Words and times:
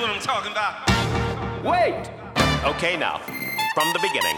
what 0.00 0.10
I'm 0.10 0.20
talking 0.20 0.52
about. 0.52 0.80
Wait! 1.62 2.10
Okay, 2.64 2.96
now, 2.96 3.20
from 3.74 3.92
the 3.92 3.98
beginning. 4.00 4.36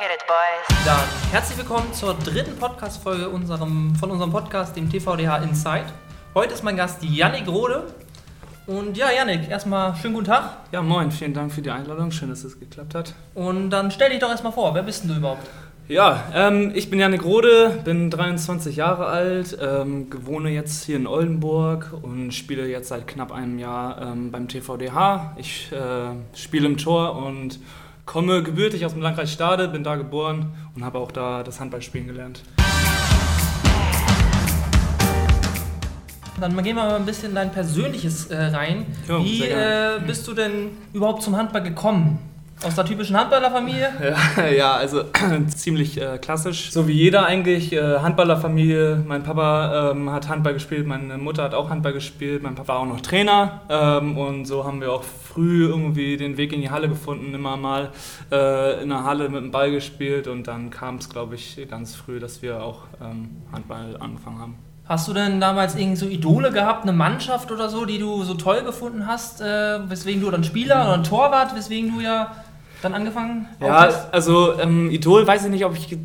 Hit 0.00 0.10
it, 0.10 0.26
boys. 0.26 0.84
Dann 0.84 1.06
herzlich 1.30 1.58
willkommen 1.58 1.92
zur 1.94 2.14
dritten 2.14 2.56
Podcast-Folge 2.56 3.28
unserem, 3.28 3.94
von 3.94 4.10
unserem 4.10 4.32
Podcast, 4.32 4.74
dem 4.74 4.90
TVDH 4.90 5.44
Inside. 5.44 5.86
Heute 6.34 6.54
ist 6.54 6.64
mein 6.64 6.76
Gast 6.76 7.04
Yannick 7.04 7.46
Rode. 7.46 7.94
Und 8.66 8.96
ja, 8.96 9.12
Yannick, 9.12 9.48
erstmal 9.48 9.94
schönen 9.94 10.14
guten 10.14 10.26
Tag. 10.26 10.56
Ja, 10.72 10.82
moin, 10.82 11.12
vielen 11.12 11.34
Dank 11.34 11.52
für 11.52 11.62
die 11.62 11.70
Einladung. 11.70 12.10
Schön, 12.10 12.30
dass 12.30 12.42
es 12.42 12.58
geklappt 12.58 12.96
hat. 12.96 13.14
Und 13.34 13.70
dann 13.70 13.92
stell 13.92 14.10
dich 14.10 14.18
doch 14.18 14.30
erstmal 14.30 14.52
vor, 14.52 14.74
wer 14.74 14.82
bist 14.82 15.04
denn 15.04 15.10
du 15.10 15.16
überhaupt? 15.18 15.46
Ja, 15.92 16.24
ähm, 16.34 16.72
ich 16.74 16.88
bin 16.88 16.98
Janik 16.98 17.22
Rode, 17.22 17.78
bin 17.84 18.08
23 18.08 18.76
Jahre 18.76 19.08
alt, 19.08 19.58
ähm, 19.60 20.06
wohne 20.22 20.48
jetzt 20.48 20.84
hier 20.84 20.96
in 20.96 21.06
Oldenburg 21.06 21.92
und 22.00 22.32
spiele 22.32 22.66
jetzt 22.66 22.88
seit 22.88 23.06
knapp 23.06 23.30
einem 23.30 23.58
Jahr 23.58 24.00
ähm, 24.00 24.30
beim 24.30 24.48
TVDH. 24.48 25.36
Ich 25.36 25.70
äh, 25.70 26.14
spiele 26.34 26.66
im 26.66 26.78
Tor 26.78 27.16
und 27.16 27.58
komme 28.06 28.42
gebürtig 28.42 28.86
aus 28.86 28.94
dem 28.94 29.02
Landkreis 29.02 29.34
Stade, 29.34 29.68
bin 29.68 29.84
da 29.84 29.96
geboren 29.96 30.54
und 30.74 30.82
habe 30.82 30.98
auch 30.98 31.12
da 31.12 31.42
das 31.42 31.60
Handballspielen 31.60 32.06
gelernt. 32.06 32.42
Dann 36.40 36.56
gehen 36.56 36.74
wir 36.74 36.84
mal 36.84 36.94
ein 36.94 37.04
bisschen 37.04 37.28
in 37.28 37.34
dein 37.34 37.52
Persönliches 37.52 38.28
äh, 38.28 38.44
rein. 38.44 38.86
Ja, 39.06 39.22
Wie 39.22 39.42
äh, 39.42 40.00
bist 40.06 40.26
du 40.26 40.32
denn 40.32 40.70
überhaupt 40.94 41.22
zum 41.22 41.36
Handball 41.36 41.62
gekommen? 41.62 42.31
Aus 42.64 42.76
der 42.76 42.84
typischen 42.84 43.16
Handballerfamilie? 43.16 43.92
Ja, 44.36 44.46
ja 44.46 44.72
also 44.74 45.04
ziemlich 45.48 46.00
äh, 46.00 46.18
klassisch. 46.18 46.70
So 46.70 46.86
wie 46.86 46.92
jeder 46.92 47.26
eigentlich. 47.26 47.72
Äh, 47.72 47.98
Handballerfamilie. 47.98 49.02
Mein 49.04 49.24
Papa 49.24 49.90
ähm, 49.90 50.10
hat 50.10 50.28
Handball 50.28 50.54
gespielt, 50.54 50.86
meine 50.86 51.18
Mutter 51.18 51.42
hat 51.42 51.54
auch 51.54 51.70
Handball 51.70 51.92
gespielt, 51.92 52.42
mein 52.42 52.54
Papa 52.54 52.74
war 52.74 52.80
auch 52.80 52.86
noch 52.86 53.00
Trainer. 53.00 53.62
Ähm, 53.68 54.16
und 54.16 54.44
so 54.44 54.64
haben 54.64 54.80
wir 54.80 54.92
auch 54.92 55.02
früh 55.02 55.66
irgendwie 55.66 56.16
den 56.16 56.36
Weg 56.36 56.52
in 56.52 56.60
die 56.60 56.70
Halle 56.70 56.88
gefunden, 56.88 57.34
immer 57.34 57.56
mal 57.56 57.90
äh, 58.30 58.82
in 58.82 58.90
der 58.90 59.04
Halle 59.04 59.28
mit 59.28 59.42
dem 59.42 59.50
Ball 59.50 59.72
gespielt. 59.72 60.28
Und 60.28 60.46
dann 60.46 60.70
kam 60.70 60.96
es, 60.96 61.08
glaube 61.08 61.34
ich, 61.34 61.66
ganz 61.68 61.96
früh, 61.96 62.20
dass 62.20 62.42
wir 62.42 62.62
auch 62.62 62.84
ähm, 63.00 63.42
Handball 63.52 63.96
angefangen 63.98 64.38
haben. 64.38 64.54
Hast 64.84 65.08
du 65.08 65.12
denn 65.12 65.40
damals 65.40 65.74
irgendwie 65.74 65.96
so 65.96 66.06
Idole 66.06 66.50
gehabt, 66.52 66.82
eine 66.82 66.92
Mannschaft 66.92 67.50
oder 67.50 67.68
so, 67.68 67.84
die 67.84 67.98
du 67.98 68.24
so 68.24 68.34
toll 68.34 68.62
gefunden 68.62 69.06
hast, 69.06 69.40
äh, 69.40 69.78
weswegen 69.88 70.20
du 70.20 70.30
dann 70.30 70.44
Spieler 70.44 70.84
oder 70.84 70.94
ein 70.94 71.04
Torwart, 71.04 71.56
weswegen 71.56 71.94
du 71.94 72.00
ja 72.00 72.32
dann 72.82 72.94
angefangen 72.94 73.46
Ja, 73.60 73.88
also 74.10 74.58
ähm, 74.60 74.90
Idol 74.90 75.26
weiß 75.26 75.44
ich 75.44 75.50
nicht, 75.50 75.64
ob 75.64 75.74
ich 75.76 75.96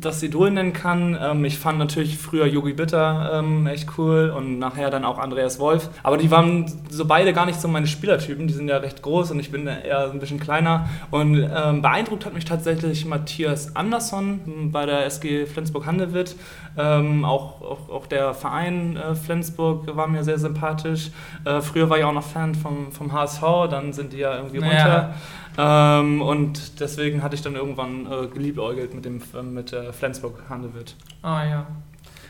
das 0.00 0.22
Idol 0.22 0.50
nennen 0.50 0.72
kann. 0.72 1.18
Ähm, 1.20 1.44
ich 1.44 1.58
fand 1.58 1.78
natürlich 1.78 2.16
früher 2.18 2.46
Yogi 2.46 2.72
Bitter 2.72 3.32
ähm, 3.34 3.66
echt 3.66 3.88
cool 3.98 4.32
und 4.36 4.58
nachher 4.58 4.90
dann 4.90 5.04
auch 5.04 5.18
Andreas 5.18 5.58
Wolf. 5.58 5.90
Aber 6.02 6.16
die 6.16 6.30
waren 6.30 6.66
so 6.88 7.04
beide 7.04 7.32
gar 7.32 7.46
nicht 7.46 7.60
so 7.60 7.68
meine 7.68 7.86
Spielertypen. 7.86 8.46
Die 8.46 8.54
sind 8.54 8.68
ja 8.68 8.78
recht 8.78 9.02
groß 9.02 9.30
und 9.32 9.40
ich 9.40 9.50
bin 9.50 9.66
eher 9.66 10.10
ein 10.10 10.20
bisschen 10.20 10.40
kleiner. 10.40 10.88
Und 11.10 11.36
ähm, 11.54 11.82
beeindruckt 11.82 12.24
hat 12.26 12.34
mich 12.34 12.44
tatsächlich 12.44 13.04
Matthias 13.04 13.74
Andersson 13.76 14.40
m, 14.46 14.72
bei 14.72 14.86
der 14.86 15.04
SG 15.06 15.46
Flensburg-Handewitt. 15.46 16.36
Ähm, 16.78 17.24
auch, 17.24 17.60
auch, 17.60 17.90
auch 17.90 18.06
der 18.06 18.32
Verein 18.34 18.96
äh, 18.96 19.14
Flensburg 19.14 19.94
war 19.96 20.06
mir 20.06 20.22
sehr 20.22 20.38
sympathisch. 20.38 21.10
Äh, 21.44 21.60
früher 21.60 21.90
war 21.90 21.98
ich 21.98 22.04
auch 22.04 22.12
noch 22.12 22.22
Fan 22.24 22.54
vom, 22.54 22.92
vom 22.92 23.12
HSV, 23.12 23.42
dann 23.70 23.92
sind 23.92 24.12
die 24.12 24.18
ja 24.18 24.36
irgendwie 24.36 24.58
Ja. 24.58 24.66
runter. 24.68 25.14
Ähm, 25.58 26.22
und 26.22 26.80
deswegen 26.80 27.22
hatte 27.22 27.34
ich 27.34 27.42
dann 27.42 27.54
irgendwann 27.54 28.06
äh, 28.06 28.26
geliebäugelt 28.28 28.94
mit, 28.94 29.04
dem, 29.04 29.20
äh, 29.34 29.42
mit 29.42 29.72
äh, 29.72 29.92
Flensburg 29.92 30.48
Handewitt. 30.48 30.94
Ah 31.22 31.44
ja. 31.44 31.66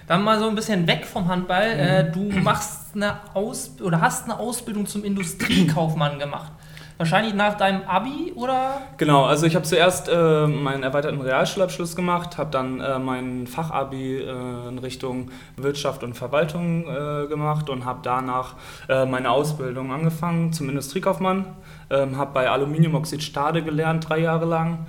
Dann 0.06 0.24
mal 0.24 0.38
so 0.38 0.48
ein 0.48 0.54
bisschen 0.56 0.86
weg 0.86 1.06
vom 1.06 1.28
Handball. 1.28 1.74
Mhm. 1.74 1.80
Äh, 1.80 2.10
du 2.10 2.40
machst 2.40 2.96
eine 2.96 3.20
Aus 3.34 3.80
oder 3.80 4.00
hast 4.00 4.24
eine 4.24 4.38
Ausbildung 4.38 4.86
zum 4.86 5.04
Industriekaufmann 5.04 6.18
gemacht. 6.18 6.52
Wahrscheinlich 7.00 7.32
nach 7.32 7.56
deinem 7.56 7.80
Abi 7.86 8.34
oder? 8.36 8.82
Genau, 8.98 9.24
also 9.24 9.46
ich 9.46 9.54
habe 9.56 9.64
zuerst 9.64 10.10
äh, 10.10 10.46
meinen 10.46 10.82
erweiterten 10.82 11.18
Realschulabschluss 11.18 11.96
gemacht, 11.96 12.36
habe 12.36 12.50
dann 12.50 12.78
äh, 12.78 12.98
mein 12.98 13.46
Fachabi 13.46 14.18
äh, 14.18 14.68
in 14.68 14.78
Richtung 14.78 15.30
Wirtschaft 15.56 16.04
und 16.04 16.12
Verwaltung 16.12 16.84
äh, 16.84 17.26
gemacht 17.26 17.70
und 17.70 17.86
habe 17.86 18.00
danach 18.02 18.56
äh, 18.90 19.06
meine 19.06 19.30
Ausbildung 19.30 19.92
angefangen 19.92 20.52
zum 20.52 20.68
Industriekaufmann. 20.68 21.46
Ähm, 21.88 22.18
habe 22.18 22.34
bei 22.34 22.50
Aluminiumoxid 22.50 23.22
Stade 23.22 23.62
gelernt, 23.62 24.06
drei 24.06 24.18
Jahre 24.18 24.44
lang. 24.44 24.86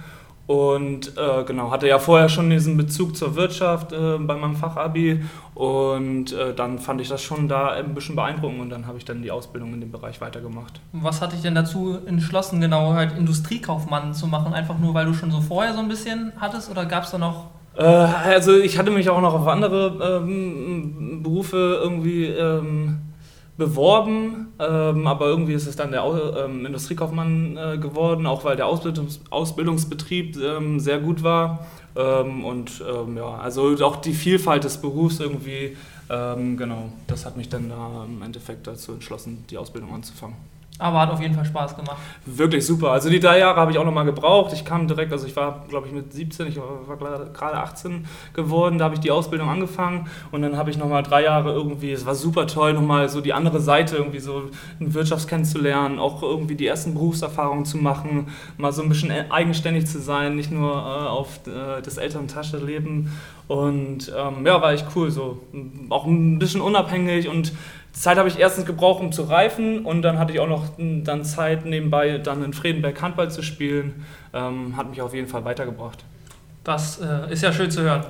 Und 0.52 1.18
äh, 1.18 1.46
genau, 1.46 1.72
hatte 1.72 1.88
ja 1.88 1.98
vorher 1.98 2.28
schon 2.28 2.50
diesen 2.50 2.76
Bezug 2.76 3.16
zur 3.16 3.38
Wirtschaft 3.38 3.94
äh, 3.94 4.18
bei 4.18 4.36
meinem 4.36 4.58
Fachabi. 4.58 5.24
Und 5.56 6.34
äh, 6.34 6.54
dann 6.54 6.78
fand 6.78 7.00
ich 7.00 7.08
das 7.08 7.22
schon 7.22 7.48
da 7.48 7.70
ein 7.70 7.96
bisschen 7.96 8.18
beeindruckend 8.18 8.60
und 8.60 8.70
dann 8.70 8.86
habe 8.86 8.98
ich 8.98 9.06
dann 9.06 9.22
die 9.22 9.32
Ausbildung 9.32 9.74
in 9.74 9.80
dem 9.80 9.94
Bereich 9.94 10.20
weitergemacht. 10.20 10.82
Was 10.92 11.22
hat 11.22 11.32
dich 11.32 11.42
denn 11.42 11.56
dazu 11.56 12.00
entschlossen, 12.06 12.60
genau 12.60 12.92
halt 12.92 13.18
Industriekaufmann 13.18 14.14
zu 14.14 14.28
machen? 14.28 14.54
Einfach 14.54 14.78
nur, 14.78 14.94
weil 14.94 15.06
du 15.06 15.14
schon 15.14 15.32
so 15.32 15.40
vorher 15.40 15.74
so 15.74 15.80
ein 15.80 15.88
bisschen 15.88 16.34
hattest 16.36 16.70
oder 16.70 16.86
gab 16.86 17.06
es 17.06 17.12
da 17.12 17.18
noch? 17.18 17.46
Äh, 17.78 17.84
also 17.86 18.58
ich 18.58 18.78
hatte 18.78 18.92
mich 18.92 19.10
auch 19.10 19.22
noch 19.22 19.34
auf 19.34 19.48
andere 19.48 20.20
ähm, 20.22 21.24
Berufe 21.24 21.80
irgendwie 21.82 22.26
ähm, 22.26 23.00
beworben, 23.62 24.54
ähm, 24.58 25.06
aber 25.06 25.28
irgendwie 25.28 25.54
ist 25.54 25.68
es 25.68 25.76
dann 25.76 25.92
der 25.92 26.04
ähm, 26.04 26.66
Industriekaufmann 26.66 27.58
äh, 27.58 27.78
geworden, 27.78 28.26
auch 28.26 28.44
weil 28.44 28.56
der 28.56 28.66
Ausbildungs 28.66 29.20
Ausbildungsbetrieb 29.30 30.36
ähm, 30.38 30.80
sehr 30.80 31.00
gut 31.00 31.22
war. 31.22 31.68
Ähm, 31.96 32.44
und 32.44 32.84
ähm, 32.92 33.18
ja, 33.18 33.36
also 33.36 33.76
auch 33.86 33.98
die 33.98 34.14
Vielfalt 34.14 34.64
des 34.64 34.78
Berufs 34.78 35.20
irgendwie, 35.20 35.78
ähm, 36.10 36.58
genau, 36.58 36.92
das 37.06 37.24
hat 37.28 37.38
mich 37.38 37.50
dann 37.50 37.70
da 37.70 38.06
im 38.06 38.24
Endeffekt 38.24 38.66
dazu 38.66 38.94
entschlossen, 38.94 39.46
die 39.52 39.60
Ausbildung 39.60 39.94
anzufangen. 39.94 40.38
Aber 40.82 41.00
hat 41.00 41.12
auf 41.12 41.22
jeden 41.22 41.36
Fall 41.36 41.46
Spaß 41.46 41.76
gemacht. 41.76 41.98
Wirklich 42.26 42.66
super. 42.66 42.90
Also 42.90 43.10
die 43.10 43.20
drei 43.20 43.38
Jahre 43.38 43.60
habe 43.60 43.72
ich 43.72 43.78
auch 43.78 43.86
nochmal 43.86 44.06
gebraucht. 44.06 44.52
Ich 44.54 44.66
kam 44.66 44.88
direkt, 44.88 45.12
also 45.12 45.28
ich 45.28 45.36
war, 45.36 45.64
glaube 45.70 45.86
ich, 45.86 45.94
mit 45.94 46.12
17, 46.12 46.48
ich 46.48 46.58
war, 46.58 46.98
gerade 47.32 47.58
18 47.58 48.06
geworden, 48.34 48.80
da 48.80 48.86
habe 48.86 48.96
ich 48.96 49.00
die 49.00 49.12
Ausbildung 49.12 49.48
angefangen 49.48 50.10
und 50.32 50.42
dann 50.42 50.58
habe 50.58 50.72
ich 50.72 50.78
nochmal 50.78 51.04
drei 51.04 51.24
Jahre 51.24 51.54
irgendwie, 51.54 51.92
es 51.92 52.06
war 52.06 52.16
super 52.16 52.48
toll, 52.48 52.74
nochmal 52.74 53.10
so 53.10 53.22
die 53.22 53.32
andere 53.32 53.60
Seite 53.60 53.98
irgendwie 53.98 54.20
so 54.20 54.50
in 54.80 54.94
Wirtschaft 54.96 55.28
kennenzulernen, 55.28 56.00
auch 56.00 56.24
irgendwie 56.24 56.56
die 56.56 56.66
ersten 56.66 56.96
Berufserfahrungen 56.96 57.66
zu 57.66 57.78
machen, 57.78 58.30
mal 58.58 58.72
so 58.72 58.82
ein 58.82 58.90
bisschen 58.90 59.12
eigenständig 59.32 59.86
zu 59.86 60.00
sein, 60.00 60.36
nicht 60.36 60.52
nur 60.52 60.72
äh, 60.72 61.08
auf 61.08 61.42
äh, 61.46 61.82
das 61.84 61.98
Elterntasche 61.98 62.58
leben 62.58 63.12
und 63.48 64.12
ähm, 64.18 64.46
ja, 64.46 64.62
war 64.62 64.74
echt 64.74 64.88
cool, 64.96 65.12
so 65.12 65.42
auch 65.90 66.06
ein 66.06 66.40
bisschen 66.40 66.62
unabhängig 66.62 67.28
und 67.28 67.54
Zeit 67.94 68.18
habe 68.18 68.30
ich 68.30 68.40
erstens 68.40 68.66
gebraucht, 68.66 69.02
um 69.02 69.12
zu 69.12 69.24
reifen 69.24 69.86
und 69.86 70.02
dann 70.02 70.18
hatte 70.18 70.32
ich 70.34 70.40
auch 70.40 70.48
noch 70.48 70.78
m, 70.80 71.04
dann 71.04 71.24
Zeit 71.26 71.66
nebenbei 71.66 72.18
dann 72.20 72.44
in 72.44 72.54
Fredenberg 72.54 73.02
Handball 73.02 73.30
zu 73.30 73.42
spielen. 73.42 74.06
Ähm, 74.34 74.78
hat 74.78 74.90
mich 74.90 75.02
auf 75.02 75.14
jeden 75.14 75.28
Fall 75.28 75.44
weitergebracht. 75.44 76.04
Das 76.64 77.00
äh, 77.02 77.32
ist 77.34 77.44
ja 77.44 77.52
schön 77.52 77.70
zu 77.70 77.82
hören. 77.82 78.06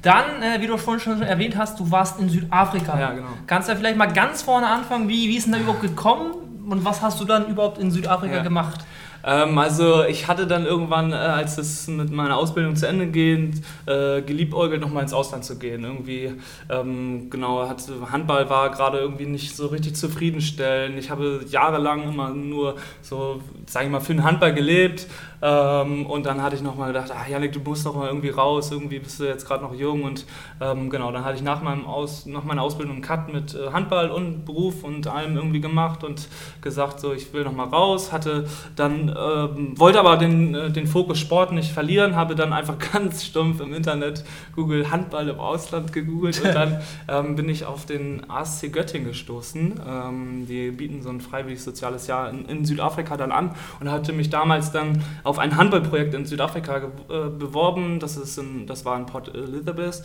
Dann, 0.00 0.42
äh, 0.42 0.60
wie 0.60 0.66
du 0.66 0.76
vorhin 0.76 1.00
schon 1.00 1.22
erwähnt 1.22 1.56
hast, 1.56 1.78
du 1.78 1.90
warst 1.90 2.18
in 2.18 2.28
Südafrika. 2.28 2.98
Ja, 2.98 3.12
genau. 3.12 3.28
Kannst 3.46 3.68
du 3.68 3.72
ja 3.72 3.78
vielleicht 3.78 3.96
mal 3.96 4.06
ganz 4.06 4.42
vorne 4.42 4.66
anfangen, 4.66 5.08
wie, 5.08 5.28
wie 5.28 5.36
ist 5.36 5.44
denn 5.46 5.52
da 5.52 5.58
überhaupt 5.60 5.82
gekommen 5.82 6.32
und 6.68 6.84
was 6.84 7.02
hast 7.02 7.20
du 7.20 7.24
dann 7.24 7.46
überhaupt 7.46 7.78
in 7.78 7.90
Südafrika 7.90 8.36
Ja. 8.36 8.42
gemacht? 8.42 8.80
Ähm, 9.24 9.58
also 9.58 10.04
ich 10.04 10.28
hatte 10.28 10.46
dann 10.46 10.66
irgendwann, 10.66 11.12
äh, 11.12 11.16
als 11.16 11.58
es 11.58 11.88
mit 11.88 12.10
meiner 12.10 12.36
Ausbildung 12.36 12.76
zu 12.76 12.86
Ende 12.86 13.06
geht, 13.06 13.62
äh, 13.86 14.22
geliebäugelt, 14.22 14.80
nochmal 14.80 15.02
ins 15.02 15.12
Ausland 15.12 15.44
zu 15.44 15.58
gehen. 15.58 15.84
Irgendwie, 15.84 16.32
ähm, 16.68 17.30
genau, 17.30 17.68
hat, 17.68 17.82
Handball 18.10 18.48
war 18.50 18.70
gerade 18.70 18.98
irgendwie 18.98 19.26
nicht 19.26 19.56
so 19.56 19.66
richtig 19.66 19.96
zufriedenstellend. 19.96 20.98
Ich 20.98 21.10
habe 21.10 21.44
jahrelang 21.48 22.08
immer 22.08 22.30
nur 22.30 22.76
so, 23.00 23.40
sage 23.66 23.86
ich 23.86 23.92
mal, 23.92 24.00
für 24.00 24.14
den 24.14 24.24
Handball 24.24 24.54
gelebt. 24.54 25.06
Ähm, 25.42 26.06
und 26.06 26.24
dann 26.24 26.40
hatte 26.40 26.54
ich 26.54 26.62
nochmal 26.62 26.92
gedacht, 26.92 27.10
ah 27.10 27.28
Janik, 27.28 27.52
du 27.52 27.60
musst 27.60 27.84
doch 27.84 27.96
mal 27.96 28.06
irgendwie 28.06 28.30
raus, 28.30 28.70
irgendwie 28.70 29.00
bist 29.00 29.18
du 29.18 29.24
jetzt 29.24 29.46
gerade 29.46 29.64
noch 29.64 29.74
jung. 29.74 30.04
Und 30.04 30.24
ähm, 30.60 30.88
genau, 30.88 31.10
dann 31.10 31.24
hatte 31.24 31.36
ich 31.36 31.42
nach, 31.42 31.62
meinem 31.62 31.84
Aus, 31.84 32.26
nach 32.26 32.44
meiner 32.44 32.62
Ausbildung 32.62 32.94
einen 32.94 33.02
Cut 33.02 33.32
mit 33.32 33.54
äh, 33.54 33.72
Handball 33.72 34.10
und 34.10 34.44
Beruf 34.44 34.84
und 34.84 35.08
allem 35.08 35.36
irgendwie 35.36 35.60
gemacht 35.60 36.04
und 36.04 36.28
gesagt, 36.60 37.00
so 37.00 37.12
ich 37.12 37.32
will 37.32 37.42
nochmal 37.42 37.68
raus. 37.68 38.12
Hatte 38.12 38.46
dann, 38.76 39.08
ähm, 39.08 39.78
wollte 39.78 39.98
aber 39.98 40.16
den, 40.16 40.54
äh, 40.54 40.70
den 40.70 40.86
Fokus 40.86 41.18
Sport 41.18 41.52
nicht 41.52 41.72
verlieren, 41.72 42.14
habe 42.14 42.34
dann 42.36 42.52
einfach 42.52 42.76
ganz 42.92 43.24
stumpf 43.24 43.60
im 43.60 43.74
Internet 43.74 44.24
Google 44.54 44.90
Handball 44.90 45.28
im 45.28 45.40
Ausland 45.40 45.92
gegoogelt 45.92 46.40
und 46.44 46.54
dann 46.54 46.80
ähm, 47.08 47.34
bin 47.34 47.48
ich 47.48 47.64
auf 47.64 47.84
den 47.84 48.28
ASC 48.30 48.72
Göttingen 48.72 49.08
gestoßen. 49.08 49.80
Ähm, 49.84 50.46
die 50.46 50.70
bieten 50.70 51.02
so 51.02 51.08
ein 51.08 51.20
freiwilliges 51.20 51.64
soziales 51.64 52.06
Jahr 52.06 52.30
in, 52.30 52.46
in 52.46 52.64
Südafrika 52.64 53.16
dann 53.16 53.32
an 53.32 53.50
und 53.80 53.90
hatte 53.90 54.12
mich 54.12 54.30
damals 54.30 54.70
dann 54.70 55.02
auf 55.24 55.31
ein 55.38 55.56
Handballprojekt 55.56 56.14
in 56.14 56.24
Südafrika 56.24 56.76
äh, 56.78 57.28
beworben. 57.28 58.00
Das, 58.00 58.16
ist 58.16 58.38
in, 58.38 58.66
das 58.66 58.84
war 58.84 58.96
in 58.98 59.06
Port 59.06 59.34
Elizabeth. 59.34 60.02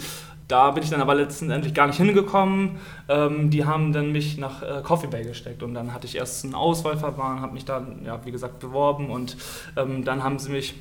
Da 0.47 0.71
bin 0.71 0.83
ich 0.83 0.89
dann 0.89 1.01
aber 1.01 1.15
letztendlich 1.15 1.73
gar 1.73 1.87
nicht 1.87 1.97
hingekommen. 1.97 2.77
Ähm, 3.09 3.49
die 3.49 3.65
haben 3.65 3.91
dann 3.91 4.11
mich 4.11 4.37
nach 4.37 4.61
äh, 4.61 4.81
Coffee 4.81 5.07
Bay 5.07 5.23
gesteckt 5.23 5.61
und 5.61 5.73
dann 5.73 5.93
hatte 5.93 6.07
ich 6.07 6.15
erst 6.15 6.45
ein 6.45 6.55
Auswahlverfahren, 6.55 7.41
habe 7.41 7.53
mich 7.53 7.65
dann, 7.65 8.05
ja, 8.05 8.23
wie 8.25 8.31
gesagt, 8.31 8.59
beworben 8.59 9.09
und 9.09 9.35
ähm, 9.75 10.05
dann 10.05 10.23
haben 10.23 10.39
sie 10.39 10.51
mich 10.51 10.75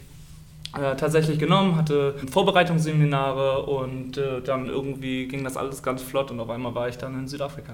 äh, 0.79 0.97
tatsächlich 0.97 1.39
genommen, 1.39 1.77
hatte 1.77 2.15
Vorbereitungsseminare 2.31 3.63
und 3.63 4.19
äh, 4.19 4.41
dann 4.43 4.67
irgendwie 4.67 5.27
ging 5.27 5.45
das 5.45 5.57
alles 5.57 5.83
ganz 5.83 6.03
flott 6.03 6.31
und 6.31 6.41
auf 6.41 6.51
einmal 6.51 6.75
war 6.75 6.89
ich 6.89 6.99
dann 6.99 7.15
in 7.19 7.29
Südafrika. 7.29 7.73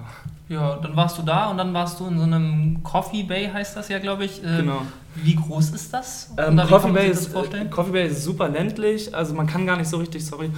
Ja, 0.49 0.77
dann 0.81 0.95
warst 0.95 1.17
du 1.17 1.21
da 1.23 1.49
und 1.49 1.57
dann 1.57 1.73
warst 1.73 1.99
du 1.99 2.07
in 2.07 2.17
so 2.17 2.23
einem 2.23 2.81
Coffee 2.83 3.23
Bay, 3.23 3.49
heißt 3.51 3.75
das 3.75 3.89
ja, 3.89 3.99
glaube 3.99 4.25
ich. 4.25 4.43
Äh, 4.43 4.57
Genau. 4.57 4.81
Wie 5.15 5.35
groß 5.35 5.69
ist 5.71 5.93
das? 5.93 6.31
Ähm, 6.37 6.57
Coffee, 6.57 6.91
Bay 6.91 7.09
ist, 7.09 7.27
vorstellen? 7.27 7.67
äh, 7.67 7.69
Coffee 7.69 7.91
Bay 7.91 8.07
ist 8.07 8.23
super 8.23 8.49
ländlich, 8.49 9.13
also 9.13 9.35
man 9.35 9.45
kann 9.45 9.65
gar 9.67 9.77
nicht 9.77 9.87
so 9.89 9.97
richtig, 9.97 10.25
sorry, 10.25 10.49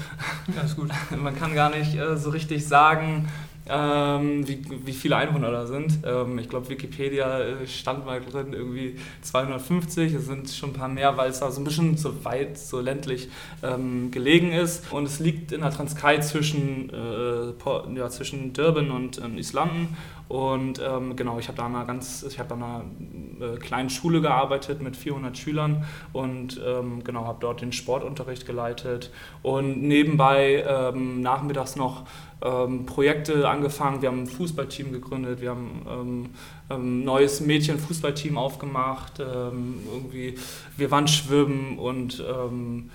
Alles 0.57 0.75
gut. 0.75 0.89
man 1.21 1.35
kann 1.35 1.53
gar 1.55 1.69
nicht 1.69 1.95
äh, 1.95 2.15
so 2.15 2.29
richtig 2.29 2.65
sagen, 2.65 3.27
ähm, 3.67 4.47
wie, 4.47 4.63
wie 4.85 4.93
viele 4.93 5.17
Einwohner 5.17 5.51
da 5.51 5.65
sind. 5.65 5.99
Ähm, 6.05 6.37
ich 6.37 6.49
glaube, 6.49 6.69
Wikipedia 6.69 7.39
äh, 7.39 7.67
stand 7.67 8.05
mal 8.05 8.21
drin, 8.21 8.53
irgendwie 8.53 8.97
250. 9.21 10.13
Es 10.13 10.25
sind 10.27 10.49
schon 10.49 10.69
ein 10.69 10.73
paar 10.73 10.87
mehr, 10.87 11.17
weil 11.17 11.29
es 11.29 11.39
da 11.39 11.49
so 11.49 11.61
ein 11.61 11.63
bisschen 11.63 11.97
so 11.97 12.23
weit, 12.23 12.57
so 12.57 12.79
ländlich 12.79 13.29
ähm, 13.63 14.11
gelegen 14.11 14.51
ist. 14.51 14.91
Und 14.91 15.05
es 15.05 15.19
liegt 15.19 15.51
in 15.51 15.61
der 15.61 15.71
Transkei 15.71 16.19
zwischen, 16.19 16.91
äh, 16.91 17.95
ja, 17.95 18.09
zwischen 18.09 18.53
Durban 18.53 18.91
und 18.91 19.19
ähm, 19.23 19.37
Islanden. 19.37 19.95
Und 20.27 20.81
ähm, 20.83 21.15
genau, 21.15 21.37
ich 21.37 21.47
habe 21.47 21.57
da 21.57 21.67
einer 21.67 21.85
ganz, 21.85 22.23
ich 22.23 22.39
habe 22.39 22.55
an 22.55 22.63
einer 22.63 23.53
äh, 23.53 23.57
kleinen 23.57 23.91
Schule 23.91 24.21
gearbeitet 24.21 24.81
mit 24.81 24.97
400 24.97 25.37
Schülern 25.37 25.85
und 26.13 26.59
ähm, 26.65 27.03
genau 27.03 27.25
habe 27.25 27.37
dort 27.41 27.61
den 27.61 27.71
Sportunterricht 27.71 28.47
geleitet 28.47 29.11
und 29.43 29.83
nebenbei 29.83 30.65
ähm, 30.67 31.21
nachmittags 31.21 31.75
noch 31.75 32.05
ähm, 32.43 32.85
Projekte 32.85 33.47
angefangen. 33.47 34.01
Wir 34.01 34.09
haben 34.09 34.23
ein 34.23 34.27
Fußballteam 34.27 34.91
gegründet, 34.91 35.41
wir 35.41 35.51
haben 35.51 35.85
ähm, 35.89 36.29
ein 36.69 37.03
neues 37.03 37.41
Mädchenfußballteam 37.41 38.37
aufgemacht. 38.37 39.19
Ähm, 39.19 39.79
irgendwie, 39.91 40.35
wir 40.77 40.91
waren 40.91 41.07
schwimmen 41.07 41.77
und 41.79 42.23
ähm, 42.27 42.89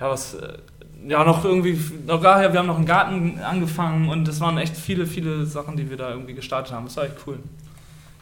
ja, 0.00 0.10
was, 0.10 0.34
äh, 0.34 0.58
ja, 1.06 1.24
noch 1.24 1.44
irgendwie, 1.44 1.78
noch 2.06 2.22
daher, 2.22 2.52
wir 2.52 2.60
haben 2.60 2.66
noch 2.66 2.76
einen 2.76 2.86
Garten 2.86 3.40
angefangen 3.40 4.08
und 4.08 4.28
das 4.28 4.40
waren 4.40 4.58
echt 4.58 4.76
viele, 4.76 5.06
viele 5.06 5.46
Sachen, 5.46 5.76
die 5.76 5.90
wir 5.90 5.96
da 5.96 6.10
irgendwie 6.10 6.34
gestartet 6.34 6.72
haben. 6.72 6.84
Das 6.84 6.96
war 6.96 7.04
echt 7.04 7.16
cool. 7.26 7.38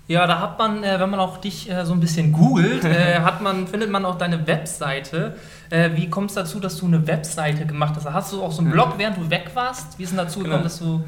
Ja, 0.09 0.27
da 0.27 0.41
hat 0.41 0.59
man, 0.59 0.83
äh, 0.83 0.99
wenn 0.99 1.11
man 1.11 1.21
auch 1.21 1.37
dich 1.37 1.71
äh, 1.71 1.85
so 1.85 1.93
ein 1.93 2.01
bisschen 2.01 2.33
googelt, 2.33 2.85
hat 2.85 3.43
man, 3.43 3.67
findet 3.67 3.91
man 3.91 4.05
auch 4.05 4.19
deine 4.19 4.47
Webseite. 4.47 5.37
Äh, 5.71 5.91
wie 5.95 6.11
kommt 6.11 6.31
es 6.31 6.35
dazu, 6.35 6.59
dass 6.59 6.77
du 6.79 6.87
eine 6.87 7.07
Webseite 7.07 7.65
gemacht 7.65 7.95
hast? 7.97 8.13
Hast 8.13 8.33
du 8.33 8.43
auch 8.43 8.51
so 8.51 8.61
einen 8.61 8.73
Blog, 8.73 8.95
während 8.97 9.17
du 9.17 9.31
weg 9.31 9.51
warst? 9.55 9.99
Wie 9.99 10.03
ist 10.03 10.11
denn 10.11 10.19
dazu 10.19 10.41
gekommen, 10.41 10.57
Genau. 10.57 10.65
dass 10.65 10.79
du. 10.81 11.05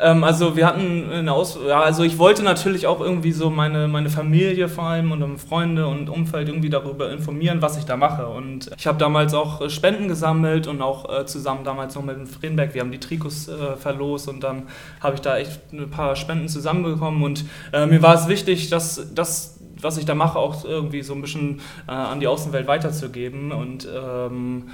Ähm, 0.00 0.22
also 0.22 0.54
wir 0.54 0.66
hatten 0.66 1.10
eine 1.10 1.32
Aus 1.32 1.58
ja, 1.66 1.80
also 1.80 2.04
ich 2.04 2.18
wollte 2.18 2.42
natürlich 2.42 2.86
auch 2.86 3.00
irgendwie 3.00 3.32
so 3.32 3.50
meine, 3.50 3.88
meine 3.88 4.10
Familie 4.10 4.68
vor 4.68 4.84
allem 4.84 5.10
und 5.12 5.38
Freunde 5.38 5.86
und 5.88 6.08
Umfeld 6.08 6.48
irgendwie 6.48 6.70
darüber 6.70 7.10
informieren, 7.10 7.62
was 7.62 7.78
ich 7.78 7.84
da 7.84 7.96
mache. 7.96 8.26
Und 8.26 8.70
ich 8.76 8.86
habe 8.86 8.98
damals 8.98 9.32
auch 9.34 9.60
äh, 9.62 9.70
Spenden 9.70 10.08
gesammelt 10.08 10.66
und 10.66 10.82
auch 10.82 11.20
äh, 11.20 11.24
zusammen 11.26 11.64
damals 11.64 11.94
noch 11.94 12.04
mit 12.04 12.16
dem 12.16 12.26
Friedenberg, 12.26 12.74
wir 12.74 12.82
haben 12.82 12.92
die 12.92 13.00
Trikots 13.00 13.48
äh, 13.48 13.76
verlost 13.76 14.28
und 14.28 14.44
dann 14.44 14.64
habe 15.00 15.14
ich 15.14 15.20
da 15.22 15.38
echt 15.38 15.72
ein 15.72 15.88
paar 15.90 16.16
Spenden 16.16 16.48
zusammenbekommen 16.48 17.22
und 17.22 17.44
äh, 17.72 17.86
mir 17.86 18.02
war 18.02 18.14
es 18.14 18.28
wichtig, 18.28 18.68
dass 18.68 19.14
das 19.14 19.58
was 19.82 19.98
ich 19.98 20.04
da 20.04 20.14
mache, 20.14 20.38
auch 20.38 20.64
irgendwie 20.64 21.02
so 21.02 21.14
ein 21.14 21.20
bisschen 21.20 21.60
äh, 21.88 21.92
an 21.92 22.20
die 22.20 22.26
Außenwelt 22.26 22.66
weiterzugeben 22.66 23.52
und 23.52 23.86
ähm, 23.86 24.64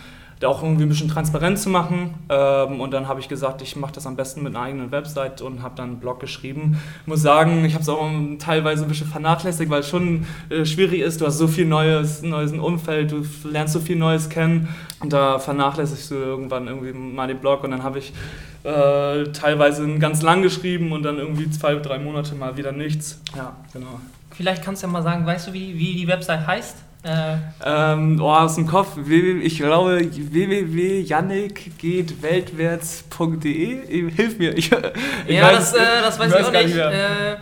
da 0.41 0.49
auch 0.49 0.63
irgendwie 0.63 0.85
ein 0.85 0.89
bisschen 0.89 1.09
transparent 1.09 1.59
zu 1.59 1.69
machen. 1.69 2.15
Ähm, 2.29 2.81
und 2.81 2.93
dann 2.93 3.09
habe 3.09 3.21
ich 3.21 3.29
gesagt, 3.29 3.61
ich 3.63 3.77
mache 3.77 3.93
das 3.93 4.07
am 4.07 4.17
besten 4.17 4.43
mit 4.43 4.55
einer 4.55 4.65
eigenen 4.65 4.93
Website 4.93 5.43
und 5.43 5.63
habe 5.63 5.75
dann 5.77 5.91
einen 5.91 6.01
Blog 6.01 6.21
geschrieben. 6.21 6.81
Ich 7.03 7.07
muss 7.07 7.23
sagen, 7.23 7.65
ich 7.65 7.75
habe 7.75 7.83
es 7.83 7.89
auch 7.89 8.09
teilweise 8.39 8.85
ein 8.85 8.89
bisschen 8.89 9.09
vernachlässigt, 9.09 9.71
weil 9.71 9.81
es 9.81 9.89
schon 9.89 10.27
äh, 10.49 10.65
schwierig 10.65 11.01
ist. 11.01 11.21
Du 11.21 11.27
hast 11.27 11.39
so 11.39 11.49
viel 11.49 11.67
Neues, 11.67 12.23
neues 12.23 12.53
Umfeld, 12.53 13.13
du 13.13 13.25
lernst 13.49 13.75
so 13.75 13.81
viel 13.81 13.97
Neues 13.97 14.29
kennen. 14.29 14.69
Und 15.01 15.13
da 15.13 15.39
vernachlässigst 15.39 16.11
du 16.11 16.15
irgendwann 16.15 16.67
irgendwie 16.67 16.93
mal 16.93 17.29
den 17.29 17.39
Blog 17.39 17.65
und 17.65 17.71
dann 17.71 17.83
habe 17.83 17.99
ich 17.99 18.13
äh, 18.65 19.25
teilweise 19.33 19.87
ganz 19.99 20.23
lang 20.23 20.43
geschrieben 20.43 20.93
und 20.93 21.05
dann 21.05 21.19
irgendwie 21.19 21.49
zwei, 21.51 21.75
drei 21.77 21.99
Monate 21.99 22.35
mal 22.35 22.57
wieder 22.57 22.73
nichts. 22.73 23.21
Ja, 23.37 23.57
genau. 23.73 24.01
Vielleicht 24.39 24.63
kannst 24.65 24.83
du 24.83 24.87
ja 24.87 24.93
mal 24.93 25.03
sagen, 25.03 25.27
weißt 25.27 25.49
du, 25.49 25.53
wie, 25.53 25.77
wie 25.77 25.95
die 25.97 26.07
Website 26.07 26.47
heißt? 26.47 26.77
Äh, 27.03 27.35
Ähm, 27.65 28.21
oh, 28.23 28.31
aus 28.33 28.55
dem 28.55 28.69
Kopf, 28.69 28.97
ich 29.09 29.57
glaube 29.59 30.01
www.jannikgehtweltwärts.de. 32.79 34.11
Hilf 34.11 34.39
mir. 34.39 34.57
Ich, 34.57 34.71
ich 35.27 35.35
ja, 35.37 35.49
weiß- 35.49 35.53
das, 35.53 35.75
äh, 35.75 35.79
das 36.03 36.19
weiß 36.19 36.33
ich 36.35 36.45
auch 36.47 36.53
nicht. 36.53 36.77
Äh, 36.77 37.37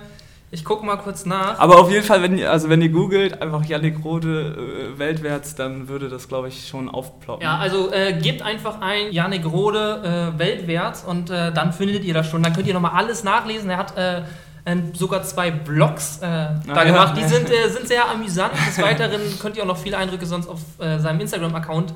ich 0.52 0.64
gucke 0.64 0.87
mal 0.87 0.96
kurz 0.96 1.26
nach. 1.26 1.58
Aber 1.58 1.78
auf 1.81 1.90
jeden 1.90 2.04
Fall, 2.04 2.22
wenn 2.22 2.38
ihr, 2.38 2.50
also 2.50 2.69
wenn 2.70 2.81
ihr 2.81 2.88
googelt, 2.88 3.43
einfach 3.43 3.64
Jannik 3.64 4.02
Rode 4.04 4.93
äh, 4.94 4.98
weltwärts, 4.98 5.54
dann 5.56 5.88
würde 5.88 6.08
das, 6.08 6.28
glaube 6.28 6.48
ich, 6.48 6.66
schon 6.69 6.88
aufploppen. 6.88 7.43
Ja, 7.43 7.58
also 7.58 7.93
äh, 7.93 8.12
gebt 8.14 8.40
einfach 8.43 8.81
ein 8.81 9.10
Janik 9.12 9.44
Rode 9.44 10.32
äh, 10.34 10.38
weltwärts 10.38 11.04
und 11.04 11.28
dann 11.31 11.72
findet 11.72 12.04
ihr 12.04 12.14
das 12.14 12.28
schon. 12.31 12.43
Dann 12.43 12.52
könnt 12.54 12.66
ihr 12.69 12.75
nochmal 12.75 12.93
alles 12.94 13.22
nachlesen. 13.25 13.69
Er 13.70 13.76
hat 13.78 13.93
ähm, 14.66 14.92
sogar 14.94 15.22
zwei 15.22 15.50
Blogs 15.52 16.18
äh, 16.18 16.20
da 16.20 16.58
ja. 16.66 16.84
gemacht. 16.84 17.16
Die 17.16 17.24
sind, 17.24 17.48
äh, 17.50 17.68
sind 17.70 17.86
sehr 17.86 18.08
amüsant. 18.08 18.52
Des 18.66 18.82
Weiteren 18.82 19.20
könnt 19.40 19.56
ihr 19.56 19.62
auch 19.62 19.68
noch 19.68 19.78
viele 19.78 19.96
Eindrücke 19.96 20.26
sonst 20.26 20.48
auf 20.48 20.60
äh, 20.80 20.98
seinem 20.98 21.20
Instagram-Account 21.20 21.94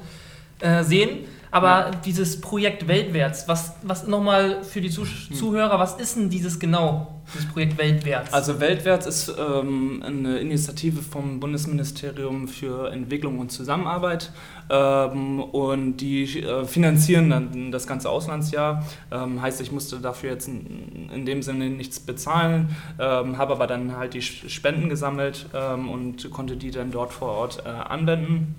äh, 0.61 0.85
sehen. 0.85 1.27
Aber 1.51 1.91
dieses 2.05 2.41
Projekt 2.41 2.87
Weltwärts, 2.87 3.49
was, 3.49 3.75
was 3.83 4.07
nochmal 4.07 4.63
für 4.63 4.81
die 4.81 4.91
Zuh 4.91 5.05
Zuhörer, 5.35 5.79
was 5.79 5.95
ist 5.95 6.17
denn 6.17 6.31
dieses 6.31 6.61
genau, 6.61 7.23
dieses 7.35 7.49
Projekt 7.49 7.77
Weltwärts? 7.77 8.33
Also 8.33 8.61
Weltwärts 8.61 9.07
ist 9.07 9.35
ähm, 9.37 10.03
eine 10.05 10.39
Initiative 10.39 11.03
vom 11.03 11.41
Bundesministerium 11.41 12.47
für 12.47 12.91
Entwicklung 12.93 13.39
und 13.41 13.51
Zusammenarbeit 13.51 14.33
ähm, 14.69 15.41
und 15.41 15.97
die 15.97 16.41
äh, 16.41 16.65
finanzieren 16.65 17.31
dann 17.31 17.73
das 17.73 17.87
ganze 17.87 18.11
Auslandsjahr. 18.11 18.85
Ähm, 19.11 19.43
heißt, 19.43 19.61
ich 19.61 19.73
musste 19.73 19.99
dafür 19.99 20.31
jetzt 20.31 20.47
in, 20.47 21.11
in 21.13 21.27
dem 21.27 21.43
Sinne 21.43 21.69
nichts 21.69 21.99
bezahlen, 21.99 22.77
ähm, 22.99 23.39
habe 23.39 23.55
aber 23.55 23.67
dann 23.67 23.97
halt 23.97 24.15
die 24.15 24.23
Spenden 24.23 24.89
gesammelt 24.89 25.47
ähm, 25.53 25.89
und 25.89 26.31
konnte 26.31 26.57
die 26.57 26.71
dann 26.71 26.93
dort 26.93 27.13
vor 27.13 27.31
Ort 27.31 27.63
äh, 27.67 27.69
anwenden. 27.69 28.55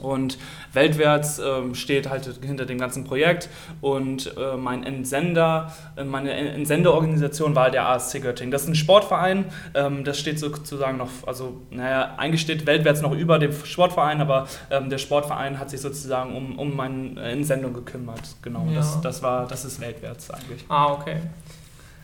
Und 0.00 0.38
weltwärts 0.72 1.38
ähm, 1.38 1.74
steht 1.74 2.08
halt 2.08 2.28
hinter 2.42 2.66
dem 2.66 2.78
ganzen 2.78 3.04
Projekt 3.04 3.48
und 3.80 4.32
äh, 4.36 4.56
mein 4.56 4.84
Entsender, 4.84 5.72
äh, 5.96 6.04
meine 6.04 6.32
En- 6.32 6.46
Entsendeorganisation 6.46 7.54
war 7.54 7.70
der 7.70 7.88
ASC 7.88 8.20
Göttingen. 8.22 8.50
Das 8.50 8.62
ist 8.62 8.68
ein 8.68 8.74
Sportverein, 8.74 9.46
ähm, 9.74 10.04
das 10.04 10.18
steht 10.18 10.38
sozusagen 10.38 10.98
noch, 10.98 11.08
also 11.26 11.60
naja, 11.70 12.14
eigentlich 12.16 12.40
steht 12.40 12.66
weltwärts 12.66 13.00
noch 13.02 13.12
über 13.12 13.38
dem 13.38 13.52
Sportverein, 13.64 14.20
aber 14.20 14.46
ähm, 14.70 14.90
der 14.90 14.98
Sportverein 14.98 15.58
hat 15.58 15.70
sich 15.70 15.80
sozusagen 15.80 16.34
um, 16.36 16.58
um 16.58 16.76
meine 16.76 17.20
Entsendung 17.20 17.72
gekümmert. 17.72 18.22
Genau, 18.42 18.66
Ja. 18.70 18.76
das, 18.76 19.00
das 19.00 19.22
war, 19.22 19.46
das 19.46 19.64
ist 19.64 19.80
weltwärts 19.80 20.30
eigentlich. 20.30 20.64
Ah, 20.68 20.92
okay. 20.92 21.16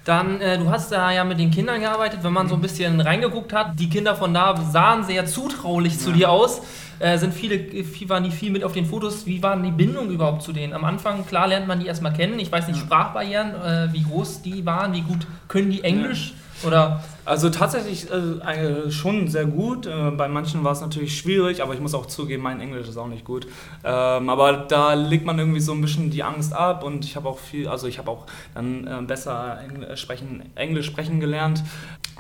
Dann, 0.05 0.38
äh, 0.43 0.58
du 0.58 0.69
hast 0.69 0.93
da 0.93 1.11
ja 1.12 1.25
mit 1.25 1.38
den 1.38 1.50
Kindern 1.50 1.81
gearbeitet, 1.81 2.20
wenn 2.23 2.32
man 2.35 2.46
so 2.46 2.56
ein 2.56 2.61
bisschen 2.61 3.00
reingeguckt 3.00 3.55
hat. 3.55 3.79
Die 3.81 3.88
Kinder 3.88 4.14
von 4.14 4.34
da 4.34 4.55
sahen 4.70 5.03
sehr 5.05 5.24
zutraulich 5.24 5.98
zu 5.98 6.10
Ja. 6.10 6.17
dir 6.17 6.31
aus. 6.31 6.60
Äh, 6.98 7.19
sind 7.19 7.34
viele, 7.34 7.84
viel, 7.84 8.08
waren 8.08 8.24
die 8.24 8.31
viel 8.31 8.51
mit 8.51 8.65
auf 8.65 8.72
den 8.72 8.86
Fotos. 8.86 9.27
Wie 9.27 9.43
waren 9.43 9.63
die 9.63 9.70
Bindung 9.70 10.10
überhaupt 10.10 10.43
zu 10.43 10.53
denen? 10.53 10.72
Am 10.72 10.84
Anfang, 10.84 11.27
klar, 11.27 11.48
lernt 11.48 11.67
man 11.67 11.81
die 11.81 11.86
erstmal 11.86 12.13
kennen. 12.13 12.39
Ich 12.39 12.51
weiß 12.51 12.69
nicht, 12.69 12.79
Sprachbarrieren, 12.79 13.55
äh, 13.55 13.93
wie 13.93 14.03
groß 14.03 14.43
die 14.43 14.65
waren, 14.65 14.93
wie 14.93 15.03
gut 15.03 15.27
können 15.48 15.70
die 15.70 15.82
Englisch? 15.82 16.34
Oder 16.65 17.03
Also 17.24 17.48
tatsächlich 17.48 18.10
äh, 18.10 18.16
äh, 18.16 18.90
schon 18.90 19.28
sehr 19.28 19.46
gut. 19.46 19.86
Äh, 19.86 20.10
bei 20.10 20.28
manchen 20.28 20.62
war 20.62 20.72
es 20.72 20.81
natürlich 20.81 21.16
schwierig, 21.16 21.62
aber 21.62 21.72
ich 21.72 21.81
muss 21.81 21.94
auch 21.94 22.06
zugeben, 22.06 22.43
mein 22.43 22.60
Englisch 22.60 22.88
ist 22.88 22.98
auch 22.98 23.08
nicht 23.08 23.24
gut. 23.24 23.46
Ähm, 23.82 24.28
aber 24.28 24.52
da 24.52 24.93
legt 24.93 25.24
man 25.24 25.38
irgendwie 25.38 25.60
so 25.60 25.72
ein 25.72 25.81
bisschen 25.81 26.10
die 26.10 26.22
Angst 26.22 26.52
ab 26.52 26.84
und 26.84 27.04
ich 27.04 27.16
habe 27.16 27.28
auch 27.28 27.38
viel, 27.38 27.69
also 27.69 27.86
ich 27.86 27.98
habe 27.98 28.10
auch 28.10 28.26
dann 28.54 28.86
äh, 28.86 29.02
besser 29.06 29.58
Engl 29.60 29.96
sprechen, 29.96 30.43
Englisch 30.54 30.86
sprechen 30.86 31.19
gelernt. 31.20 31.64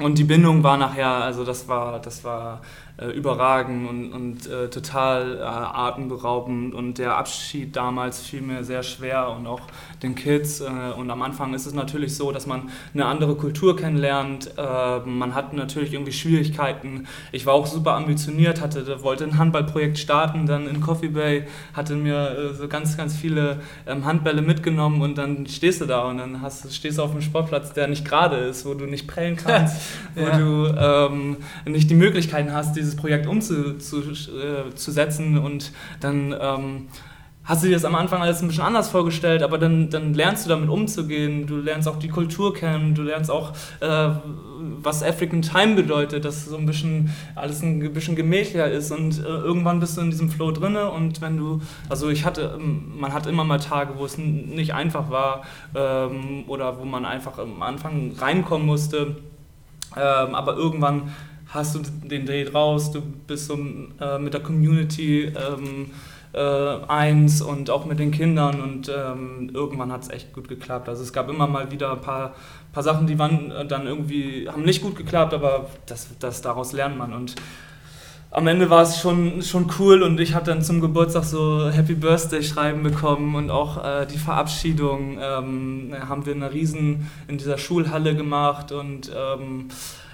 Und 0.00 0.18
die 0.18 0.24
Bindung 0.24 0.62
war 0.62 0.76
nachher, 0.76 1.08
also 1.08 1.44
das 1.44 1.68
war, 1.68 2.00
das 2.00 2.24
war 2.24 2.62
äh, 2.96 3.06
überragend 3.06 3.88
und, 3.88 4.12
und 4.12 4.46
äh, 4.46 4.68
total 4.70 5.38
äh, 5.38 5.42
atemberaubend 5.42 6.74
und 6.74 6.98
der 6.98 7.16
Abschied 7.16 7.74
damals 7.74 8.20
fiel 8.20 8.40
mir 8.40 8.64
sehr 8.64 8.82
schwer 8.82 9.30
und 9.30 9.46
auch 9.46 9.62
den 10.02 10.14
Kids. 10.14 10.60
Äh, 10.60 10.68
und 10.96 11.10
am 11.10 11.22
Anfang 11.22 11.54
ist 11.54 11.66
es 11.66 11.74
natürlich 11.74 12.16
so, 12.16 12.32
dass 12.32 12.46
man 12.46 12.70
eine 12.92 13.06
andere 13.06 13.34
Kultur 13.34 13.76
kennenlernt. 13.76 14.56
Äh, 14.56 14.93
man 15.04 15.34
hat 15.34 15.52
natürlich 15.52 15.92
irgendwie 15.92 16.12
Schwierigkeiten. 16.12 17.06
Ich 17.32 17.46
war 17.46 17.54
auch 17.54 17.66
super 17.66 17.94
ambitioniert, 17.94 18.60
hatte, 18.60 19.02
wollte 19.02 19.24
ein 19.24 19.38
Handballprojekt 19.38 19.98
starten, 19.98 20.46
dann 20.46 20.68
in 20.68 20.80
Coffee 20.80 21.08
Bay, 21.08 21.44
hatte 21.72 21.96
mir 21.96 22.30
äh, 22.30 22.54
so 22.54 22.68
ganz, 22.68 22.96
ganz 22.96 23.16
viele 23.16 23.60
ähm, 23.86 24.04
Handbälle 24.04 24.42
mitgenommen 24.42 25.02
und 25.02 25.16
dann 25.18 25.46
stehst 25.46 25.80
du 25.80 25.86
da 25.86 26.02
und 26.04 26.18
dann 26.18 26.42
hast, 26.42 26.72
stehst 26.74 26.98
du 26.98 27.02
auf 27.02 27.12
einem 27.12 27.22
Sportplatz, 27.22 27.72
der 27.72 27.88
nicht 27.88 28.04
gerade 28.04 28.36
ist, 28.36 28.66
wo 28.66 28.74
du 28.74 28.86
nicht 28.86 29.06
prellen 29.06 29.36
kannst, 29.36 29.76
Ja. 30.16 30.22
wo 30.22 30.38
du 30.38 30.66
ähm, 30.78 31.36
nicht 31.66 31.90
die 31.90 31.94
Möglichkeiten 31.94 32.52
hast, 32.52 32.76
dieses 32.76 32.96
Projekt 32.96 33.26
umzusetzen 33.26 35.38
und 35.38 35.72
dann 36.00 36.34
ähm, 36.38 36.88
hast 37.44 37.62
du 37.62 37.68
dir 37.68 37.74
das 37.74 37.84
am 37.84 37.94
Anfang 37.94 38.22
alles 38.22 38.40
ein 38.40 38.48
bisschen 38.48 38.64
anders 38.64 38.88
vorgestellt, 38.88 39.42
aber 39.42 39.58
dann, 39.58 39.90
dann 39.90 40.14
lernst 40.14 40.46
du 40.46 40.48
damit 40.48 40.70
umzugehen, 40.70 41.46
du 41.46 41.58
lernst 41.58 41.86
auch 41.88 41.98
die 41.98 42.08
Kultur 42.08 42.54
kennen, 42.54 42.94
du 42.94 43.02
lernst 43.02 43.30
auch, 43.30 43.52
äh, 43.80 44.10
was 44.82 45.02
African 45.02 45.42
Time 45.42 45.74
bedeutet, 45.74 46.24
dass 46.24 46.46
so 46.46 46.56
ein 46.56 46.64
bisschen 46.64 47.10
alles 47.34 47.62
ein 47.62 47.92
bisschen 47.92 48.16
gemächlicher 48.16 48.70
ist. 48.70 48.90
Und 48.90 49.18
äh, 49.18 49.22
irgendwann 49.22 49.78
bist 49.78 49.96
du 49.96 50.00
in 50.00 50.10
diesem 50.10 50.30
Flow 50.30 50.52
drinne. 50.52 50.90
Und 50.90 51.20
wenn 51.20 51.36
du, 51.36 51.60
also 51.88 52.08
ich 52.08 52.24
hatte, 52.24 52.58
ähm, 52.58 52.94
man 52.98 53.12
hat 53.12 53.26
immer 53.26 53.44
mal 53.44 53.58
Tage, 53.58 53.94
wo 53.98 54.06
es 54.06 54.16
nicht 54.16 54.72
einfach 54.72 55.10
war 55.10 55.42
ähm, 55.74 56.44
oder 56.46 56.78
wo 56.78 56.84
man 56.84 57.04
einfach 57.04 57.38
am 57.38 57.62
Anfang 57.62 58.12
reinkommen 58.18 58.66
musste, 58.66 59.16
ähm, 59.96 60.34
aber 60.34 60.56
irgendwann 60.56 61.12
hast 61.48 61.74
du 61.74 61.80
den 62.08 62.26
Dreh 62.26 62.48
raus, 62.48 62.90
du 62.90 63.02
bist 63.26 63.46
so 63.46 63.54
äh, 64.00 64.18
mit 64.18 64.34
der 64.34 64.42
Community 64.42 65.24
ähm, 65.24 65.86
äh, 65.86 66.13
eins 66.38 67.40
und 67.42 67.70
auch 67.70 67.84
mit 67.84 67.98
den 67.98 68.10
Kindern 68.10 68.60
und 68.60 68.88
ähm, 68.88 69.50
irgendwann 69.54 69.92
hat 69.92 70.02
es 70.02 70.10
echt 70.10 70.32
gut 70.32 70.48
geklappt. 70.48 70.88
Also 70.88 71.02
es 71.02 71.12
gab 71.12 71.28
immer 71.28 71.46
mal 71.46 71.70
wieder 71.70 71.92
ein 71.92 72.00
paar, 72.00 72.34
paar 72.72 72.82
Sachen, 72.82 73.06
die 73.06 73.18
waren 73.18 73.50
äh, 73.50 73.66
dann 73.66 73.86
irgendwie, 73.86 74.48
haben 74.48 74.62
nicht 74.62 74.82
gut 74.82 74.96
geklappt, 74.96 75.32
aber 75.34 75.66
das, 75.86 76.08
das 76.18 76.42
daraus 76.42 76.72
lernt 76.72 76.98
man 76.98 77.12
und 77.12 77.34
am 78.30 78.48
Ende 78.48 78.68
war 78.68 78.82
es 78.82 78.98
schon, 78.98 79.42
schon 79.42 79.70
cool 79.78 80.02
und 80.02 80.18
ich 80.18 80.34
habe 80.34 80.44
dann 80.44 80.60
zum 80.60 80.80
Geburtstag 80.80 81.22
so 81.22 81.70
Happy 81.70 81.94
Birthday 81.94 82.42
Schreiben 82.42 82.82
bekommen 82.82 83.36
und 83.36 83.48
auch 83.48 83.84
äh, 83.84 84.06
die 84.06 84.18
Verabschiedung 84.18 85.18
ähm, 85.22 85.94
haben 86.08 86.26
wir 86.26 86.32
in 86.32 86.42
einer 86.42 86.52
Riesen 86.52 87.08
in 87.28 87.38
dieser 87.38 87.58
Schulhalle 87.58 88.16
gemacht 88.16 88.72
und 88.72 89.08
ähm, 89.16 89.68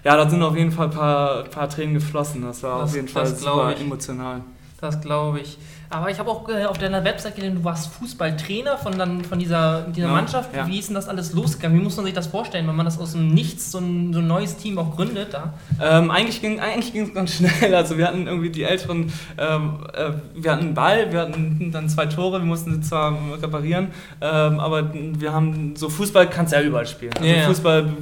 ja, 0.04 0.16
da 0.18 0.28
sind 0.28 0.42
auf 0.42 0.54
jeden 0.54 0.70
Fall 0.70 0.88
ein 0.88 0.92
paar, 0.92 1.44
paar 1.44 1.68
Tränen 1.70 1.94
geflossen. 1.94 2.42
Das 2.42 2.62
war 2.62 2.80
Das- 2.80 2.90
auf 2.90 2.96
jeden 2.96 3.08
Fall 3.08 3.26
super 3.26 3.72
ich. 3.74 3.80
emotional. 3.80 4.42
Das 4.82 5.00
glaube 5.00 5.40
ich. 5.40 5.56
Aber 5.92 6.08
ich 6.08 6.20
habe 6.20 6.30
auch 6.30 6.48
äh, 6.48 6.64
auf 6.66 6.78
deiner 6.78 7.02
Website 7.04 7.34
gesehen, 7.34 7.56
du 7.56 7.64
warst 7.64 7.92
Fußballtrainer 7.94 8.78
von, 8.78 8.96
dann, 8.96 9.24
von 9.24 9.40
dieser, 9.40 9.82
dieser 9.82 10.06
Ja, 10.06 10.12
Mannschaft. 10.12 10.54
ja. 10.54 10.64
Wie 10.68 10.78
ist 10.78 10.88
denn 10.88 10.94
das 10.94 11.08
alles 11.08 11.32
losgegangen? 11.32 11.76
Wie 11.80 11.82
muss 11.82 11.96
man 11.96 12.04
sich 12.04 12.14
das 12.14 12.28
vorstellen, 12.28 12.68
wenn 12.68 12.76
man 12.76 12.86
das 12.86 12.96
aus 13.00 13.12
dem 13.12 13.34
Nichts 13.34 13.72
so 13.72 13.78
ein, 13.78 14.12
so 14.12 14.20
ein 14.20 14.28
neues 14.28 14.56
Team 14.56 14.78
auch 14.78 14.94
gründet? 14.94 15.34
Da? 15.34 15.52
Ähm, 15.82 16.12
eigentlich 16.12 16.40
ging 16.40 16.60
eigentlich 16.60 16.94
es 16.94 17.12
ganz 17.12 17.34
schnell. 17.34 17.74
Also 17.74 17.98
wir 17.98 18.06
hatten 18.06 18.28
irgendwie 18.28 18.50
die 18.50 18.62
Älteren, 18.62 19.12
ähm, 19.36 19.78
äh, 19.92 20.12
wir 20.34 20.52
hatten 20.52 20.66
einen 20.66 20.74
Ball, 20.74 21.10
wir 21.10 21.22
hatten 21.22 21.70
dann 21.72 21.88
zwei 21.88 22.06
Tore, 22.06 22.38
wir 22.38 22.46
mussten 22.46 22.72
sie 22.72 22.80
zwar 22.82 23.18
reparieren, 23.42 23.88
ähm, 24.20 24.60
aber 24.60 24.92
wir 24.94 25.32
haben 25.32 25.74
so 25.74 25.88
Fußball 25.88 26.30
kannst 26.30 26.52
du 26.52 26.56
ja 26.58 26.62
überall 26.62 26.86
spielen. 26.86 27.14
Also 27.18 27.28
ja. 27.28 27.46
Fußball 27.48 27.92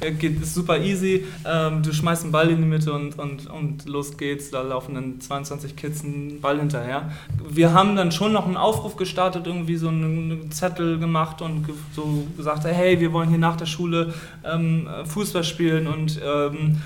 äh, 0.00 0.12
geht 0.12 0.40
ist 0.40 0.54
super 0.54 0.78
easy. 0.78 1.26
Ähm, 1.46 1.82
du 1.82 1.92
schmeißt 1.92 2.22
einen 2.22 2.32
Ball 2.32 2.48
in 2.48 2.56
die 2.56 2.66
Mitte 2.66 2.90
und, 2.92 3.18
und, 3.18 3.50
und 3.50 3.84
los 3.86 4.16
geht's. 4.16 4.50
Da 4.50 4.62
laufen 4.62 4.94
dann 4.94 5.20
22 5.20 5.76
Kids 5.76 6.04
einen 6.04 6.40
Ball 6.40 6.58
hinterher. 6.58 7.10
Wir 7.48 7.72
haben 7.72 7.96
dann 7.96 8.10
schon 8.12 8.32
noch 8.32 8.46
einen 8.46 8.56
Aufruf 8.56 8.96
gestartet, 8.96 9.46
irgendwie 9.46 9.76
so 9.76 9.88
einen, 9.88 10.50
Zettel 10.50 10.98
gemacht 10.98 11.42
und 11.42 11.66
so 11.94 12.26
gesagt, 12.36 12.64
hey, 12.64 13.00
wir 13.00 13.12
wollen 13.12 13.28
hier 13.28 13.38
nach 13.38 13.56
der 13.56 13.66
Schule 13.66 14.12
ähm, 14.44 14.88
Fußball 15.04 15.44
spielen 15.44 15.86
und 15.86 16.20
ähm, 16.24 16.80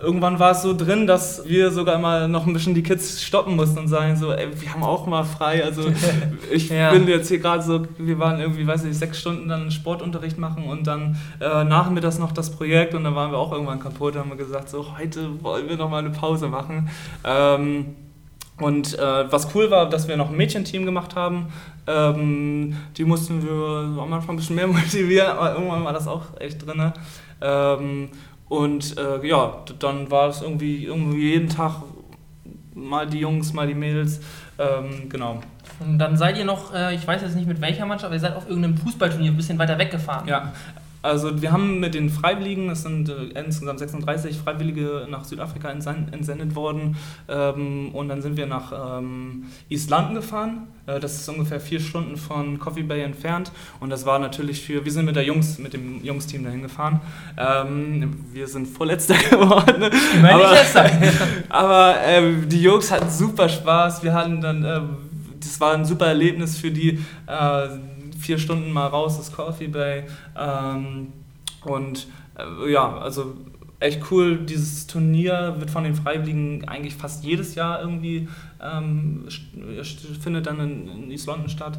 irgendwann 0.00 0.38
war 0.38 0.52
es 0.52 0.62
so 0.62 0.76
drin, 0.76 1.06
dass 1.06 1.48
wir 1.48 1.70
sogar 1.70 1.98
mal 1.98 2.28
noch 2.28 2.46
ein 2.46 2.52
bisschen 2.52 2.74
die 2.74 2.82
Kids 2.82 3.22
stoppen 3.22 3.56
mussten 3.56 3.78
und 3.78 3.88
sagen 3.88 4.16
so, 4.16 4.32
ey, 4.32 4.48
wir 4.60 4.72
haben 4.72 4.82
auch 4.82 5.06
mal 5.06 5.24
frei. 5.24 5.64
Also 5.64 5.82
ich 6.52 6.68
Ja. 6.68 6.92
bin 6.92 7.06
jetzt 7.08 7.28
hier 7.28 7.38
gerade 7.38 7.62
so, 7.62 7.86
wir 7.98 8.18
waren 8.18 8.40
irgendwie, 8.40 8.66
weiß 8.66 8.84
nicht, 8.84 8.96
sechs 8.96 9.20
Stunden 9.20 9.48
dann 9.48 9.70
Sportunterricht 9.70 10.38
machen 10.38 10.64
und 10.64 10.86
dann 10.86 11.16
äh, 11.40 11.64
nachmittags 11.64 12.18
noch 12.18 12.32
das 12.32 12.50
Projekt 12.50 12.94
und 12.94 13.04
dann 13.04 13.14
waren 13.14 13.30
wir 13.32 13.38
auch 13.38 13.52
irgendwann 13.52 13.80
kaputt, 13.80 14.16
haben 14.16 14.30
wir 14.30 14.36
gesagt, 14.36 14.68
so 14.68 14.86
heute 14.98 15.42
wollen 15.42 15.68
wir 15.68 15.76
noch 15.76 15.90
mal 15.90 15.98
eine 15.98 16.10
Pause 16.10 16.48
machen. 16.48 16.88
Ähm, 17.24 17.96
und 18.62 18.98
äh, 18.98 19.32
was 19.32 19.54
cool 19.54 19.70
war, 19.70 19.88
dass 19.88 20.08
wir 20.08 20.16
noch 20.16 20.30
ein 20.30 20.36
Mädchenteam 20.36 20.84
gemacht 20.84 21.16
haben. 21.16 21.52
Ähm, 21.86 22.76
die 22.96 23.04
mussten 23.04 23.42
wir 23.42 24.02
am 24.02 24.12
Anfang 24.12 24.34
ein 24.34 24.36
bisschen 24.36 24.56
mehr 24.56 24.66
motivieren, 24.68 25.30
aber 25.30 25.54
irgendwann 25.54 25.84
war 25.84 25.92
das 25.92 26.06
auch 26.06 26.40
echt 26.40 26.64
drin. 26.66 26.92
Ähm, 27.40 28.08
und 28.48 28.98
äh, 28.98 29.26
ja, 29.26 29.64
dann 29.78 30.10
war 30.10 30.28
es 30.28 30.42
irgendwie, 30.42 30.84
irgendwie 30.84 31.32
jeden 31.32 31.48
Tag 31.48 31.82
mal 32.74 33.06
die 33.06 33.18
Jungs, 33.18 33.52
mal 33.52 33.66
die 33.66 33.74
Mädels. 33.74 34.20
Ähm, 34.58 35.08
genau. 35.08 35.40
Und 35.80 35.98
dann 35.98 36.16
seid 36.16 36.36
ihr 36.36 36.44
noch, 36.44 36.74
äh, 36.74 36.94
ich 36.94 37.06
weiß 37.06 37.22
jetzt 37.22 37.34
nicht 37.34 37.48
mit 37.48 37.60
welcher 37.60 37.86
Mannschaft, 37.86 38.06
aber 38.06 38.14
ihr 38.14 38.20
seid 38.20 38.36
auf 38.36 38.48
irgendeinem 38.48 38.76
Fußballturnier 38.76 39.30
ein 39.30 39.36
bisschen 39.36 39.58
weiter 39.58 39.78
weggefahren. 39.78 40.28
Ja, 40.28 40.52
also 41.02 41.42
wir 41.42 41.50
haben 41.52 41.80
mit 41.80 41.94
den 41.94 42.08
Freiwilligen, 42.10 42.70
es 42.70 42.82
sind 42.82 43.08
äh, 43.08 43.38
insgesamt 43.38 43.80
36 43.80 44.38
Freiwillige 44.38 45.06
nach 45.10 45.24
Südafrika 45.24 45.68
entsen- 45.68 46.12
entsendet 46.12 46.54
worden 46.54 46.96
ähm, 47.28 47.90
und 47.92 48.08
dann 48.08 48.22
sind 48.22 48.36
wir 48.36 48.46
nach 48.46 48.98
ähm, 48.98 49.44
East 49.68 49.90
London 49.90 50.14
gefahren. 50.14 50.68
Äh, 50.86 51.00
das 51.00 51.16
ist 51.16 51.28
ungefähr 51.28 51.58
vier 51.60 51.80
Stunden 51.80 52.16
von 52.16 52.58
Coffee 52.60 52.82
Bay 52.84 53.02
entfernt 53.02 53.50
und 53.80 53.90
das 53.90 54.06
war 54.06 54.18
natürlich 54.20 54.62
für, 54.62 54.84
wir 54.84 54.92
sind 54.92 55.04
mit 55.06 55.16
der 55.16 55.24
Jungs, 55.24 55.58
mit 55.58 55.72
dem 55.74 56.02
Jungsteam 56.04 56.44
dahin 56.44 56.62
gefahren. 56.62 57.00
Ähm, 57.36 58.14
wir 58.32 58.46
sind 58.46 58.66
Vorletzter 58.68 59.14
geworden. 59.30 59.82
Immerhin 60.14 60.36
nicht 60.38 60.46
aber- 60.46 60.52
letzter. 60.52 60.90
aber 61.48 61.94
ähm, 62.06 62.48
die 62.48 62.62
Jungs 62.62 62.90
hatten 62.92 63.10
super 63.10 63.48
Spaß. 63.48 64.02
Wir 64.04 64.14
hatten 64.14 64.40
dann, 64.40 64.64
ähm, 64.64 64.88
das 65.40 65.60
war 65.60 65.74
ein 65.74 65.84
super 65.84 66.06
Erlebnis 66.06 66.56
für 66.56 66.70
die. 66.70 67.00
Vier 68.22 68.38
Stunden 68.38 68.72
mal 68.72 68.86
raus 68.86 69.18
aus 69.18 69.32
Coffee 69.32 69.66
Bay. 69.66 70.04
Ähm, 70.38 71.12
und 71.64 72.06
äh, 72.38 72.72
ja, 72.72 72.98
also 72.98 73.34
echt 73.80 74.00
cool. 74.10 74.38
Dieses 74.38 74.86
Turnier 74.86 75.56
wird 75.58 75.70
von 75.70 75.84
den 75.84 75.94
Freiwilligen 75.94 76.68
eigentlich 76.68 76.94
fast 76.94 77.24
jedes 77.24 77.54
Jahr 77.56 77.80
irgendwie 77.80 78.28
ähm, 78.62 79.26
findet 80.20 80.46
dann 80.46 80.60
in, 80.60 80.88
in 80.88 81.10
East 81.10 81.26
London 81.26 81.48
statt. 81.48 81.78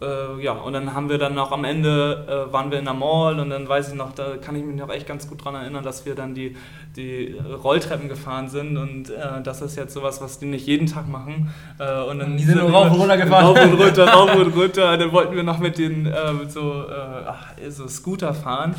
Äh, 0.00 0.42
ja, 0.42 0.52
und 0.52 0.74
dann 0.74 0.92
haben 0.92 1.08
wir 1.08 1.16
dann 1.16 1.34
noch 1.34 1.52
am 1.52 1.64
Ende, 1.64 2.48
äh, 2.48 2.52
waren 2.52 2.70
wir 2.70 2.78
in 2.78 2.84
der 2.84 2.92
Mall 2.92 3.40
und 3.40 3.48
dann 3.48 3.66
weiß 3.66 3.88
ich 3.88 3.94
noch, 3.94 4.12
da 4.12 4.36
kann 4.36 4.54
ich 4.54 4.62
mich 4.62 4.76
noch 4.76 4.90
echt 4.90 5.06
ganz 5.06 5.26
gut 5.26 5.42
dran 5.42 5.54
erinnern, 5.54 5.82
dass 5.82 6.04
wir 6.04 6.14
dann 6.14 6.34
die, 6.34 6.54
die 6.96 7.34
Rolltreppen 7.62 8.06
gefahren 8.08 8.50
sind 8.50 8.76
und 8.76 9.08
äh, 9.08 9.42
das 9.42 9.62
ist 9.62 9.74
jetzt 9.76 9.94
sowas, 9.94 10.20
was 10.20 10.38
die 10.38 10.46
nicht 10.46 10.66
jeden 10.66 10.86
Tag 10.86 11.08
machen. 11.08 11.50
Äh, 11.78 12.02
und 12.02 12.18
dann 12.18 12.36
Die 12.36 12.44
sind 12.44 12.58
nur 12.58 12.68
wir 12.68 12.74
rauf 12.74 12.92
und 12.92 13.00
runter 13.00 13.16
gefahren. 13.16 13.44
Rauf 13.46 13.64
und 13.64 13.72
runter, 13.80 14.06
rauf 14.06 14.34
und 14.36 14.54
runter. 14.54 14.98
Dann 14.98 15.12
wollten 15.12 15.34
wir 15.34 15.42
noch 15.42 15.58
mit 15.58 15.78
den 15.78 16.04
äh, 16.04 16.12
so, 16.46 16.84
äh, 16.90 17.26
ach, 17.26 17.46
so 17.70 17.88
Scooter 17.88 18.34
fahren. 18.34 18.74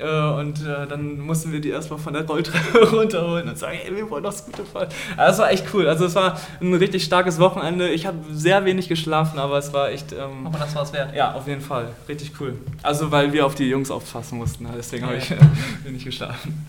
Äh, 0.00 0.40
Und 0.40 0.64
äh, 0.66 0.86
dann 0.88 1.18
mussten 1.20 1.52
wir 1.52 1.60
die 1.60 1.68
erstmal 1.70 1.98
von 1.98 2.12
der 2.12 2.26
Rolltreppe 2.26 2.90
runterholen 2.96 3.48
und 3.48 3.58
sagen, 3.58 3.78
hey, 3.82 3.94
wir 3.94 4.08
wollen 4.10 4.22
doch 4.24 4.32
Scooter 4.32 4.64
fahren. 4.64 4.88
Aber 5.16 5.26
das 5.26 5.38
war 5.38 5.50
echt 5.50 5.66
cool. 5.74 5.86
Also 5.88 6.06
es 6.06 6.14
war 6.14 6.38
ein 6.60 6.74
richtig 6.74 7.04
starkes 7.04 7.38
Wochenende. 7.38 7.88
Ich 7.90 8.06
habe 8.06 8.18
sehr 8.32 8.64
wenig 8.64 8.88
geschlafen, 8.88 9.38
aber 9.38 9.58
es 9.58 9.72
war 9.72 9.90
echt... 9.90 10.12
Ähm, 10.12 10.46
Aber 10.46 10.58
das 10.58 10.74
war's 10.74 10.92
wert. 10.92 11.14
ja, 11.14 11.32
auf 11.34 11.46
jeden 11.46 11.60
Fall. 11.60 11.88
Richtig 12.08 12.32
cool. 12.40 12.54
Also 12.82 13.10
weil 13.10 13.32
wir 13.32 13.44
auf 13.46 13.54
die 13.54 13.68
Jungs 13.68 13.90
aufpassen 13.90 14.38
mussten. 14.38 14.66
Deswegen 14.76 15.04
habe 15.04 15.16
Ja. 15.16 15.20
ich 15.22 15.30
wenig 15.84 16.04
geschlafen. 16.04 16.66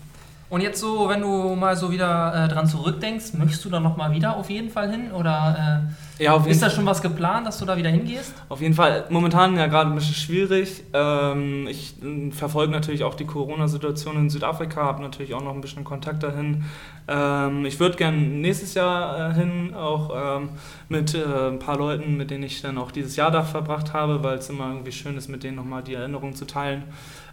Und 0.52 0.60
jetzt 0.60 0.80
so, 0.80 1.08
wenn 1.08 1.22
du 1.22 1.56
mal 1.56 1.74
so 1.74 1.90
wieder 1.90 2.44
äh, 2.44 2.46
dran 2.46 2.66
zurückdenkst, 2.66 3.32
möchtest 3.38 3.64
du 3.64 3.70
da 3.70 3.80
nochmal 3.80 4.12
wieder 4.12 4.36
auf 4.36 4.50
jeden 4.50 4.68
Fall 4.68 4.90
hin? 4.90 5.10
Oder 5.10 5.88
Ja, 6.18 6.36
äh, 6.36 6.50
ist 6.50 6.60
da 6.60 6.68
schon 6.68 6.84
was 6.84 7.00
geplant, 7.00 7.46
dass 7.46 7.56
du 7.56 7.64
da 7.64 7.74
wieder 7.74 7.88
hingehst? 7.88 8.34
Auf 8.50 8.60
jeden 8.60 8.74
Fall 8.74 9.06
momentan 9.08 9.56
ja 9.56 9.66
gerade 9.66 9.88
ein 9.88 9.94
bisschen 9.94 10.14
schwierig. 10.14 10.84
Ähm, 10.92 11.66
ich 11.68 11.94
äh, 12.02 12.30
verfolge 12.32 12.70
natürlich 12.70 13.02
auch 13.02 13.14
die 13.14 13.24
Corona-Situation 13.24 14.18
in 14.18 14.28
Südafrika, 14.28 14.82
habe 14.82 15.00
natürlich 15.00 15.32
auch 15.32 15.42
noch 15.42 15.54
ein 15.54 15.62
bisschen 15.62 15.84
Kontakt 15.84 16.22
dahin. 16.22 16.64
Ähm, 17.08 17.64
ich 17.64 17.80
würde 17.80 17.96
gerne 17.96 18.18
nächstes 18.18 18.74
Jahr 18.74 19.30
äh, 19.30 19.34
hin, 19.34 19.72
auch 19.74 20.10
ähm, 20.14 20.50
mit 20.90 21.14
äh, 21.14 21.48
ein 21.48 21.60
paar 21.60 21.78
Leuten, 21.78 22.18
mit 22.18 22.30
denen 22.30 22.44
ich 22.44 22.60
dann 22.60 22.76
auch 22.76 22.90
dieses 22.90 23.16
Jahr 23.16 23.30
da 23.30 23.42
verbracht 23.42 23.94
habe, 23.94 24.22
weil 24.22 24.36
es 24.36 24.50
immer 24.50 24.68
irgendwie 24.68 24.92
schön 24.92 25.16
ist, 25.16 25.28
mit 25.28 25.44
denen 25.44 25.56
nochmal 25.56 25.82
die 25.82 25.94
Erinnerungen 25.94 26.34
zu 26.34 26.44
teilen. 26.44 26.82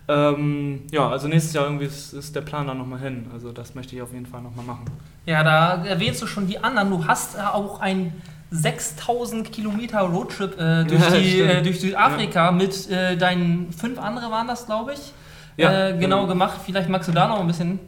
Ähm, 0.09 0.81
ja, 0.91 1.07
also 1.07 1.27
nächstes 1.27 1.53
Jahr 1.53 1.65
irgendwie 1.65 1.85
ist, 1.85 2.13
ist 2.13 2.35
der 2.35 2.41
Plan 2.41 2.65
da 2.65 2.73
nochmal 2.73 2.99
hin. 2.99 3.27
Also 3.31 3.51
das 3.51 3.75
möchte 3.75 3.95
ich 3.95 4.01
auf 4.01 4.11
jeden 4.11 4.25
Fall 4.25 4.41
nochmal 4.41 4.65
machen. 4.65 4.85
Ja, 5.27 5.43
da 5.43 5.85
erwähnst 5.85 6.19
du 6.23 6.25
schon 6.25 6.47
die 6.47 6.57
anderen. 6.57 6.89
Du 6.89 7.05
hast 7.05 7.39
auch 7.39 7.79
ein 7.79 8.11
6000 8.49 9.51
Kilometer 9.51 9.99
Roadtrip 9.99 10.59
äh, 10.59 10.83
durch, 10.85 10.99
Ja, 10.99 11.11
die, 11.11 11.41
äh, 11.41 11.61
durch 11.61 11.79
Südafrika 11.79 12.51
mit 12.51 12.89
äh, 12.89 13.17
deinen 13.17 13.71
fünf 13.71 13.99
andere 13.99 14.31
waren 14.31 14.47
das, 14.47 14.65
glaube 14.65 14.93
ich. 14.93 15.13
Ja, 15.57 15.89
äh, 15.89 15.91
genau 15.91 16.21
genau. 16.21 16.27
gemacht. 16.27 16.59
Vielleicht 16.65 16.89
magst 16.89 17.07
du 17.07 17.13
da 17.13 17.27
noch 17.27 17.39
ein 17.39 17.47
bisschen. 17.47 17.79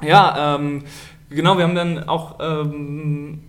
Ja, 0.00 0.54
ähm, 0.54 0.84
genau, 1.28 1.56
wir 1.56 1.64
haben 1.64 1.74
dann 1.74 2.08
auch 2.08 2.36
ähm, 2.38 3.40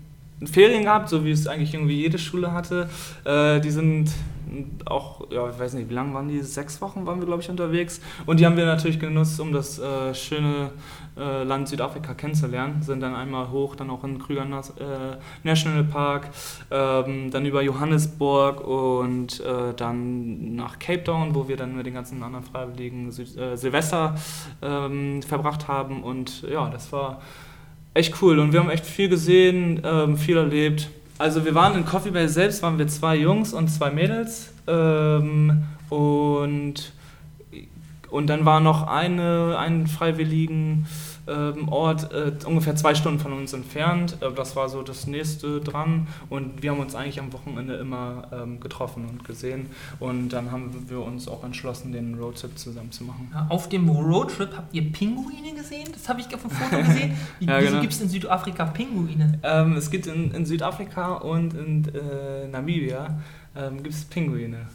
Ferien 0.45 0.83
gehabt, 0.83 1.09
so 1.09 1.23
wie 1.23 1.31
es 1.31 1.45
eigentlich 1.45 1.75
irgendwie 1.75 2.01
jede 2.01 2.17
Schule 2.17 2.53
hatte. 2.53 2.89
Äh, 3.23 3.59
die 3.59 3.71
sind 3.71 4.09
auch, 4.85 5.31
ja, 5.31 5.49
ich 5.49 5.59
weiß 5.59 5.73
nicht, 5.73 5.89
wie 5.89 5.93
lange 5.93 6.13
waren 6.13 6.27
die? 6.27 6.41
Sechs 6.41 6.81
Wochen 6.81 7.05
waren 7.05 7.19
wir, 7.19 7.25
glaube 7.25 7.41
ich, 7.41 7.49
unterwegs. 7.49 8.01
Und 8.25 8.39
die 8.39 8.45
haben 8.45 8.57
wir 8.57 8.65
natürlich 8.65 8.99
genutzt, 8.99 9.39
um 9.39 9.51
das 9.51 9.79
äh, 9.79 10.13
schöne 10.13 10.71
äh, 11.17 11.43
Land 11.43 11.67
Südafrika 11.67 12.13
kennenzulernen. 12.13 12.81
Sind 12.81 13.01
dann 13.01 13.15
einmal 13.15 13.49
hoch, 13.51 13.75
dann 13.75 13.89
auch 13.89 14.03
in 14.03 14.19
Krüger 14.19 14.43
äh, 14.43 15.17
National 15.43 15.83
Park, 15.83 16.29
ähm, 16.71 17.31
dann 17.31 17.45
über 17.45 17.61
Johannesburg 17.61 18.65
und 18.65 19.39
äh, 19.39 19.73
dann 19.75 20.55
nach 20.55 20.79
Cape 20.79 21.03
Town, 21.03 21.35
wo 21.35 21.47
wir 21.47 21.57
dann 21.57 21.75
mit 21.75 21.85
den 21.85 21.93
ganzen 21.93 22.21
anderen 22.21 22.43
Freiwilligen 22.45 23.11
Süd 23.11 23.37
äh, 23.37 23.55
Silvester 23.55 24.15
ähm, 24.61 25.21
verbracht 25.21 25.67
haben. 25.67 26.03
Und 26.03 26.43
ja, 26.43 26.69
das 26.69 26.91
war 26.91 27.21
echt 27.93 28.21
cool. 28.21 28.39
Und 28.39 28.53
wir 28.53 28.59
haben 28.59 28.69
echt 28.69 28.85
viel 28.85 29.09
gesehen, 29.09 29.81
ähm, 29.83 30.17
viel 30.17 30.37
erlebt. 30.37 30.89
Also 31.17 31.45
wir 31.45 31.55
waren 31.55 31.75
in 31.75 31.85
Coffee 31.85 32.11
Bay 32.11 32.27
selbst, 32.27 32.61
waren 32.61 32.77
wir 32.77 32.87
zwei 32.87 33.15
Jungs 33.15 33.53
und 33.53 33.69
zwei 33.69 33.89
Mädels. 33.89 34.51
Ähm, 34.67 35.63
und, 35.89 36.91
und 38.09 38.27
dann 38.27 38.45
war 38.45 38.59
noch 38.59 38.87
eine, 38.87 39.57
ein 39.57 39.87
freiwilligen 39.87 40.87
Ort 41.69 42.11
äh, 42.11 42.31
ungefähr 42.45 42.75
zwei 42.75 42.95
Stunden 42.95 43.19
von 43.19 43.33
uns 43.33 43.53
entfernt. 43.53 44.17
Äh, 44.21 44.31
das 44.35 44.55
war 44.55 44.69
so 44.69 44.81
das 44.81 45.07
nächste 45.07 45.61
dran. 45.61 46.07
Und 46.29 46.61
wir 46.61 46.71
haben 46.71 46.79
uns 46.79 46.95
eigentlich 46.95 47.19
am 47.19 47.33
Wochenende 47.33 47.75
immer 47.75 48.27
ähm, 48.31 48.59
getroffen 48.59 49.05
und 49.09 49.23
gesehen. 49.25 49.67
Und 49.99 50.29
dann 50.29 50.51
haben 50.51 50.85
wir 50.87 51.01
uns 51.01 51.27
auch 51.27 51.43
entschlossen, 51.43 51.91
den 51.91 52.15
Roadtrip 52.15 52.57
zusammen 52.57 52.91
zu 52.91 53.03
machen. 53.03 53.29
Ja, 53.33 53.47
auf 53.49 53.69
dem 53.69 53.89
Roadtrip 53.89 54.55
habt 54.55 54.73
ihr 54.73 54.91
Pinguine 54.91 55.53
gesehen? 55.55 55.87
Das 55.91 56.07
habe 56.09 56.21
ich 56.21 56.33
auf 56.33 56.41
dem 56.41 56.51
Foto 56.51 56.77
gesehen. 56.83 57.15
Wie, 57.39 57.45
Ja, 57.45 57.59
wieso 57.59 57.69
genau. 57.69 57.81
gibt 57.81 57.93
es 57.93 58.01
in 58.01 58.09
Südafrika 58.09 58.65
Pinguine? 58.65 59.39
Ähm, 59.43 59.75
es 59.77 59.89
gibt 59.89 60.07
in, 60.07 60.31
in 60.31 60.45
Südafrika 60.45 61.13
und 61.15 61.53
in 61.53 61.85
äh, 61.93 62.47
Namibia 62.47 63.17
ähm, 63.55 63.81
gibt 63.83 63.95
es 63.95 64.05
Pinguine. 64.05 64.67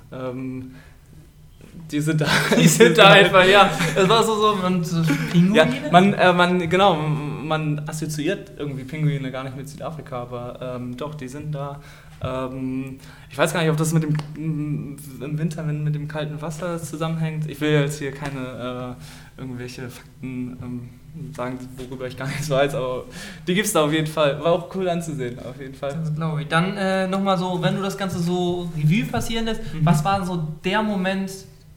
Die 1.90 2.00
sind 2.00 2.20
da. 2.20 2.26
Die 2.56 2.68
sind 2.68 2.96
da 2.98 3.08
einfach, 3.10 3.44
ja. 3.44 3.68
Das 3.94 4.08
war 4.08 4.22
so, 4.22 4.34
so 4.36 4.66
und 4.66 4.86
Pinguine? 5.32 5.56
Ja, 5.56 5.66
man, 5.90 6.14
äh, 6.14 6.32
man, 6.32 6.68
genau, 6.68 6.94
man 6.94 7.82
assoziiert 7.88 8.52
irgendwie 8.56 8.84
Pinguine 8.84 9.30
gar 9.32 9.42
nicht 9.44 9.56
mit 9.56 9.68
Südafrika, 9.68 10.22
aber 10.22 10.76
ähm, 10.76 10.96
doch, 10.96 11.14
die 11.16 11.26
sind 11.28 11.52
da. 11.52 11.80
Ähm, 12.22 12.98
ich 13.30 13.36
weiß 13.38 13.52
gar 13.52 13.60
nicht, 13.62 13.70
ob 13.70 13.76
das 13.76 13.92
mit 13.92 14.02
dem 14.04 14.14
m, 14.36 14.96
im 15.20 15.38
Winter 15.38 15.66
wenn 15.66 15.82
mit 15.82 15.94
dem 15.94 16.06
kalten 16.06 16.40
Wasser 16.40 16.80
zusammenhängt. 16.80 17.48
Ich 17.50 17.60
will 17.60 17.70
jetzt 17.72 17.98
hier 17.98 18.12
keine 18.12 18.96
äh, 19.38 19.40
irgendwelche 19.40 19.88
Fakten 19.88 20.56
ähm, 20.62 20.88
sagen, 21.34 21.58
worüber 21.76 22.06
ich 22.06 22.16
gar 22.16 22.28
nichts 22.28 22.48
weiß, 22.50 22.74
aber 22.74 23.04
die 23.48 23.54
gibt 23.54 23.66
es 23.66 23.72
da 23.72 23.84
auf 23.84 23.92
jeden 23.92 24.06
Fall. 24.06 24.38
War 24.40 24.52
auch 24.52 24.74
cool 24.76 24.88
anzusehen, 24.88 25.38
auf 25.40 25.58
jeden 25.60 25.74
Fall. 25.74 25.96
Das 25.98 26.14
glaube 26.14 26.42
ich. 26.42 26.48
Dann 26.48 26.76
äh, 26.76 27.08
nochmal 27.08 27.36
so, 27.38 27.60
wenn 27.62 27.74
du 27.74 27.82
das 27.82 27.96
Ganze 27.98 28.18
so 28.20 28.68
Revue 28.76 29.06
passieren 29.06 29.46
lässt, 29.46 29.62
Mhm. 29.74 29.80
was 29.84 30.04
war 30.04 30.24
so 30.24 30.46
der 30.64 30.82
Moment, 30.82 31.30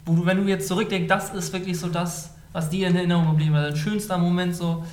wo 0.05 0.15
du, 0.15 0.25
wenn 0.25 0.43
du 0.43 0.49
jetzt 0.49 0.67
zurückdenkst, 0.67 1.07
das 1.07 1.33
ist 1.33 1.53
wirklich 1.53 1.79
so 1.79 1.87
das, 1.87 2.33
was 2.51 2.69
dir 2.69 2.87
in 2.87 2.95
Erinnerung 2.95 3.31
geblieben 3.31 3.55
ist, 3.55 3.63
dein 3.63 3.75
schönster 3.75 4.17
Moment 4.17 4.55
so. 4.55 4.83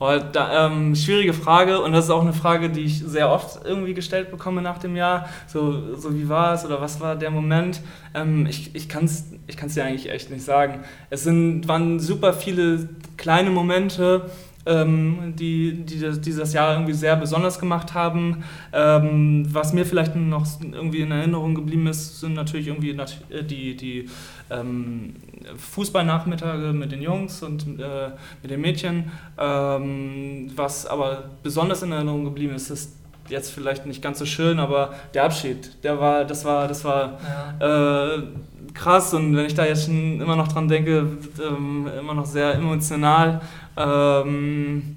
Oh, 0.00 0.10
da, 0.32 0.66
ähm, 0.66 0.96
schwierige 0.96 1.32
Frage 1.32 1.80
und 1.80 1.92
das 1.92 2.06
ist 2.06 2.10
auch 2.10 2.20
eine 2.20 2.32
Frage, 2.32 2.68
die 2.68 2.80
ich 2.80 2.98
sehr 2.98 3.30
oft 3.30 3.64
irgendwie 3.64 3.94
gestellt 3.94 4.30
bekomme 4.32 4.60
nach 4.60 4.78
dem 4.78 4.96
Jahr. 4.96 5.28
So, 5.46 5.94
so 5.94 6.14
wie 6.14 6.28
war 6.28 6.52
es 6.52 6.64
oder 6.64 6.80
was 6.80 7.00
war 7.00 7.14
der 7.14 7.30
Moment? 7.30 7.80
Ähm, 8.12 8.44
ich 8.46 8.74
ich 8.74 8.88
kann 8.88 9.04
es 9.04 9.26
ich 9.46 9.56
kann's 9.56 9.74
dir 9.74 9.84
eigentlich 9.84 10.10
echt 10.10 10.30
nicht 10.30 10.44
sagen. 10.44 10.80
Es 11.10 11.22
sind, 11.22 11.68
waren 11.68 12.00
super 12.00 12.32
viele 12.32 12.88
kleine 13.16 13.50
Momente, 13.50 14.30
ähm, 14.66 15.34
die, 15.36 15.84
die 15.84 16.00
das, 16.00 16.20
die 16.20 16.32
das 16.34 16.52
Jahr 16.52 16.72
irgendwie 16.74 16.92
sehr 16.94 17.16
besonders 17.16 17.58
gemacht 17.58 17.94
haben. 17.94 18.44
Ähm, 18.72 19.46
was 19.52 19.72
mir 19.72 19.84
vielleicht 19.84 20.16
noch 20.16 20.46
irgendwie 20.60 21.00
in 21.00 21.10
Erinnerung 21.10 21.54
geblieben 21.54 21.86
ist, 21.86 22.20
sind 22.20 22.34
natürlich 22.34 22.68
irgendwie 22.68 22.90
äh, 22.90 23.42
die, 23.44 23.76
die 23.76 24.08
ähm, 24.50 25.14
Fußballnachmittage 25.56 26.72
mit 26.72 26.92
den 26.92 27.02
Jungs 27.02 27.42
und 27.42 27.62
äh, 27.78 28.10
mit 28.42 28.50
den 28.50 28.60
Mädchen. 28.60 29.10
Ähm, 29.38 30.50
was 30.56 30.86
aber 30.86 31.24
besonders 31.42 31.82
in 31.82 31.92
Erinnerung 31.92 32.24
geblieben 32.24 32.54
ist, 32.54 32.70
ist 32.70 32.96
jetzt 33.28 33.50
vielleicht 33.52 33.86
nicht 33.86 34.02
ganz 34.02 34.18
so 34.18 34.26
schön, 34.26 34.58
aber 34.58 34.94
der 35.14 35.24
Abschied, 35.24 35.82
der 35.82 35.98
war, 35.98 36.24
das 36.24 36.44
war, 36.44 36.68
das 36.68 36.84
war 36.84 37.18
Ja. 37.60 38.16
äh, 38.16 38.22
krass 38.74 39.14
und 39.14 39.36
wenn 39.36 39.46
ich 39.46 39.54
da 39.54 39.64
jetzt 39.64 39.86
schon 39.86 40.20
immer 40.20 40.36
noch 40.36 40.48
dran 40.48 40.68
denke, 40.68 41.06
ähm, 41.42 41.88
immer 41.98 42.12
noch 42.14 42.26
sehr 42.26 42.54
emotional. 42.54 43.40
Ähm, 43.76 44.96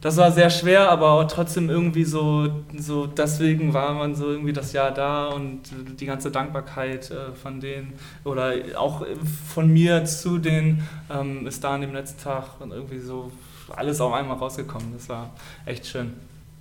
das 0.00 0.16
war 0.16 0.32
sehr 0.32 0.48
schwer, 0.48 0.90
aber 0.90 1.28
trotzdem 1.28 1.68
irgendwie 1.68 2.04
so, 2.04 2.64
so, 2.78 3.06
deswegen 3.06 3.74
war 3.74 3.92
man 3.92 4.14
so 4.14 4.30
irgendwie 4.30 4.52
das 4.52 4.72
Jahr 4.72 4.90
da 4.92 5.26
und 5.28 5.60
die 6.00 6.06
ganze 6.06 6.30
Dankbarkeit 6.30 7.10
äh, 7.10 7.32
von 7.34 7.60
denen 7.60 7.92
oder 8.24 8.54
auch 8.76 9.04
von 9.46 9.68
mir 9.68 10.04
zu 10.06 10.38
denen 10.38 10.88
ähm, 11.10 11.46
ist 11.46 11.62
da 11.62 11.74
an 11.74 11.82
dem 11.82 11.92
letzten 11.92 12.22
Tag 12.22 12.60
und 12.60 12.72
irgendwie 12.72 12.98
so 12.98 13.30
alles 13.76 14.00
auf 14.00 14.14
einmal 14.14 14.38
rausgekommen. 14.38 14.94
Das 14.94 15.08
war 15.10 15.30
echt 15.66 15.86
schön. 15.86 16.14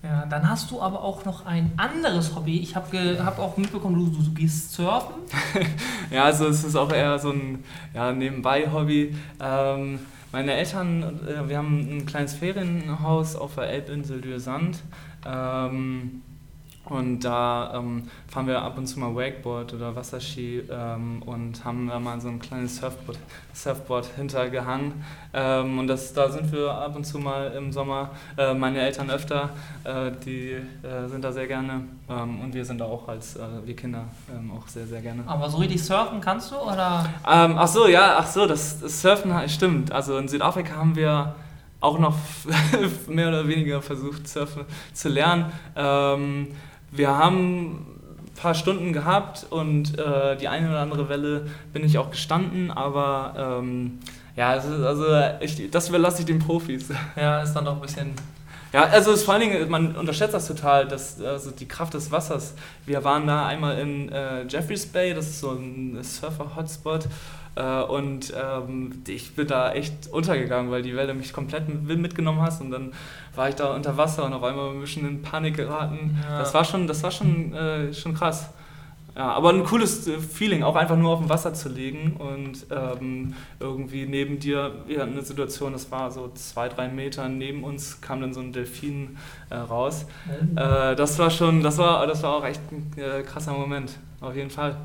ja, 0.04 0.26
dann 0.26 0.50
hast 0.50 0.70
du 0.72 0.82
aber 0.82 1.02
auch 1.02 1.24
noch 1.24 1.46
ein 1.46 1.72
anderes 1.78 2.36
Hobby. 2.36 2.60
Ich 2.60 2.76
habe 2.76 3.24
hab 3.24 3.40
auch 3.40 3.56
mitbekommen, 3.56 3.96
du, 3.96 4.22
du 4.22 4.32
gehst 4.32 4.74
surfen. 4.74 5.16
Ja, 6.12 6.24
also 6.26 6.48
es 6.48 6.64
ist 6.64 6.76
auch 6.76 6.92
eher 6.92 7.20
so 7.20 7.30
ein 7.32 7.64
ja, 7.94 8.12
Nebenbei-Hobby. 8.12 9.16
Ähm, 9.40 10.00
meine 10.32 10.54
Eltern, 10.54 11.28
äh, 11.28 11.48
wir 11.50 11.58
haben 11.58 11.98
ein 11.98 12.06
kleines 12.06 12.36
Ferienhaus 12.36 13.36
auf 13.36 13.56
der 13.56 13.70
Elbinsel 13.70 14.22
Dürrsand. 14.22 14.84
Ähm, 15.26 16.22
und 16.90 17.20
da 17.20 17.72
ähm, 17.76 18.04
fahren 18.28 18.48
wir 18.48 18.62
ab 18.62 18.78
und 18.78 18.88
zu 18.88 19.00
mal 19.00 19.16
Wakeboard 19.16 19.74
oder 19.74 19.96
Wasserski 19.96 20.64
ähm, 20.70 21.22
und 21.24 21.64
haben 21.64 21.88
da 21.88 22.00
mal 22.00 22.20
so 22.20 22.30
ein 22.30 22.40
kleines 22.40 22.78
Surfboard, 22.78 23.18
Surfboard 23.54 24.08
hintergehangen. 24.16 24.94
Ähm, 25.34 25.80
und 25.80 25.88
das, 25.88 26.14
da 26.14 26.30
sind 26.30 26.52
wir 26.52 26.72
ab 26.72 26.96
und 26.96 27.06
zu 27.06 27.20
mal 27.20 27.52
im 27.52 27.72
Sommer. 27.72 28.10
Äh, 28.38 28.54
meine 28.56 28.80
Eltern 28.80 29.12
öfter, 29.12 29.52
äh, 29.84 30.12
die 30.26 30.52
äh, 30.52 31.08
sind 31.08 31.24
da 31.24 31.32
sehr 31.32 31.48
gerne. 31.48 31.84
Ähm, 32.10 32.42
und 32.42 32.54
wir 32.54 32.66
sind 32.66 32.80
da 32.80 32.86
auch 32.86 33.08
als, 33.08 33.36
äh, 33.36 33.42
wir 33.66 33.76
Kinder, 33.76 34.06
ähm, 34.32 34.52
auch 34.52 34.68
sehr, 34.68 34.88
sehr 34.88 35.02
gerne. 35.02 35.24
Aber 35.28 35.50
so 35.50 35.58
richtig 35.58 35.84
surfen 35.84 36.20
kannst 36.22 36.52
du? 36.52 36.56
Oder? 36.56 37.08
Ähm, 37.30 37.56
ach 37.58 37.68
so, 37.68 37.88
ja, 37.88 38.18
ach 38.18 38.28
so, 38.28 38.48
das, 38.48 38.80
das 38.80 39.02
Surfen 39.02 39.32
stimmt. 39.48 39.92
Also 39.92 40.18
in 40.18 40.28
Südafrika 40.28 40.76
haben 40.76 40.96
wir 40.96 41.36
auch 41.82 42.00
noch 42.00 42.16
mehr 43.08 43.30
oder 43.30 43.48
weniger 43.48 43.82
versucht, 43.82 44.28
Surfen 44.28 44.66
zu 44.94 45.10
lernen. 45.10 45.52
Wir 46.92 47.18
haben 47.18 47.86
ein 48.18 48.34
paar 48.36 48.56
Stunden 48.56 48.94
gehabt 48.94 49.46
und 49.50 49.98
äh, 50.00 50.38
die 50.38 50.48
eine 50.48 50.70
oder 50.70 50.80
andere 50.80 51.10
Welle 51.10 51.48
bin 51.74 51.84
ich 51.84 51.98
auch 51.98 52.12
gestanden, 52.12 52.72
aber 52.72 53.60
ähm, 53.62 54.00
ja, 54.36 54.52
also 54.52 55.06
ich, 55.42 55.70
das 55.70 55.90
überlasse 55.90 56.22
ich 56.22 56.26
den 56.26 56.40
Profis. 56.40 56.90
Ja, 57.16 57.42
ist 57.42 57.54
dann 57.54 57.66
doch 57.66 57.76
ein 57.76 57.82
bisschen. 57.82 58.14
Ja, 58.72 58.84
also 58.84 59.16
vor 59.18 59.34
allen 59.34 59.50
Dingen, 59.50 59.70
man 59.70 59.96
unterschätzt 59.96 60.34
das 60.34 60.48
total, 60.48 60.88
dass, 60.88 61.20
also 61.22 61.52
die 61.52 61.68
Kraft 61.68 61.94
des 61.96 62.12
Wassers. 62.12 62.54
Wir 62.86 63.04
waren 63.04 63.26
da 63.26 63.48
einmal 63.48 63.80
in 63.80 64.10
äh, 64.10 64.44
Jeffreys 64.48 64.86
Bay, 64.86 65.14
das 65.14 65.28
ist 65.28 65.40
so 65.40 65.52
ein 65.52 65.98
Surfer-Hotspot. 66.02 67.08
Äh, 67.60 67.82
und 67.84 68.34
ähm, 68.42 69.04
ich 69.08 69.36
bin 69.36 69.48
da 69.48 69.74
echt 69.74 70.08
untergegangen, 70.12 70.72
weil 70.72 70.82
die 70.82 70.96
Welle 70.96 71.14
mich 71.14 71.34
komplett 71.34 71.68
mit, 71.68 72.00
mitgenommen 72.00 72.42
hat. 72.42 72.60
Und 72.62 72.72
dann 72.72 72.94
war 73.36 73.50
ich 73.50 73.56
da 73.56 73.76
unter 73.76 73.98
Wasser 73.98 74.26
und 74.26 74.34
auf 74.34 74.44
einmal 74.44 74.72
ein 74.72 74.80
bisschen 74.80 75.08
in 75.08 75.22
Panik 75.22 75.58
geraten. 75.58 76.18
Ja. 76.24 76.40
Das 76.40 76.54
war 76.54 76.64
schon, 76.64 76.88
das 76.88 77.04
war 77.04 77.12
schon, 77.12 77.54
äh, 77.54 77.94
schon 77.94 78.14
krass. 78.14 78.50
Ja, 79.16 79.32
aber 79.32 79.50
ein 79.50 79.66
cooles 79.66 80.08
äh, 80.08 80.18
Feeling, 80.20 80.64
auch 80.64 80.78
einfach 80.78 80.96
nur 80.96 81.12
auf 81.12 81.20
dem 81.20 81.28
Wasser 81.28 81.54
zu 81.54 81.68
liegen 81.68 82.14
und 82.14 82.66
ähm, 82.72 83.34
irgendwie 83.60 84.06
neben 84.06 84.40
dir, 84.40 84.72
wir 84.88 85.02
hatten 85.02 85.12
eine 85.12 85.24
Situation, 85.24 85.74
das 85.74 85.92
war 85.92 86.10
so 86.12 86.32
zwei, 86.36 86.70
drei 86.70 86.88
Meter 86.88 87.28
neben 87.28 87.66
uns, 87.66 88.00
kam 88.00 88.22
dann 88.22 88.34
so 88.34 88.40
ein 88.40 88.54
Delfin 88.54 89.18
äh, 89.50 89.56
raus. 89.56 90.06
Äh, 90.56 90.96
das 90.96 91.20
war 91.20 91.32
schon, 91.32 91.62
das 91.62 91.78
war, 91.78 92.08
das 92.08 92.24
war 92.24 92.36
auch 92.36 92.46
echt 92.46 92.62
ein 92.72 92.94
äh, 92.98 93.24
krasser 93.24 93.52
Moment, 93.52 93.98
auf 94.22 94.36
jeden 94.36 94.52
Fall. 94.52 94.78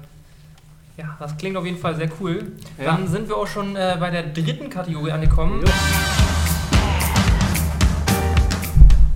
Ja, 0.97 1.17
das 1.19 1.37
klingt 1.37 1.57
auf 1.57 1.65
jeden 1.65 1.79
Fall 1.79 1.97
sehr 1.97 2.09
cool. 2.21 2.53
Ja. 2.79 2.85
Dann 2.85 3.09
sind 3.09 3.29
wir 3.29 3.37
auch 3.37 3.47
schon 3.49 3.75
äh, 3.75 3.97
bei 3.99 4.11
der 4.11 4.23
dritten 4.25 4.71
Kategorie 4.71 5.11
angekommen, 5.11 5.61
Jo. 5.61 5.69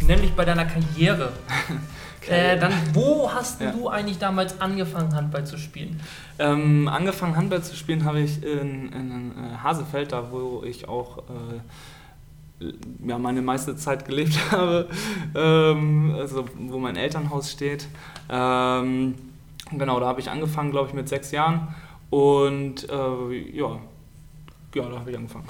nämlich 0.07 0.33
bei 0.33 0.45
deiner 0.45 0.65
Karriere. 0.65 1.33
Okay. 1.69 1.79
Äh, 2.31 2.59
dann, 2.59 2.73
wo 2.93 3.33
hast 3.33 3.59
Ja. 3.63 3.71
du 3.71 3.89
eigentlich 3.89 4.19
damals 4.19 4.61
angefangen, 4.61 5.15
Handball 5.15 5.47
zu 5.47 5.57
spielen? 5.57 5.99
Ähm, 6.39 6.87
angefangen 6.87 7.35
Handball 7.37 7.63
zu 7.63 7.75
spielen 7.75 8.05
habe 8.05 8.21
ich 8.21 8.43
in, 8.43 8.93
in 8.93 9.31
äh, 9.31 9.57
Hasefeld, 9.63 10.13
da 10.13 10.31
wo 10.31 10.63
ich 10.63 10.87
auch 10.87 11.19
äh, 12.61 12.73
ja, 13.07 13.17
meine 13.17 13.41
meiste 13.41 13.77
Zeit 13.77 14.05
gelebt 14.05 14.39
habe, 14.51 14.89
ähm, 15.35 16.15
also 16.19 16.45
wo 16.59 16.79
mein 16.79 16.97
Elternhaus 16.97 17.51
steht. 17.51 17.87
Ähm, 18.29 19.15
genau, 19.77 20.01
da 20.01 20.07
habe 20.07 20.21
ich 20.21 20.31
angefangen, 20.31 20.71
glaube 20.71 20.89
ich, 20.89 20.95
mit 20.95 21.09
sechs 21.09 21.31
Jahren 21.31 21.69
und 22.11 22.89
äh, 22.89 23.57
ja, 23.57 23.77
ja, 24.75 24.89
da 24.89 24.99
habe 25.01 25.11
ich 25.11 25.17
angefangen. 25.17 25.45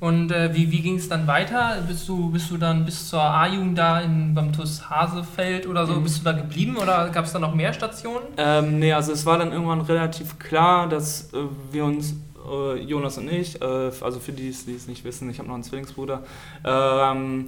Und 0.00 0.32
äh, 0.32 0.52
wie, 0.52 0.70
wie 0.72 0.80
ging 0.80 0.96
es 0.96 1.08
dann 1.08 1.28
weiter? 1.28 1.76
Bist 1.86 2.08
du, 2.08 2.30
bist 2.30 2.50
du 2.50 2.56
dann 2.56 2.84
bis 2.84 3.08
zur 3.08 3.22
A-Jugend 3.22 3.78
da 3.78 4.00
in, 4.00 4.34
beim 4.34 4.52
TuS 4.52 4.90
Hasefeld 4.90 5.64
oder 5.68 5.86
so, 5.86 5.94
Mhm. 5.94 6.02
bist 6.02 6.18
du 6.20 6.24
da 6.24 6.32
geblieben 6.32 6.76
oder 6.76 7.08
gab 7.10 7.24
es 7.24 7.32
da 7.32 7.38
noch 7.38 7.54
mehr 7.54 7.72
Stationen? 7.72 8.24
Ähm, 8.36 8.80
nee, 8.80 8.92
also 8.92 9.12
es 9.12 9.24
war 9.26 9.38
dann 9.38 9.52
irgendwann 9.52 9.80
relativ 9.82 10.40
klar, 10.40 10.88
dass 10.88 11.32
äh, 11.32 11.36
wir 11.70 11.84
uns, 11.84 12.16
äh, 12.50 12.80
Jonas 12.82 13.16
und 13.18 13.30
ich, 13.30 13.62
äh, 13.62 13.64
also 14.00 14.18
für 14.18 14.32
die, 14.32 14.50
die 14.50 14.74
es 14.74 14.88
nicht 14.88 15.04
wissen, 15.04 15.30
ich 15.30 15.38
habe 15.38 15.46
noch 15.46 15.54
einen 15.54 15.62
Zwillingsbruder, 15.62 16.24
ähm, 16.64 17.44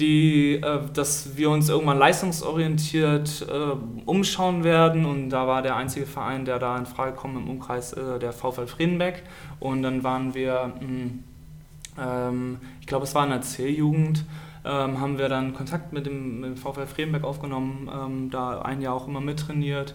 die, 0.00 0.54
äh, 0.56 0.80
dass 0.92 1.36
wir 1.36 1.50
uns 1.50 1.68
irgendwann 1.68 1.98
leistungsorientiert 1.98 3.46
äh, 3.48 4.04
umschauen 4.04 4.64
werden 4.64 5.06
und 5.06 5.30
da 5.30 5.46
war 5.46 5.62
der 5.62 5.76
einzige 5.76 6.06
Verein, 6.06 6.44
der 6.44 6.58
da 6.58 6.76
in 6.76 6.86
Frage 6.86 7.12
kommt 7.12 7.36
im 7.36 7.48
Umkreis, 7.48 7.92
äh, 7.92 8.18
der 8.18 8.32
VfL 8.32 8.66
Friedenbeck 8.66 9.22
und 9.60 9.82
dann 9.82 10.04
waren 10.04 10.34
wir 10.34 10.74
mh, 10.80 11.10
ähm, 11.98 12.58
ich 12.80 12.86
glaube, 12.86 13.04
es 13.04 13.14
war 13.14 13.24
in 13.24 13.30
der 13.30 13.42
C-Jugend, 13.42 14.24
ähm, 14.64 15.00
haben 15.00 15.18
wir 15.18 15.28
dann 15.28 15.54
Kontakt 15.54 15.92
mit 15.92 16.06
dem, 16.06 16.40
mit 16.40 16.50
dem 16.50 16.56
VfL 16.56 16.86
Fredenberg 16.86 17.24
aufgenommen, 17.24 17.90
ähm, 17.92 18.30
da 18.30 18.62
ein 18.62 18.80
Jahr 18.80 18.94
auch 18.94 19.06
immer 19.06 19.20
mittrainiert. 19.20 19.94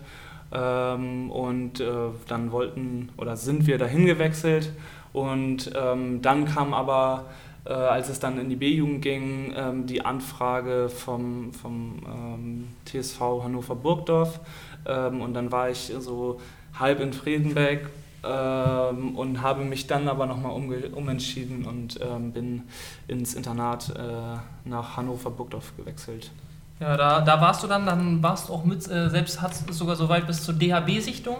Ähm, 0.53 1.31
und 1.31 1.79
äh, 1.79 2.09
dann 2.27 2.51
wollten 2.51 3.09
oder 3.17 3.37
sind 3.37 3.67
wir 3.67 3.77
dahin 3.77 4.05
gewechselt. 4.05 4.73
Und 5.13 5.71
ähm, 5.75 6.21
dann 6.21 6.45
kam 6.45 6.73
aber, 6.73 7.25
äh, 7.65 7.73
als 7.73 8.09
es 8.09 8.19
dann 8.19 8.39
in 8.39 8.49
die 8.49 8.55
B-Jugend 8.55 9.01
ging, 9.01 9.53
ähm, 9.55 9.85
die 9.85 10.03
Anfrage 10.03 10.89
vom, 10.89 11.53
vom 11.53 12.01
ähm, 12.05 12.67
TSV 12.85 13.19
Hannover 13.43 13.75
Burgdorf. 13.75 14.39
Ähm, 14.85 15.21
und 15.21 15.33
dann 15.33 15.51
war 15.51 15.69
ich 15.69 15.93
so 15.99 16.39
halb 16.79 16.99
in 16.99 17.13
Fredenberg 17.13 17.89
ähm, 18.23 19.15
und 19.15 19.41
habe 19.41 19.63
mich 19.63 19.87
dann 19.87 20.07
aber 20.07 20.25
nochmal 20.25 20.51
umentschieden 20.51 21.65
und 21.65 21.99
ähm, 22.01 22.31
bin 22.31 22.63
ins 23.07 23.33
Internat 23.33 23.89
äh, 23.89 24.69
nach 24.69 24.97
Hannover 24.97 25.29
Burgdorf 25.29 25.75
gewechselt. 25.77 26.31
Ja, 26.79 26.97
da, 26.97 27.21
da 27.21 27.39
warst 27.39 27.63
du 27.63 27.67
dann, 27.67 27.85
dann 27.85 28.23
warst 28.23 28.49
du 28.49 28.53
auch 28.53 28.65
mit, 28.65 28.89
äh, 28.89 29.09
selbst 29.09 29.39
hat 29.39 29.51
es 29.51 29.77
sogar 29.77 29.95
so 29.95 30.09
weit 30.09 30.25
bis 30.25 30.43
zur 30.43 30.55
DHB-Sichtung, 30.55 31.37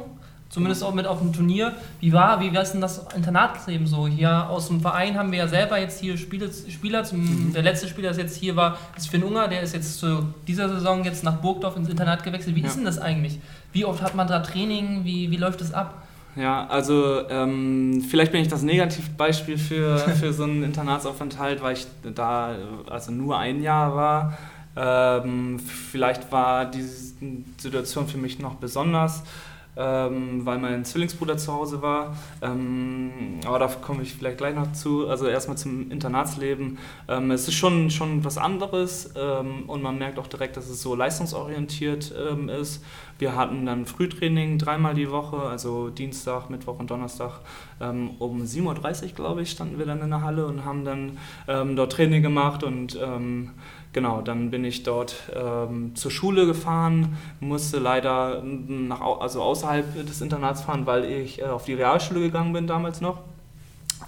zumindest 0.52 0.84
auch 0.84 0.94
mit 0.94 1.08
auf 1.08 1.20
dem 1.20 1.34
Turnier. 1.34 1.74
Wie 2.00 2.14
war, 2.14 2.40
wie 2.42 2.54
war 2.54 2.62
es 2.62 2.74
denn 2.74 2.82
das 2.82 3.08
Internatsleben 3.16 3.88
so? 3.88 4.08
Hier 4.08 4.50
aus 4.50 4.68
dem 4.68 4.82
Verein 4.82 5.18
haben 5.18 5.32
wir 5.32 5.40
ja 5.40 5.48
selber 5.48 5.80
jetzt 5.80 6.00
hier 6.00 6.18
Spiele, 6.18 6.52
Spieler, 6.70 7.04
zum, 7.04 7.48
mhm. 7.48 7.54
der 7.54 7.64
letzte 7.64 7.88
Spieler, 7.88 8.12
der 8.12 8.24
jetzt 8.24 8.36
hier 8.36 8.56
war, 8.56 8.78
ist 8.96 9.10
Finn 9.10 9.24
Unger, 9.24 9.48
der 9.48 9.62
ist 9.62 9.74
jetzt 9.74 10.00
zu 10.00 10.34
dieser 10.48 10.70
Saison 10.70 11.04
jetzt 11.04 11.24
nach 11.24 11.38
Burgdorf 11.38 11.78
ins 11.78 11.90
Internat 11.90 12.24
gewechselt. 12.24 12.56
Wie 12.56 12.62
ja. 12.62 12.68
ist 12.68 12.76
denn 12.76 12.86
das 12.86 13.00
eigentlich? 13.00 13.40
Wie 13.72 13.86
oft 13.86 14.04
hat 14.04 14.14
man 14.14 14.28
da 14.28 14.40
Training? 14.40 15.06
Wie, 15.06 15.32
wie 15.32 15.38
läuft 15.38 15.62
es 15.62 15.74
ab? 15.74 16.04
Ja, 16.36 16.66
also 16.68 17.28
ähm, 17.30 18.06
vielleicht 18.10 18.32
bin 18.32 18.42
ich 18.42 18.48
das 18.48 18.62
Negativbeispiel 18.62 19.58
für, 19.58 19.98
für 20.20 20.34
so 20.34 20.44
einen 20.44 20.64
Internatsaufenthalt, 20.64 21.62
weil 21.62 21.74
ich 21.74 21.88
da 22.14 22.56
also 22.90 23.12
nur 23.12 23.38
ein 23.38 23.62
Jahr 23.62 23.96
war. 23.96 24.38
Ähm, 24.76 25.60
vielleicht 25.60 26.32
war 26.32 26.66
diese 26.66 27.14
Situation 27.58 28.08
für 28.08 28.18
mich 28.18 28.40
noch 28.40 28.56
besonders, 28.56 29.24
ähm, 29.78 30.46
weil 30.46 30.60
mein 30.60 30.84
Zwillingsbruder 30.84 31.38
zu 31.38 31.54
Hause 31.54 31.82
war. 31.82 32.16
Ähm, 32.42 33.40
aber 33.46 33.60
da 33.60 33.68
komme 33.68 34.04
ich 34.04 34.14
vielleicht 34.14 34.38
gleich 34.38 34.56
noch 34.56 34.74
zu. 34.74 35.08
Also 35.08 35.28
erstmal 35.28 35.58
zum 35.58 35.90
Internatsleben. 35.90 36.78
Ähm, 37.08 37.32
es 37.32 37.48
ist 37.48 37.56
schon, 37.56 37.90
schon 37.90 38.24
was 38.26 38.38
anderes 38.38 39.14
ähm, 39.16 39.64
und 39.68 39.82
man 39.82 39.98
merkt 39.98 40.20
auch 40.20 40.28
direkt, 40.28 40.58
dass 40.58 40.68
es 40.70 40.82
so 40.82 40.96
leistungsorientiert 40.96 42.14
ähm, 42.30 42.50
ist. 42.50 42.84
Wir 43.18 43.36
hatten 43.36 43.66
dann 43.66 43.86
Frühtraining 43.86 44.58
dreimal 44.58 44.96
die 44.96 45.10
Woche, 45.12 45.38
also 45.38 45.90
Dienstag, 45.90 46.50
Mittwoch 46.50 46.80
und 46.80 46.90
Donnerstag. 46.90 47.42
um 47.80 48.42
7.30 48.42 48.64
Uhr, 49.04 49.10
glaube 49.14 49.44
ich, 49.44 49.52
standen 49.52 49.78
wir 49.78 49.86
dann 49.86 50.02
in 50.02 50.10
der 50.10 50.24
Halle 50.24 50.48
und 50.48 50.66
haben 50.66 50.86
dann 50.86 51.76
dort 51.76 51.92
Training 51.92 52.24
gemacht 52.24 52.64
und 52.64 52.98
Genau, 53.94 54.22
dann 54.22 54.52
bin 54.52 54.64
ich 54.64 54.84
dort 54.84 55.16
ähm, 55.36 55.96
zur 55.96 56.12
Schule 56.12 56.46
gefahren, 56.46 57.18
musste 57.42 57.78
leider 57.78 58.42
nach, 58.42 59.02
also 59.02 59.42
außerhalb 59.42 60.08
des 60.08 60.22
Internats 60.22 60.62
fahren, 60.62 60.86
weil 60.86 61.04
ich 61.04 61.42
äh, 61.42 61.46
auf 61.46 61.66
die 61.66 61.74
Realschule 61.74 62.22
gegangen 62.22 62.54
bin 62.54 62.68
damals 62.68 63.02
noch. 63.02 63.20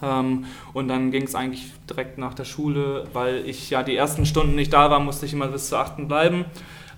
Ähm, 0.01 0.45
und 0.71 0.87
dann 0.87 1.11
ging 1.11 1.23
es 1.23 1.35
eigentlich 1.35 1.65
direkt 1.89 2.17
nach 2.17 2.33
der 2.33 2.45
Schule, 2.45 3.07
weil 3.11 3.45
ich 3.45 3.69
ja 3.69 3.83
die 3.83 3.95
ersten 3.95 4.25
Stunden 4.25 4.55
nicht 4.55 4.71
da 4.71 4.89
war, 4.89 5.01
musste 5.01 5.25
ich 5.25 5.33
immer 5.33 5.47
bis 5.47 5.67
zur 5.67 5.79
8. 5.79 6.07
bleiben. 6.07 6.45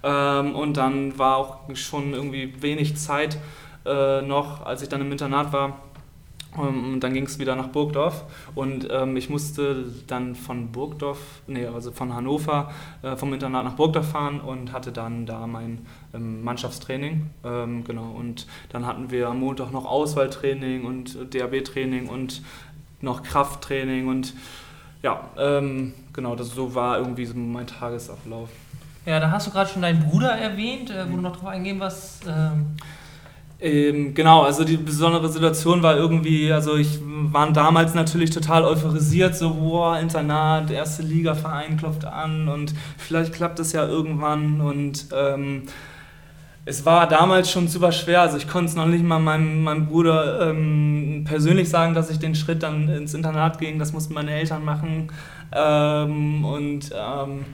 Ähm, 0.04 0.54
und 0.54 0.78
dann 0.78 1.17
war 1.17 1.38
auch 1.38 1.58
schon 1.74 2.13
irgendwie 2.13 2.54
wenig 2.62 2.98
Zeit 2.98 3.39
äh, 3.84 4.21
noch, 4.21 4.63
als 4.63 4.84
ich 4.84 4.89
dann 4.89 5.02
im 5.02 5.12
Internat 5.12 5.52
war 5.52 5.80
und 6.55 6.99
dann 7.01 7.13
ging 7.13 7.25
es 7.25 7.39
wieder 7.39 7.55
nach 7.55 7.67
Burgdorf 7.67 8.23
und 8.55 8.87
ähm, 8.91 9.17
ich 9.17 9.29
musste 9.29 9.85
dann 10.07 10.35
von 10.35 10.71
Burgdorf, 10.71 11.19
nee, 11.47 11.65
also 11.65 11.91
von 11.91 12.13
Hannover 12.13 12.71
äh, 13.01 13.15
vom 13.15 13.33
Internat 13.33 13.65
nach 13.65 13.73
Burgdorf 13.73 14.09
fahren 14.09 14.39
und 14.39 14.71
hatte 14.71 14.91
dann 14.91 15.25
da 15.25 15.47
mein 15.47 15.85
ähm, 16.13 16.43
Mannschaftstraining. 16.43 17.29
Ähm, 17.43 17.83
genau, 17.83 18.11
und 18.11 18.47
dann 18.69 18.85
hatten 18.85 19.11
wir 19.11 19.27
am 19.27 19.39
Montag 19.39 19.71
noch 19.71 19.85
Auswahltraining 19.85 20.85
und 20.85 21.33
DAB-Training 21.33 22.07
und 22.07 22.41
noch 23.01 23.23
Krafttraining 23.23 24.07
und 24.07 24.33
ja, 25.03 25.29
ähm, 25.37 25.93
genau, 26.13 26.35
das 26.35 26.49
so 26.49 26.73
war 26.73 26.97
irgendwie 26.97 27.25
so 27.25 27.35
mein 27.35 27.67
Tagesablauf. 27.67 28.49
Ja, 29.05 29.19
da 29.19 29.29
hast 29.29 29.45
du 29.45 29.51
gerade 29.51 29.69
schon 29.69 29.83
deinen 29.83 30.03
Bruder 30.09 30.31
erwähnt, 30.31 30.89
äh, 30.89 31.05
wo 31.09 31.15
du 31.15 31.21
noch 31.21 31.37
drauf 31.37 31.49
eingehen, 31.49 31.79
was. 31.79 32.21
Ähm 33.59 34.13
genau, 34.13 34.41
also 34.41 34.63
die 34.63 34.77
besondere 34.77 35.29
Situation 35.29 35.81
war 35.81 35.95
irgendwie, 35.95 36.51
also 36.51 36.75
ich 36.75 36.99
war 37.01 37.51
damals 37.51 37.93
natürlich 37.93 38.29
total 38.29 38.63
euphorisiert, 38.65 39.35
so, 39.35 39.53
boah, 39.53 39.97
Internat, 39.97 40.69
erste 40.71 41.03
Liga, 41.03 41.35
Verein 41.35 41.77
klopft 41.77 42.05
an 42.05 42.49
und 42.49 42.73
vielleicht 42.97 43.33
klappt 43.33 43.59
es 43.59 43.71
ja 43.71 43.87
irgendwann 43.87 44.59
und 44.59 45.07
ähm, 45.15 45.63
es 46.65 46.85
war 46.85 47.07
damals 47.07 47.49
schon 47.49 47.67
super 47.67 47.91
schwer, 47.91 48.21
also 48.21 48.37
ich 48.37 48.47
konnte 48.47 48.71
es 48.71 48.75
noch 48.75 48.87
nicht 48.87 49.03
mal 49.03 49.19
meinem, 49.19 49.63
meinem 49.63 49.85
Bruder 49.85 50.49
ähm, 50.49 51.23
persönlich 51.25 51.69
sagen, 51.69 51.93
dass 51.93 52.09
ich 52.09 52.19
den 52.19 52.35
Schritt 52.35 52.61
dann 52.61 52.89
ins 52.89 53.13
Internat 53.13 53.59
ging, 53.59 53.79
das 53.79 53.93
mussten 53.93 54.15
meine 54.15 54.31
Eltern 54.31 54.65
machen 54.65 55.11
ähm, 55.53 56.43
und 56.43 56.89
ähm, 56.93 57.45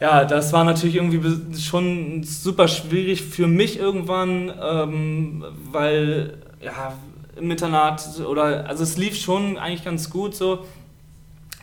ja, 0.00 0.24
das 0.24 0.52
war 0.52 0.64
natürlich 0.64 0.96
irgendwie 0.96 1.58
schon 1.58 2.22
super 2.22 2.68
schwierig 2.68 3.22
für 3.22 3.46
mich 3.46 3.78
irgendwann, 3.78 4.52
ähm, 4.62 5.44
weil 5.70 6.38
ja, 6.62 6.92
im 7.36 7.50
Internat 7.50 8.20
oder 8.20 8.66
also 8.68 8.82
es 8.82 8.96
lief 8.96 9.16
schon 9.16 9.58
eigentlich 9.58 9.84
ganz 9.84 10.10
gut 10.10 10.34
so, 10.34 10.64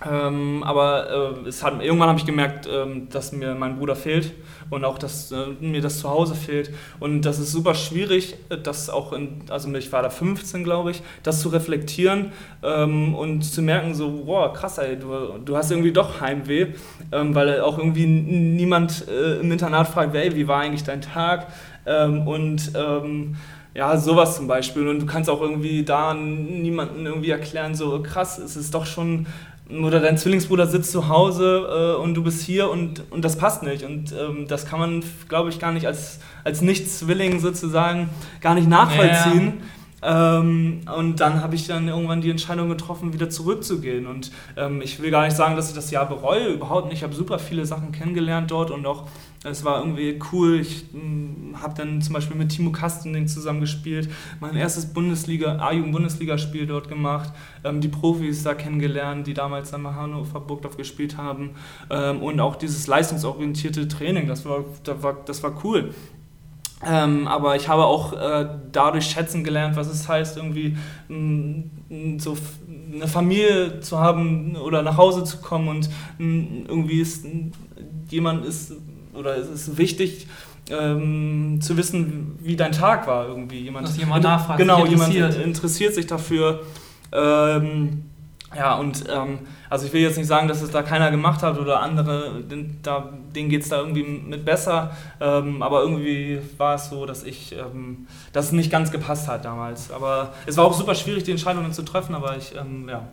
ähm, 0.09 0.63
aber 0.63 1.35
äh, 1.45 1.47
es 1.47 1.63
hat, 1.63 1.81
irgendwann 1.81 2.09
habe 2.09 2.19
ich 2.19 2.25
gemerkt, 2.25 2.67
ähm, 2.71 3.07
dass 3.09 3.31
mir 3.31 3.55
mein 3.55 3.77
Bruder 3.77 3.95
fehlt 3.95 4.33
und 4.69 4.83
auch, 4.85 4.97
dass 4.97 5.31
äh, 5.31 5.47
mir 5.59 5.81
das 5.81 5.99
zu 5.99 6.09
Hause 6.09 6.35
fehlt. 6.35 6.71
Und 6.99 7.21
das 7.21 7.39
ist 7.39 7.51
super 7.51 7.75
schwierig, 7.75 8.35
das 8.63 8.89
auch 8.89 9.13
in, 9.13 9.43
also 9.49 9.73
ich 9.73 9.91
war 9.91 10.01
da 10.01 10.09
15, 10.09 10.63
glaube 10.63 10.91
ich, 10.91 11.01
das 11.23 11.41
zu 11.41 11.49
reflektieren 11.49 12.31
ähm, 12.63 13.15
und 13.15 13.43
zu 13.43 13.61
merken, 13.61 13.93
so, 13.93 14.23
boah, 14.25 14.51
krass, 14.53 14.77
ey, 14.77 14.97
du, 14.97 15.39
du 15.43 15.55
hast 15.55 15.71
irgendwie 15.71 15.93
doch 15.93 16.19
Heimweh, 16.21 16.67
ähm, 17.11 17.35
weil 17.35 17.61
auch 17.61 17.77
irgendwie 17.77 18.05
niemand 18.05 19.07
äh, 19.07 19.39
im 19.39 19.51
Internat 19.51 19.87
fragt, 19.87 20.15
ey, 20.15 20.35
wie 20.35 20.47
war 20.47 20.61
eigentlich 20.61 20.83
dein 20.83 21.01
Tag? 21.01 21.47
Ähm, 21.85 22.27
und 22.27 22.71
ähm, 22.75 23.35
ja, 23.75 23.97
sowas 23.97 24.35
zum 24.35 24.47
Beispiel. 24.47 24.87
Und 24.87 24.99
du 24.99 25.05
kannst 25.05 25.29
auch 25.29 25.41
irgendwie 25.41 25.83
da 25.83 26.13
niemanden 26.13 27.05
irgendwie 27.05 27.31
erklären, 27.31 27.75
so 27.75 28.01
krass, 28.03 28.37
es 28.37 28.55
ist 28.55 28.73
doch 28.73 28.85
schon 28.85 29.25
oder 29.69 29.99
dein 29.99 30.17
Zwillingsbruder 30.17 30.67
sitzt 30.67 30.91
zu 30.91 31.07
Hause 31.07 31.95
äh, 31.97 32.01
und 32.01 32.15
du 32.15 32.23
bist 32.23 32.41
hier 32.41 32.69
und, 32.69 33.03
und 33.11 33.23
das 33.23 33.37
passt 33.37 33.63
nicht. 33.63 33.83
Und 33.83 34.11
ähm, 34.11 34.47
das 34.47 34.65
kann 34.65 34.79
man, 34.79 35.03
glaube 35.29 35.49
ich, 35.49 35.59
gar 35.59 35.71
nicht 35.71 35.87
als, 35.87 36.19
als 36.43 36.61
Nicht-Zwilling 36.61 37.39
sozusagen 37.39 38.09
gar 38.41 38.55
nicht 38.55 38.67
nachvollziehen. 38.67 39.53
Ja. 39.59 40.39
Ähm, 40.39 40.81
und 40.97 41.21
dann 41.21 41.41
habe 41.41 41.55
ich 41.55 41.65
dann 41.65 41.87
irgendwann 41.87 42.19
die 42.19 42.29
Entscheidung 42.29 42.67
getroffen, 42.67 43.13
wieder 43.13 43.29
zurückzugehen. 43.29 44.05
Und 44.05 44.31
ähm, 44.57 44.81
ich 44.81 45.01
will 45.01 45.11
gar 45.11 45.23
nicht 45.23 45.35
sagen, 45.35 45.55
dass 45.55 45.69
ich 45.69 45.75
das 45.75 45.91
Jahr 45.91 46.07
bereue, 46.07 46.47
überhaupt 46.47 46.87
nicht. 46.87 46.97
Ich 46.97 47.03
habe 47.03 47.13
super 47.13 47.39
viele 47.39 47.65
Sachen 47.65 47.93
kennengelernt 47.93 48.51
dort 48.51 48.69
und 48.69 48.85
auch 48.85 49.07
es 49.43 49.65
war 49.65 49.79
irgendwie 49.79 50.19
cool. 50.31 50.59
Ich 50.59 50.85
hm, 50.91 51.55
habe 51.61 51.73
dann 51.75 52.01
zum 52.01 52.13
Beispiel 52.13 52.35
mit 52.35 52.49
Timo 52.49 52.71
Kastening 52.71 53.27
zusammen 53.27 53.59
gespielt, 53.59 54.09
mein 54.39 54.55
erstes 54.55 54.85
Bundesliga, 54.85 55.57
A-Jugend-Bundesliga-Spiel 55.59 56.65
dort 56.65 56.87
gemacht, 56.87 57.31
ähm, 57.63 57.81
die 57.81 57.89
Profis 57.89 58.43
da 58.43 58.53
kennengelernt, 58.53 59.27
die 59.27 59.33
damals 59.33 59.71
bei 59.71 59.77
Hannover 59.77 60.39
Burgdorf 60.39 60.77
gespielt 60.77 61.17
haben 61.17 61.51
ähm, 61.89 62.21
und 62.21 62.39
auch 62.39 62.55
dieses 62.55 62.87
leistungsorientierte 62.87 63.87
Training, 63.87 64.27
das 64.27 64.45
war, 64.45 64.63
das 64.83 65.03
war, 65.03 65.17
das 65.25 65.43
war 65.43 65.53
cool. 65.63 65.93
Ähm, 66.85 67.27
aber 67.27 67.55
ich 67.55 67.69
habe 67.69 67.85
auch 67.85 68.13
äh, 68.13 68.47
dadurch 68.71 69.05
schätzen 69.05 69.43
gelernt, 69.43 69.75
was 69.75 69.87
es 69.87 70.07
heißt, 70.07 70.37
irgendwie 70.37 70.77
mh, 71.07 71.63
hm, 71.89 72.19
so 72.19 72.37
eine 72.93 73.07
Familie 73.07 73.79
zu 73.79 73.99
haben 73.99 74.55
oder 74.55 74.81
nach 74.81 74.97
Hause 74.97 75.23
zu 75.23 75.37
kommen 75.37 75.67
und 75.67 75.89
mh, 76.17 76.67
irgendwie 76.67 76.99
ist 76.99 77.25
jemand 78.09 78.45
ist 78.45 78.73
oder 79.13 79.37
es 79.37 79.49
ist 79.49 79.77
wichtig 79.77 80.27
ähm, 80.69 81.59
zu 81.61 81.77
wissen, 81.77 82.37
wie 82.41 82.55
dein 82.55 82.71
Tag 82.71 83.07
war 83.07 83.27
irgendwie. 83.27 83.59
Jemand, 83.59 83.87
Dass 83.87 83.97
jemand 83.97 84.23
nachfragt, 84.23 84.59
genau, 84.59 84.85
jemand 84.85 85.13
interessiert 85.13 85.93
sich 85.93 86.07
dafür. 86.07 86.61
Ähm, 87.11 88.05
ja, 88.55 88.75
und 88.75 89.03
ähm, 89.09 89.39
also 89.69 89.87
ich 89.87 89.93
will 89.93 90.01
jetzt 90.01 90.17
nicht 90.17 90.27
sagen, 90.27 90.47
dass 90.47 90.61
es 90.61 90.69
da 90.69 90.83
keiner 90.83 91.09
gemacht 91.09 91.41
hat 91.41 91.57
oder 91.57 91.81
andere, 91.81 92.43
da, 92.83 93.09
denen 93.35 93.49
geht 93.49 93.63
es 93.63 93.69
da 93.69 93.79
irgendwie 93.79 94.03
mit 94.03 94.45
besser, 94.45 94.91
ähm, 95.19 95.63
aber 95.63 95.81
irgendwie 95.81 96.39
war 96.57 96.75
es 96.75 96.89
so, 96.89 97.05
dass 97.05 97.23
ich, 97.23 97.53
ähm, 97.53 98.07
dass 98.31 98.47
es 98.47 98.51
nicht 98.51 98.71
ganz 98.71 98.91
gepasst 98.91 99.27
hat 99.27 99.45
damals. 99.45 99.91
Aber 99.91 100.33
es 100.45 100.57
war 100.57 100.65
auch 100.65 100.73
super 100.73 100.93
schwierig, 100.93 101.23
die 101.23 101.31
Entscheidungen 101.31 101.73
zu 101.73 101.81
treffen, 101.81 102.13
aber 102.13 102.37
ich, 102.37 102.55
ähm, 102.55 102.87
ja, 102.87 103.07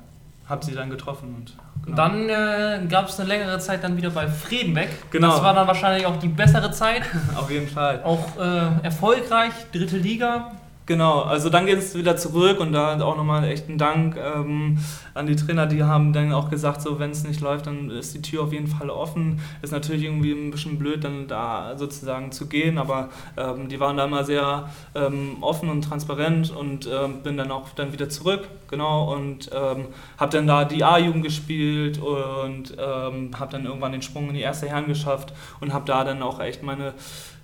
habe 0.47 0.65
sie 0.65 0.75
dann 0.75 0.91
getroffen. 0.91 1.35
Und, 1.39 1.57
genau. 1.85 1.97
dann 1.97 2.29
äh, 2.29 2.87
gab 2.89 3.09
es 3.09 3.19
eine 3.19 3.29
längere 3.29 3.59
Zeit 3.59 3.85
dann 3.85 3.97
wieder 3.97 4.11
bei 4.11 4.29
Fredenbeck. 4.29 4.89
Genau. 5.11 5.29
Das 5.29 5.43
war 5.43 5.55
dann 5.55 5.67
wahrscheinlich 5.67 6.07
auch 6.07 6.19
die 6.19 6.29
bessere 6.29 6.71
Zeit. 6.71 7.03
Auf 7.37 7.51
jeden 7.51 7.69
Fall. 7.69 8.03
Auch 8.05 8.39
äh, 8.39 8.85
erfolgreich, 8.85 9.53
dritte 9.73 9.97
Liga. 9.97 10.53
Genau, 10.91 11.21
also 11.21 11.51
dann 11.51 11.67
geht 11.67 11.79
es 11.79 11.95
wieder 11.95 12.17
zurück 12.17 12.59
und 12.59 12.73
da 12.73 13.01
auch 13.01 13.17
nochmal 13.17 13.45
echt 13.45 13.69
ein 13.69 13.79
Dank 13.79 14.17
ähm, 14.17 14.77
an 15.15 15.29
die 15.29 15.37
Trainer, 15.37 15.67
die 15.67 15.85
haben 15.85 16.13
dann 16.13 16.33
auch 16.33 16.51
gesagt, 16.51 16.83
so 16.83 16.99
wenn 16.99 17.13
es 17.13 17.23
nicht 17.23 17.41
läuft, 17.41 17.69
dann 17.69 17.91
ist 17.91 18.13
die 18.13 18.23
Tür 18.23 18.43
auf 18.43 18.53
jeden 18.53 18.67
Fall 18.67 18.91
offen. 18.91 19.39
Ist 19.63 19.71
natürlich 19.71 20.03
irgendwie 20.03 20.33
ein 20.33 20.51
bisschen 20.51 20.81
blöd, 20.81 21.05
dann 21.05 21.29
da 21.29 21.75
sozusagen 21.77 22.33
zu 22.33 22.49
gehen, 22.49 22.77
aber 22.77 23.11
ähm, 23.37 23.69
die 23.69 23.79
waren 23.79 23.99
da 23.99 24.07
immer 24.07 24.25
sehr 24.25 24.69
ähm, 24.97 25.37
offen 25.43 25.69
und 25.69 25.83
transparent 25.83 26.51
und 26.51 26.89
ähm, 26.93 27.23
bin 27.23 27.37
dann 27.37 27.53
auch 27.53 27.69
dann 27.77 27.93
wieder 27.93 28.09
zurück, 28.09 28.49
genau, 28.69 29.15
und 29.15 29.49
ähm, 29.55 29.87
habe 30.19 30.33
dann 30.33 30.49
da 30.49 30.65
die 30.65 30.83
A-Jugend 30.83 31.23
gespielt 31.23 32.01
und 32.01 32.77
ähm, 32.77 33.31
habe 33.39 33.53
dann 33.53 33.65
irgendwann 33.65 33.93
den 33.93 34.03
Sprung 34.03 34.27
in 34.27 34.35
die 34.35 34.41
erste 34.41 34.69
Herren 34.69 34.89
geschafft 34.89 35.33
und 35.61 35.73
habe 35.73 35.85
da 35.85 36.03
dann 36.03 36.21
auch 36.21 36.41
echt 36.41 36.65
meine 36.65 36.95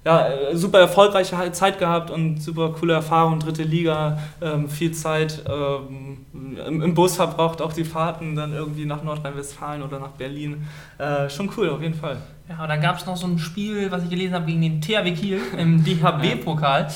ja, 0.07 0.29
äh, 0.29 0.57
super 0.57 0.79
erfolgreiche 0.79 1.51
Zeit 1.51 1.81
gehabt 1.81 2.13
und 2.13 2.41
super 2.41 2.71
coole 2.79 2.95
Erfahrung, 2.95 3.41
dritte 3.41 3.65
Liga, 3.65 4.19
ähm, 4.41 4.69
viel 4.69 4.93
Zeit 4.93 5.43
ähm, 5.49 6.19
im, 6.33 6.81
im, 6.81 6.95
Bus 6.95 7.17
verbraucht, 7.17 7.61
auch 7.61 7.73
die 7.73 7.83
Fahrten 7.83 8.37
dann 8.37 8.53
irgendwie 8.53 8.85
nach 8.85 9.03
Nordrhein-Westfalen 9.03 9.83
oder 9.83 9.99
nach 9.99 10.13
Berlin. 10.13 10.65
Äh, 10.99 11.29
schon 11.29 11.51
cool, 11.57 11.71
auf 11.71 11.83
jeden 11.83 11.95
Fall. 11.95 12.19
Ja, 12.49 12.63
und 12.63 12.69
dann 12.69 12.81
gab 12.81 12.99
es 12.99 13.05
noch 13.05 13.17
so 13.17 13.27
ein 13.27 13.41
Spiel, 13.41 13.91
was 13.91 14.05
ich 14.05 14.11
gelesen 14.11 14.35
habe, 14.35 14.47
gegen 14.47 14.63
den 14.63 14.81
THW 14.81 15.11
Kiel 15.11 15.41
im 15.59 15.83
DHB-Pokal. 15.85 16.87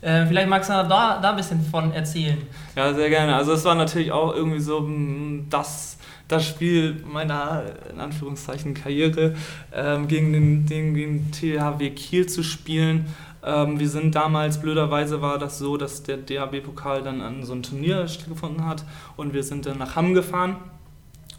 Äh, 0.00 0.26
vielleicht 0.26 0.48
magst 0.48 0.70
du 0.70 0.74
da, 0.74 1.18
da 1.20 1.30
ein 1.30 1.36
bisschen 1.36 1.60
von 1.68 1.92
erzählen. 1.92 2.38
Ja, 2.76 2.94
sehr 2.94 3.10
gerne. 3.10 3.34
Also 3.34 3.54
es 3.54 3.64
war 3.64 3.74
natürlich 3.74 4.12
auch 4.12 4.32
irgendwie 4.36 4.60
so 4.60 4.82
mm, 4.82 5.48
das 5.50 5.98
das 6.32 6.46
Spiel 6.46 6.96
meiner, 7.04 7.64
in 7.92 8.00
Anführungszeichen, 8.00 8.74
Karriere 8.74 9.34
ähm, 9.72 10.08
gegen, 10.08 10.32
den, 10.32 10.66
den, 10.66 10.94
den 10.94 11.30
THW 11.30 11.90
Kiel 11.90 12.26
zu 12.26 12.42
spielen. 12.42 13.06
Ähm, 13.44 13.78
wir 13.78 13.88
sind 13.88 14.14
damals, 14.14 14.60
blöderweise 14.60 15.20
war 15.20 15.38
das 15.38 15.58
so, 15.58 15.76
dass 15.76 16.02
der 16.02 16.16
DHB-Pokal 16.16 17.02
dann 17.02 17.20
an 17.20 17.44
so 17.44 17.52
ein 17.52 17.62
Turnier 17.62 18.08
stattgefunden 18.08 18.66
hat 18.66 18.84
und 19.16 19.32
wir 19.32 19.42
sind 19.42 19.66
dann 19.66 19.78
nach 19.78 19.96
Hamm 19.96 20.14
gefahren 20.14 20.56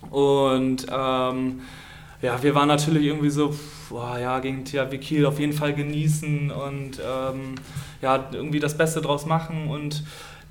und 0.09 0.85
ähm, 0.91 1.61
ja, 2.21 2.41
wir 2.41 2.55
waren 2.55 2.67
natürlich 2.67 3.03
irgendwie 3.03 3.29
so, 3.29 3.53
boah, 3.89 4.17
ja, 4.17 4.39
gegen 4.39 4.63
THW 4.63 4.97
Kiel 4.97 5.25
auf 5.25 5.39
jeden 5.39 5.53
Fall 5.53 5.73
genießen 5.73 6.51
und 6.51 6.99
ähm, 6.99 7.55
ja, 8.01 8.29
irgendwie 8.31 8.59
das 8.59 8.77
Beste 8.77 9.01
draus 9.01 9.25
machen 9.25 9.67
und 9.67 10.03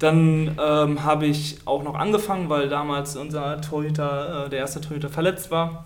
dann 0.03 0.57
ähm, 0.61 1.05
habe 1.05 1.27
ich 1.27 1.59
auch 1.65 1.83
noch 1.83 1.95
angefangen, 1.95 2.49
weil 2.49 2.69
damals 2.69 3.17
unser 3.17 3.61
Torhüter, 3.61 4.47
äh, 4.47 4.51
der 4.51 4.61
erste 4.61 4.81
Torhüter, 4.81 5.09
verletzt 5.09 5.51
war. 5.51 5.85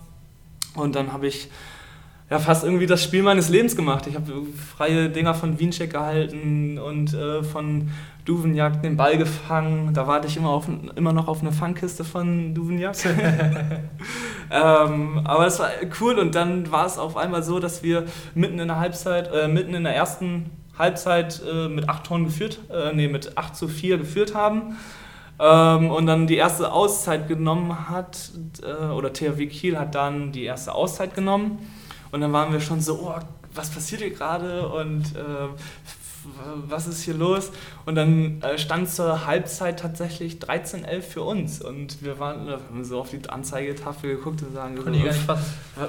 Und 0.75 0.95
dann 0.95 1.13
habe 1.13 1.27
ich 1.27 1.49
ja, 2.29 2.39
fast 2.39 2.63
irgendwie 2.63 2.87
das 2.87 3.03
Spiel 3.03 3.23
meines 3.23 3.49
Lebens 3.49 3.75
gemacht. 3.75 4.05
Ich 4.07 4.15
habe 4.15 4.33
freie 4.75 5.09
Dinger 5.09 5.33
von 5.33 5.59
Wiencheck 5.59 5.91
gehalten 5.91 6.77
und 6.77 7.13
äh, 7.13 7.41
von 7.41 7.89
Duvenjagd 8.25 8.83
den 8.83 8.97
Ball 8.97 9.17
gefangen. 9.17 9.93
Da 9.93 10.07
warte 10.07 10.27
ich 10.27 10.35
immer, 10.35 10.49
auf, 10.49 10.67
immer 10.95 11.13
noch 11.13 11.29
auf 11.29 11.41
eine 11.41 11.53
Fangkiste 11.53 12.03
von 12.03 12.53
Duvenjagd. 12.53 13.05
ähm, 14.51 15.21
aber 15.23 15.47
es 15.47 15.59
war 15.59 15.69
cool 16.01 16.19
und 16.19 16.35
dann 16.35 16.69
war 16.69 16.85
es 16.85 16.97
auf 16.97 17.15
einmal 17.15 17.43
so, 17.43 17.59
dass 17.59 17.81
wir 17.81 18.05
mitten 18.35 18.59
in 18.59 18.67
der 18.67 18.79
Halbzeit, 18.79 19.31
äh, 19.33 19.47
mitten 19.47 19.73
in 19.73 19.85
der 19.85 19.95
ersten 19.95 20.49
Halbzeit 20.77 21.41
äh, 21.49 21.67
mit 21.67 21.89
8 21.89 22.05
Toren 22.05 22.25
geführt, 22.25 22.59
äh, 22.69 22.93
nee, 22.93 23.07
mit 23.07 23.37
8 23.37 23.55
zu 23.55 23.67
4 23.67 23.97
geführt 23.97 24.35
haben. 24.35 24.77
Ähm, 25.39 25.91
und 25.91 26.07
dann 26.07 26.27
die 26.27 26.35
erste 26.35 26.71
Auszeit 26.71 27.27
genommen 27.27 27.89
hat, 27.89 28.31
äh, 28.63 28.91
oder 28.91 29.13
THW 29.13 29.47
Kiel 29.47 29.77
hat 29.77 29.95
dann 29.95 30.31
die 30.31 30.43
erste 30.43 30.73
Auszeit 30.73 31.13
genommen. 31.13 31.59
Und 32.11 32.21
dann 32.21 32.33
waren 32.33 32.51
wir 32.51 32.59
schon 32.59 32.81
so, 32.81 32.99
oh, 33.03 33.19
was 33.53 33.69
passiert 33.69 34.01
hier 34.01 34.11
gerade 34.11 34.67
und 34.67 35.15
äh, 35.15 35.49
was 36.67 36.87
ist 36.87 37.03
hier 37.03 37.13
los? 37.13 37.51
Und 37.85 37.95
dann 37.95 38.41
äh, 38.41 38.57
stand 38.57 38.89
zur 38.89 39.25
Halbzeit 39.25 39.79
tatsächlich 39.79 40.35
13-11 40.35 41.01
für 41.01 41.21
uns. 41.23 41.61
Und 41.61 42.03
wir 42.03 42.19
waren 42.19 42.47
äh, 42.47 42.51
haben 42.51 42.83
so 42.83 42.99
auf 42.99 43.09
die 43.09 43.29
Anzeigetafel 43.29 44.15
geguckt 44.15 44.41
und 44.43 44.53
sagen, 44.53 44.77
was, 45.25 45.39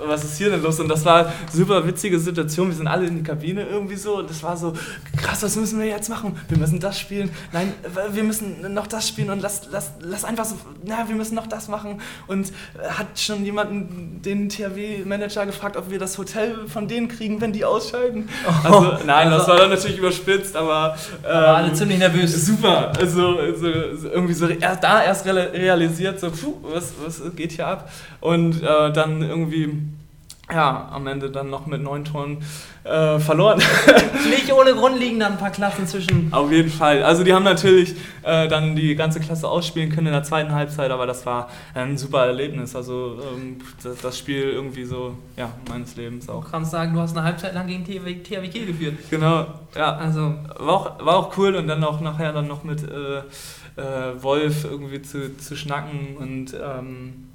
was 0.07 0.25
ist 0.25 0.39
hier 0.39 0.51
denn 0.51 0.63
los? 0.63 0.79
Und 0.81 0.89
das 0.89 1.05
war 1.05 1.27
eine 1.27 1.33
super 1.53 1.87
witzige 1.87 2.19
Situation. 2.19 2.69
Wir 2.69 2.77
sind 2.77 2.89
alle 2.89 3.07
in 3.07 3.17
die 3.17 3.23
Kabine 3.23 3.67
irgendwie 3.67 3.97
so. 3.97 4.19
Und 4.19 4.31
das 4.31 4.43
war 4.43 4.57
so, 4.57 4.75
krass, 5.17 5.43
was 5.43 5.57
müssen 5.57 5.79
wir 5.79 5.87
jetzt 5.87 6.09
machen? 6.09 6.39
Wir 6.49 6.59
müssen 6.59 6.81
das 6.81 6.99
spielen. 6.99 7.31
Nein, 7.53 7.73
wir 8.13 8.25
müssen 8.25 8.73
noch 8.73 8.87
das 8.87 9.09
spielen 9.09 9.31
und 9.31 9.41
lass, 9.41 9.69
lass, 9.71 9.93
lass 10.01 10.25
einfach 10.25 10.45
so, 10.45 10.57
na, 10.85 11.09
wir 11.09 11.17
müssen 11.17 11.35
noch 11.35 11.47
das 11.47 11.69
machen. 11.69 12.01
Und 12.27 12.49
äh, 12.49 12.89
hat 12.89 13.19
schon 13.19 13.45
jemanden, 13.45 14.21
den 14.23 14.49
THW-Manager 14.49 15.47
gefragt, 15.47 15.77
ob 15.77 15.91
wir 15.91 15.99
das 15.99 16.19
Hotel 16.19 16.67
von 16.69 16.89
denen 16.89 17.09
kriegen, 17.09 17.41
wenn 17.41 17.53
die 17.53 17.65
ausscheiden. 17.65 18.29
Also, 18.65 18.99
nein, 19.07 19.31
das 19.31 19.41
also 19.41 19.53
war 19.53 19.59
dann 19.59 19.71
natürlich 19.71 19.99
überspitzt, 20.29 20.57
aber. 20.57 20.97
Ähm, 21.25 21.31
aber 21.31 21.57
alle 21.57 21.73
ziemlich 21.73 21.99
nervös. 21.99 22.47
Super. 22.47 22.93
Also, 22.99 23.39
also 23.39 23.67
irgendwie 23.67 24.35
so 24.35 24.47
erst, 24.47 24.83
da 24.83 25.03
erst 25.03 25.27
realisiert, 25.27 26.21
so, 26.21 26.31
puh, 26.31 26.55
was, 26.63 26.93
was 27.05 27.23
geht 27.35 27.53
hier 27.53 27.67
ab? 27.67 27.91
Und 28.21 28.63
äh, 28.63 28.93
dann 28.93 29.23
irgendwie 29.23 29.83
ja, 30.53 30.89
am 30.93 31.07
Ende 31.07 31.31
dann 31.31 31.51
noch 31.51 31.67
mit 31.67 31.83
neun 31.83 32.05
Toren 32.05 32.39
äh, 32.85 33.19
verloren. 33.19 33.59
Nicht 34.31 34.53
ohne 34.53 34.73
Grund 34.73 34.99
liegen 34.99 35.21
dann 35.21 35.33
ein 35.33 35.39
paar 35.39 35.51
Klassen 35.51 35.87
zwischen. 35.87 36.33
Auf 36.33 36.51
jeden 36.51 36.71
Fall. 36.71 37.03
Also 37.03 37.23
die 37.23 37.35
haben 37.35 37.45
natürlich 37.45 37.95
äh, 38.23 38.49
dann 38.49 38.75
die 38.75 38.95
ganze 38.95 39.21
Klasse 39.21 39.49
ausspielen 39.49 39.91
können 39.91 40.07
in 40.07 40.13
der 40.15 40.23
zweiten 40.23 40.53
Halbzeit, 40.53 40.91
aber 40.91 41.07
das 41.07 41.27
war 41.27 41.49
ein 41.75 41.99
super 41.99 42.27
Erlebnis. 42.27 42.75
Also 42.75 43.19
ähm, 43.37 43.59
das, 43.83 44.01
das, 44.01 44.19
Spiel 44.19 44.45
irgendwie 44.45 44.85
so, 44.85 45.17
ja, 45.37 45.51
meines 45.69 45.97
Lebens 45.97 46.29
auch. 46.29 46.45
Du 46.45 46.51
kannst 46.51 46.71
sagen, 46.71 46.95
du 46.95 47.01
hast 47.01 47.17
eine 47.17 47.25
Halbzeit 47.25 47.55
lang 47.55 47.67
gegen 47.67 47.85
THW 47.85 48.15
Kiel 48.49 48.67
geführt. 48.67 48.95
Genau, 49.11 49.47
ja. 49.77 49.97
Also 49.97 50.35
war 50.59 50.75
auch, 50.75 51.05
war 51.05 51.17
auch 51.17 51.37
cool 51.37 51.57
und 51.57 51.69
dann 51.69 51.85
auch 51.85 52.01
nachher 52.01 52.33
dann 52.33 52.49
noch 52.49 52.65
mit 52.65 52.83
äh, 52.83 53.19
äh 53.19 54.23
Wolf 54.23 54.65
irgendwie 54.65 55.03
zu, 55.03 55.37
zu 55.37 55.57
schnacken 55.57 56.17
und 56.19 56.55
ähm, 56.55 57.29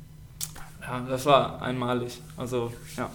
ja, 0.86 1.02
das 1.10 1.26
war 1.26 1.62
einmalig. 1.62 2.22
Also, 2.38 2.72
ja. 2.98 3.10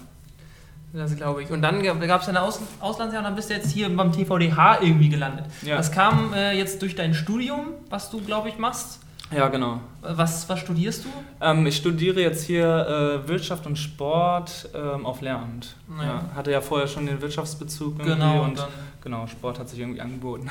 Das 0.92 1.14
glaube 1.16 1.42
ich. 1.42 1.50
Und 1.50 1.60
dann 1.60 1.82
gab 1.82 2.22
es 2.22 2.28
eine 2.28 2.40
Aus 2.40 2.60
Auslandsjahr 2.80 3.20
und 3.20 3.24
dann 3.24 3.36
bist 3.36 3.50
du 3.50 3.54
jetzt 3.54 3.70
hier 3.70 3.94
beim 3.94 4.10
TVDH 4.10 4.80
irgendwie 4.80 5.10
gelandet. 5.10 5.44
Ja. 5.62 5.76
Das 5.76 5.92
kam 5.92 6.32
äh, 6.32 6.52
jetzt 6.52 6.80
durch 6.80 6.94
dein 6.94 7.12
Studium, 7.12 7.74
was 7.90 8.10
du, 8.10 8.22
glaube 8.22 8.48
ich, 8.48 8.58
machst. 8.58 9.00
Ja, 9.30 9.48
genau. 9.48 9.80
Was, 10.00 10.48
was 10.48 10.60
studierst 10.60 11.04
du? 11.04 11.08
Ähm, 11.42 11.66
ich 11.66 11.76
studiere 11.76 12.20
jetzt 12.22 12.44
hier 12.44 13.22
äh, 13.24 13.28
Wirtschaft 13.28 13.66
und 13.66 13.76
Sport 13.76 14.70
ähm, 14.74 15.04
auf 15.04 15.20
Lehramt. 15.20 15.76
Ja. 15.98 16.04
Ja, 16.04 16.22
hatte 16.34 16.50
ja 16.50 16.62
vorher 16.62 16.88
schon 16.88 17.04
den 17.04 17.20
Wirtschaftsbezug 17.20 17.98
genau, 17.98 18.44
und, 18.44 18.58
und 18.58 18.68
genau, 19.02 19.26
Sport 19.26 19.58
hat 19.58 19.68
sich 19.68 19.80
irgendwie 19.80 20.00
angeboten. 20.00 20.48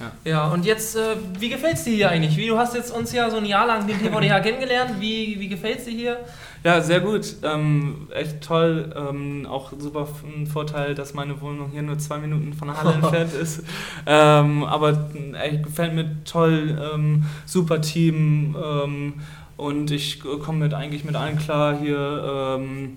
Ja. 0.00 0.12
ja, 0.24 0.46
und 0.48 0.64
jetzt, 0.64 0.96
äh, 0.96 1.16
wie 1.38 1.50
gefällt 1.50 1.74
es 1.74 1.84
dir 1.84 1.94
hier 1.94 2.10
eigentlich? 2.10 2.36
Wie, 2.36 2.46
du 2.46 2.56
hast 2.56 2.74
jetzt 2.74 2.90
uns 2.90 3.12
ja 3.12 3.28
so 3.28 3.36
ein 3.36 3.44
Jahr 3.44 3.66
lang 3.66 3.86
den 3.86 3.98
TVDH 3.98 4.40
kennengelernt. 4.42 4.92
Wie, 4.98 5.38
wie 5.38 5.48
gefällt 5.48 5.80
es 5.80 5.84
dir 5.84 5.92
hier? 5.92 6.16
Ja, 6.64 6.80
sehr 6.80 7.00
gut. 7.00 7.36
Ähm, 7.42 8.08
echt 8.14 8.40
toll. 8.40 8.94
Ähm, 8.96 9.46
auch 9.46 9.72
super 9.78 10.08
ein 10.24 10.46
Vorteil, 10.46 10.94
dass 10.94 11.14
meine 11.14 11.40
Wohnung 11.40 11.70
hier 11.70 11.82
nur 11.82 11.98
zwei 11.98 12.18
Minuten 12.18 12.54
von 12.54 12.68
der 12.68 12.82
Halle 12.82 12.94
entfernt 13.02 13.34
ist. 13.34 13.62
Ähm, 14.06 14.64
aber 14.64 15.10
echt 15.40 15.62
gefällt 15.62 15.94
mir 15.94 16.24
toll. 16.24 16.78
Ähm, 16.94 17.24
super 17.44 17.80
Team. 17.80 18.56
Ähm, 18.62 19.14
und 19.56 19.90
ich 19.90 20.20
komme 20.20 20.64
mit, 20.64 20.72
eigentlich 20.74 21.04
mit 21.04 21.16
allen 21.16 21.38
klar 21.38 21.78
hier 21.78 22.56
ähm, 22.58 22.96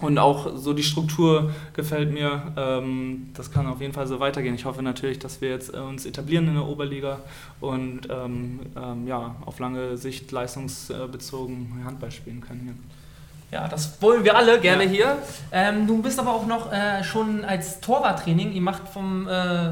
und 0.00 0.18
auch 0.18 0.56
so 0.56 0.72
die 0.72 0.82
Struktur 0.82 1.50
gefällt 1.74 2.12
mir. 2.12 2.42
Ähm, 2.56 3.30
das 3.34 3.50
kann 3.50 3.66
auf 3.66 3.80
jeden 3.80 3.92
Fall 3.92 4.06
so 4.06 4.20
weitergehen. 4.20 4.54
Ich 4.54 4.64
hoffe 4.64 4.82
natürlich, 4.82 5.18
dass 5.18 5.40
wir 5.40 5.50
jetzt 5.50 5.74
äh, 5.74 5.78
uns 5.78 6.06
etablieren 6.06 6.46
in 6.48 6.54
der 6.54 6.66
Oberliga 6.66 7.18
und 7.60 8.02
ähm, 8.10 8.60
ähm, 8.76 9.06
ja, 9.06 9.36
auf 9.44 9.58
lange 9.58 9.96
Sicht 9.96 10.30
leistungsbezogen 10.30 11.82
Handball 11.84 12.10
spielen 12.10 12.40
können 12.40 12.60
hier. 12.64 12.74
Ja, 13.50 13.66
das 13.66 14.00
wollen 14.02 14.24
wir 14.24 14.36
alle 14.36 14.60
gerne 14.60 14.84
ja. 14.84 14.90
hier. 14.90 15.18
Ähm, 15.52 15.86
du 15.86 16.02
bist 16.02 16.18
aber 16.20 16.34
auch 16.34 16.46
noch 16.46 16.72
äh, 16.72 17.02
schon 17.02 17.44
als 17.44 17.80
Torwarttraining. 17.80 18.52
Ihr 18.52 18.60
macht 18.60 18.88
vom 18.88 19.26
äh, 19.26 19.70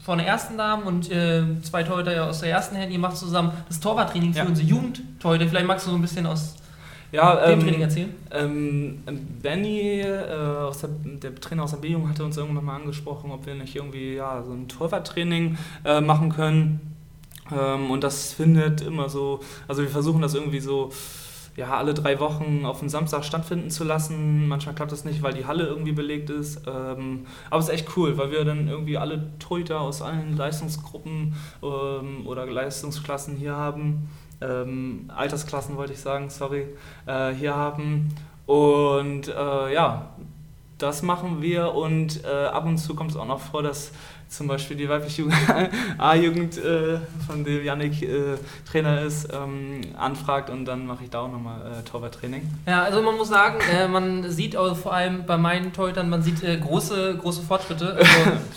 von 0.00 0.16
der 0.16 0.26
ersten 0.26 0.56
Dame 0.56 0.84
und 0.84 1.10
äh, 1.10 1.42
zwei 1.62 1.82
Torhüter 1.82 2.30
aus 2.30 2.40
der 2.40 2.48
ersten 2.48 2.78
Hand. 2.78 2.90
Ihr 2.90 2.98
macht 2.98 3.18
zusammen 3.18 3.52
das 3.68 3.78
Torwarttraining 3.78 4.32
für 4.32 4.38
ja. 4.38 4.46
unsere 4.46 4.66
Jugendtorhüter. 4.66 5.46
Vielleicht 5.46 5.66
magst 5.66 5.86
du 5.86 5.90
so 5.90 5.96
ein 5.96 6.00
bisschen 6.00 6.24
aus 6.24 6.54
ja, 7.12 7.46
ähm, 7.46 7.60
Training 7.60 7.80
erzählen? 7.80 8.14
Ähm, 8.30 9.02
Benny, 9.42 10.00
äh, 10.00 10.34
aus 10.34 10.80
der, 10.80 10.90
der 11.04 11.34
Trainer 11.34 11.64
aus 11.64 11.70
der 11.70 11.78
B-Jugend, 11.78 12.08
hatte 12.08 12.24
uns 12.24 12.36
irgendwann 12.36 12.64
mal 12.64 12.76
angesprochen, 12.76 13.30
ob 13.30 13.46
wir 13.46 13.54
nicht 13.54 13.74
irgendwie 13.76 14.14
ja, 14.14 14.42
so 14.42 14.52
ein 14.52 14.68
Torwarttraining 14.68 15.56
äh, 15.84 16.00
machen 16.00 16.30
können. 16.30 16.80
Ähm, 17.50 17.90
und 17.90 18.04
das 18.04 18.32
findet 18.32 18.82
immer 18.82 19.08
so, 19.08 19.40
also 19.66 19.82
wir 19.82 19.88
versuchen 19.88 20.20
das 20.20 20.34
irgendwie 20.34 20.60
so 20.60 20.90
ja, 21.56 21.76
alle 21.76 21.92
drei 21.92 22.20
Wochen 22.20 22.64
auf 22.64 22.80
den 22.80 22.88
Samstag 22.88 23.24
stattfinden 23.24 23.70
zu 23.70 23.82
lassen. 23.82 24.46
Manchmal 24.46 24.76
klappt 24.76 24.92
das 24.92 25.04
nicht, 25.04 25.22
weil 25.22 25.34
die 25.34 25.44
Halle 25.44 25.66
irgendwie 25.66 25.92
belegt 25.92 26.30
ist. 26.30 26.60
Ähm, 26.68 27.26
aber 27.50 27.58
es 27.58 27.68
ist 27.68 27.74
echt 27.74 27.96
cool, 27.96 28.16
weil 28.16 28.30
wir 28.30 28.44
dann 28.44 28.68
irgendwie 28.68 28.96
alle 28.96 29.26
Torhüter 29.40 29.80
aus 29.80 30.00
allen 30.00 30.36
Leistungsgruppen 30.36 31.34
ähm, 31.62 32.26
oder 32.26 32.46
Leistungsklassen 32.46 33.36
hier 33.36 33.56
haben 33.56 34.08
ähm, 34.40 35.10
Altersklassen 35.14 35.76
wollte 35.76 35.92
ich 35.92 36.00
sagen, 36.00 36.30
sorry, 36.30 36.66
äh, 37.06 37.30
hier 37.30 37.54
haben. 37.54 38.14
Und 38.46 39.28
äh, 39.28 39.74
ja, 39.74 40.10
das 40.78 41.02
machen 41.02 41.42
wir 41.42 41.74
und 41.74 42.24
äh, 42.24 42.46
ab 42.46 42.64
und 42.64 42.78
zu 42.78 42.94
kommt 42.94 43.10
es 43.10 43.16
auch 43.16 43.26
noch 43.26 43.40
vor, 43.40 43.62
dass 43.62 43.92
zum 44.28 44.46
Beispiel 44.46 44.76
die 44.76 44.88
weibliche 44.88 45.22
Jugend- 45.22 45.36
A-Jugend, 45.98 46.58
äh, 46.58 46.98
von 47.26 47.44
der 47.44 47.62
Yannick 47.62 48.02
äh, 48.02 48.36
Trainer 48.70 49.00
ist, 49.02 49.28
ähm, 49.32 49.80
anfragt 49.98 50.50
und 50.50 50.64
dann 50.66 50.86
mache 50.86 51.04
ich 51.04 51.10
da 51.10 51.20
auch 51.20 51.32
nochmal 51.32 51.60
äh, 51.62 51.82
Torwarttraining. 51.88 52.42
Ja, 52.66 52.82
also 52.82 53.00
man 53.02 53.16
muss 53.16 53.28
sagen, 53.28 53.58
äh, 53.74 53.88
man 53.88 54.30
sieht 54.30 54.56
auch 54.56 54.76
vor 54.76 54.92
allem 54.94 55.24
bei 55.26 55.36
meinen 55.38 55.72
Torhütern, 55.72 56.10
man 56.10 56.22
sieht 56.22 56.42
äh, 56.42 56.58
große, 56.58 57.16
große 57.20 57.42
Fortschritte. 57.42 57.98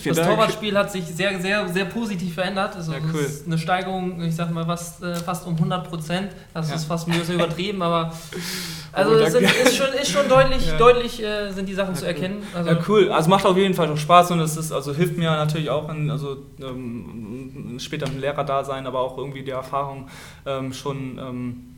Also 0.02 0.10
das 0.10 0.18
Dank. 0.18 0.30
Torwartspiel 0.30 0.78
hat 0.78 0.92
sich 0.92 1.06
sehr, 1.06 1.40
sehr, 1.40 1.68
sehr 1.70 1.86
positiv 1.86 2.34
verändert. 2.34 2.76
Also 2.76 2.94
Ja, 2.94 3.00
cool. 3.14 3.20
ist 3.22 3.46
eine 3.46 3.58
Steigerung, 3.58 4.22
ich 4.24 4.36
sag 4.36 4.52
mal, 4.52 4.66
fast, 4.66 5.02
äh, 5.04 5.16
fast 5.16 5.46
um 5.46 5.54
100 5.56 5.88
Prozent. 5.88 6.32
Das 6.54 6.70
Ja. 6.70 6.76
ist 6.76 6.86
fast 6.86 7.08
ein 7.08 7.18
bisschen 7.18 7.36
übertrieben, 7.36 7.82
aber 7.82 8.12
also 8.92 9.12
Oh, 9.12 9.16
es 9.16 9.32
sind, 9.34 9.44
ist, 9.44 9.76
schon, 9.78 9.88
ist 9.94 10.10
schon 10.12 10.28
deutlich, 10.28 10.68
Ja. 10.72 10.78
deutlich 10.78 11.22
äh, 11.24 11.52
sind 11.52 11.70
die 11.70 11.74
Sachen 11.76 11.94
zu 11.96 12.06
erkennen. 12.08 12.42
Also, 12.54 12.72
Ja, 12.72 12.78
cool. 12.88 13.12
Also 13.12 13.30
macht 13.30 13.46
auf 13.46 13.56
jeden 13.58 13.74
Fall 13.76 13.88
doch 13.88 13.98
Spaß 13.98 14.32
und 14.32 14.40
es 14.40 14.58
ist, 14.58 14.72
also 14.72 14.94
hilft 14.94 15.18
mir 15.18 15.30
natürlich 15.32 15.61
auch 15.70 15.90
in, 15.90 16.10
also 16.10 16.38
ähm, 16.62 17.78
später 17.80 18.08
im 18.08 18.20
Lehrerdasein, 18.20 18.88
aber 18.88 19.00
auch 19.00 19.18
irgendwie 19.18 19.44
die 19.44 19.52
Erfahrung 19.52 20.08
ähm, 20.46 20.74
schon 20.74 21.18
ähm, 21.20 21.72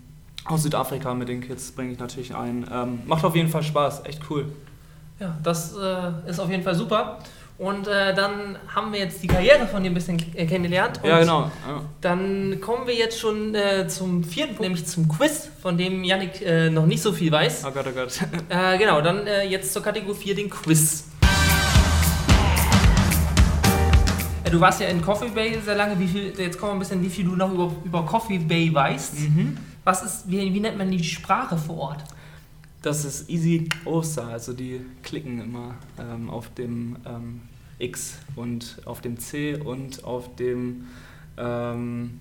aus 0.46 0.64
Südafrika 0.64 1.14
mit 1.14 1.30
den 1.30 1.42
Kids 1.42 1.72
bringe 1.72 1.92
ich 1.92 2.00
natürlich 2.00 2.36
ein. 2.36 2.66
Ähm, 2.72 3.00
macht 3.06 3.24
auf 3.24 3.36
jeden 3.36 3.50
Fall 3.50 3.64
Spaß, 3.64 4.06
echt 4.06 4.22
cool. 4.30 4.46
Ja, 5.20 5.38
das 5.44 5.76
äh, 5.76 6.30
ist 6.30 6.40
auf 6.40 6.50
jeden 6.50 6.64
Fall 6.64 6.76
super. 6.76 7.20
Und 7.58 7.88
äh, 7.88 8.16
dann 8.16 8.58
haben 8.74 8.92
wir 8.92 9.00
jetzt 9.00 9.22
die 9.22 9.28
Karriere 9.28 9.68
von 9.68 9.84
dir 9.84 9.92
ein 9.92 9.94
bisschen 9.94 10.18
äh, 10.36 10.46
kennengelernt. 10.46 11.00
Ja, 11.04 11.20
genau. 11.20 11.42
Ja. 11.42 11.82
Dann 12.02 12.60
kommen 12.60 12.88
wir 12.88 12.96
jetzt 12.96 13.20
schon 13.20 13.54
äh, 13.54 13.88
zum 13.88 14.24
vierten 14.24 14.56
Punkt, 14.56 14.62
nämlich 14.62 14.88
zum 14.88 15.08
Quiz, 15.08 15.50
von 15.62 15.78
dem 15.78 16.04
Yannick 16.04 16.42
äh, 16.42 16.70
noch 16.72 16.88
nicht 16.88 17.02
so 17.02 17.14
viel 17.14 17.32
weiß. 17.32 17.64
Oh 17.66 17.72
Gott, 17.72 17.86
oh 17.88 17.94
Gott. 17.94 18.20
Äh, 18.50 18.78
genau, 18.78 19.02
dann 19.02 19.28
äh, 19.28 19.44
jetzt 19.48 19.72
zur 19.72 19.84
Kategorie 19.84 20.16
4, 20.16 20.36
den 20.36 20.50
Quiz. 20.50 21.06
Du 24.52 24.60
warst 24.60 24.82
ja 24.82 24.88
in 24.88 25.02
Coffee 25.02 25.30
Bay 25.30 25.60
sehr 25.64 25.76
lange. 25.76 26.00
Wie 26.00 26.08
viel, 26.08 26.34
jetzt 26.38 26.60
kommen 26.60 26.72
wir 26.72 26.76
ein 26.76 26.80
bisschen, 26.80 27.02
wie 27.02 27.10
viel 27.10 27.26
du 27.26 27.36
noch 27.36 27.52
über, 27.52 27.72
über 27.84 28.06
Coffee 28.06 28.40
Bay 28.40 28.74
weißt. 28.74 29.20
Mhm. 29.20 29.58
Was 29.84 30.04
ist, 30.04 30.30
wie, 30.30 30.54
wie 30.54 30.60
nennt 30.60 30.78
man 30.78 30.90
die 30.90 31.04
Sprache 31.04 31.58
vor 31.58 31.78
Ort? 31.78 32.04
Das 32.82 33.06
ist 33.06 33.30
Easy 33.30 33.70
Oster, 33.86 34.28
also 34.28 34.52
die 34.52 34.82
klicken 35.04 35.42
immer 35.42 35.76
ähm, 35.98 36.30
auf 36.30 36.54
dem 36.54 36.98
ähm, 37.06 37.42
X 37.80 38.18
und 38.36 38.82
auf 38.86 39.02
dem 39.02 39.18
C 39.18 39.56
und 39.56 40.04
auf 40.04 40.36
dem. 40.36 40.88
Ähm, 41.38 42.20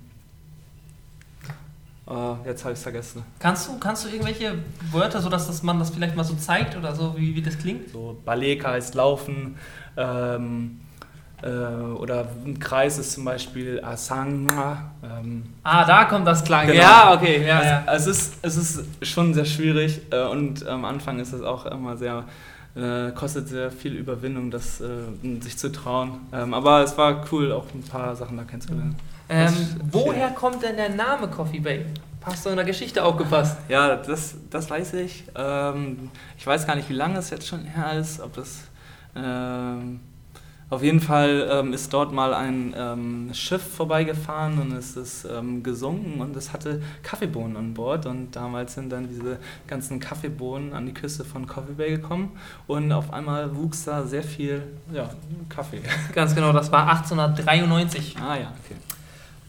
äh, 2.06 2.48
jetzt 2.48 2.64
habe 2.64 2.72
ich 2.72 2.78
es 2.78 2.82
vergessen. 2.82 3.22
Kannst 3.38 3.68
du, 3.68 3.78
kannst 3.78 4.04
du 4.04 4.08
irgendwelche 4.08 4.58
Wörter, 4.90 5.20
sodass 5.20 5.46
das 5.46 5.62
man 5.62 5.78
das 5.78 5.90
vielleicht 5.90 6.16
mal 6.16 6.24
so 6.24 6.35
zeigt 6.35 6.76
oder 6.76 6.94
so, 6.94 7.16
wie, 7.16 7.35
wie 7.35 7.42
das 7.42 7.58
klingt? 7.58 7.90
So 7.90 8.16
Baleka 8.24 8.70
heißt 8.70 8.94
laufen 8.94 9.56
ähm, 9.96 10.80
äh, 10.80 10.91
oder 11.48 12.26
ein 12.44 12.59
Kreis 12.61 12.98
ist 12.98 13.12
zum 13.12 13.24
Beispiel 13.24 13.83
Asanga. 13.83 14.92
Ähm, 15.02 15.42
Ah, 15.64 15.85
da 15.85 16.05
kommt 16.05 16.26
das 16.26 16.44
Klang. 16.44 16.66
Genau. 16.66 16.81
Ja, 16.81 17.14
okay, 17.14 17.44
ja, 17.46 17.62
ja. 17.64 17.85
Es, 17.92 18.07
ist, 18.07 18.35
es 18.42 18.57
ist 18.57 18.85
schon 19.07 19.35
sehr 19.35 19.44
schwierig 19.44 20.00
äh, 20.11 20.22
und 20.24 20.66
am 20.66 20.85
Anfang 20.85 21.18
ist 21.18 21.33
es 21.33 21.42
auch 21.42 21.66
immer 21.66 21.96
sehr, 21.96 22.24
äh, 22.76 23.11
kostet 23.12 23.48
sehr 23.48 23.70
viel 23.70 23.94
Überwindung, 23.96 24.50
das 24.50 24.81
äh, 24.81 24.87
sich 25.40 25.59
zu 25.59 25.72
trauen. 25.72 26.20
Ähm, 26.33 26.55
aber 26.55 26.83
es 26.83 26.96
war 26.96 27.24
cool, 27.33 27.50
auch 27.52 27.66
ein 27.74 27.83
paar 27.83 28.14
Sachen 28.14 28.37
da 28.37 28.44
kennenzulernen. 28.44 28.96
Ähm, 29.28 29.52
woher 29.90 30.28
kommt 30.31 30.62
denn 30.62 30.76
der 30.76 30.90
Name 30.90 31.26
Coffee 31.28 31.61
Bay? 31.61 31.87
Hast 32.24 32.46
du 32.46 32.50
in 32.50 32.57
der 32.57 32.64
Geschichte 32.64 33.02
aufgepasst? 33.02 33.57
Ja, 33.68 33.96
das, 33.96 34.37
das 34.48 34.70
weiß 34.70 34.94
ich. 34.94 35.24
Ähm, 35.35 36.09
ich 36.38 36.46
weiß 36.46 36.66
gar 36.68 36.76
nicht, 36.76 36.88
wie 36.88 36.94
lange 36.94 37.18
es 37.18 37.31
jetzt 37.31 37.48
schon 37.48 37.64
her 37.64 37.98
ist, 37.98 38.20
ob 38.20 38.35
das. 38.35 38.61
Auf 40.72 40.82
jeden 40.82 41.00
Fall 41.00 41.50
ähm, 41.50 41.74
ist 41.74 41.92
dort 41.92 42.12
mal 42.14 42.32
ein 42.32 42.72
ähm, 42.74 43.28
Schiff 43.35 43.62
vorbeigefahren 43.76 44.58
und 44.58 44.72
es 44.72 44.96
ist 44.96 45.26
ähm, 45.26 45.62
gesunken 45.62 46.22
und 46.22 46.35
es 46.35 46.54
hatte 46.54 46.80
Kaffeebohnen 47.02 47.58
an 47.58 47.74
Bord 47.74 48.06
und 48.06 48.35
damals 48.35 48.72
sind 48.72 48.88
dann 48.88 49.06
diese 49.06 49.37
ganzen 49.66 50.00
Kaffeebohnen 50.00 50.72
an 50.72 50.87
die 50.87 50.94
Küste 50.94 51.26
von 51.26 51.46
Coffee 51.46 51.74
Bay 51.74 51.90
gekommen 51.90 52.30
und 52.66 52.90
auf 52.90 53.12
einmal 53.12 53.54
wuchs 53.54 53.85
da 53.85 54.04
sehr 54.04 54.22
viel 54.22 54.62
ja, 54.90 55.11
Kaffee. 55.50 55.82
Ganz 56.14 56.35
genau, 56.35 56.54
das 56.54 56.72
war 56.72 56.88
1893. 56.88 58.16
Ah 58.16 58.37
ja, 58.37 58.52
okay. 58.64 58.76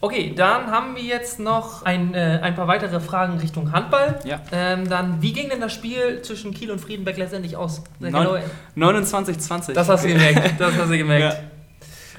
Okay, 0.03 0.33
dann 0.35 0.69
haben 0.69 0.97
wir 0.97 1.01
jetzt 1.03 1.39
noch 1.39 1.83
ein, 1.85 2.13
äh, 2.13 2.37
ein 2.41 2.55
paar 2.55 2.67
weitere 2.67 2.99
Fragen 2.99 3.37
Richtung 3.37 3.71
Handball. 3.71 4.19
Ja. 4.25 4.41
Ähm, 4.51 4.89
dann, 4.89 5.21
wie 5.21 5.31
ging 5.31 5.47
denn 5.47 5.61
das 5.61 5.71
Spiel 5.71 6.21
zwischen 6.23 6.53
Kiel 6.53 6.71
und 6.71 6.79
Friedenberg 6.81 7.15
letztendlich 7.15 7.55
aus? 7.55 7.81
Sehr 8.01 8.11
Neun- 8.11 8.41
genau. 8.75 8.89
29-20. 8.89 9.71
Das 9.71 9.87
hast 9.87 10.03
du 10.03 10.09
gemerkt. 10.09 10.59
Das 10.59 10.77
hast 10.77 10.89
du 10.91 10.97
gemerkt. 10.97 11.37
Ja. 11.37 11.43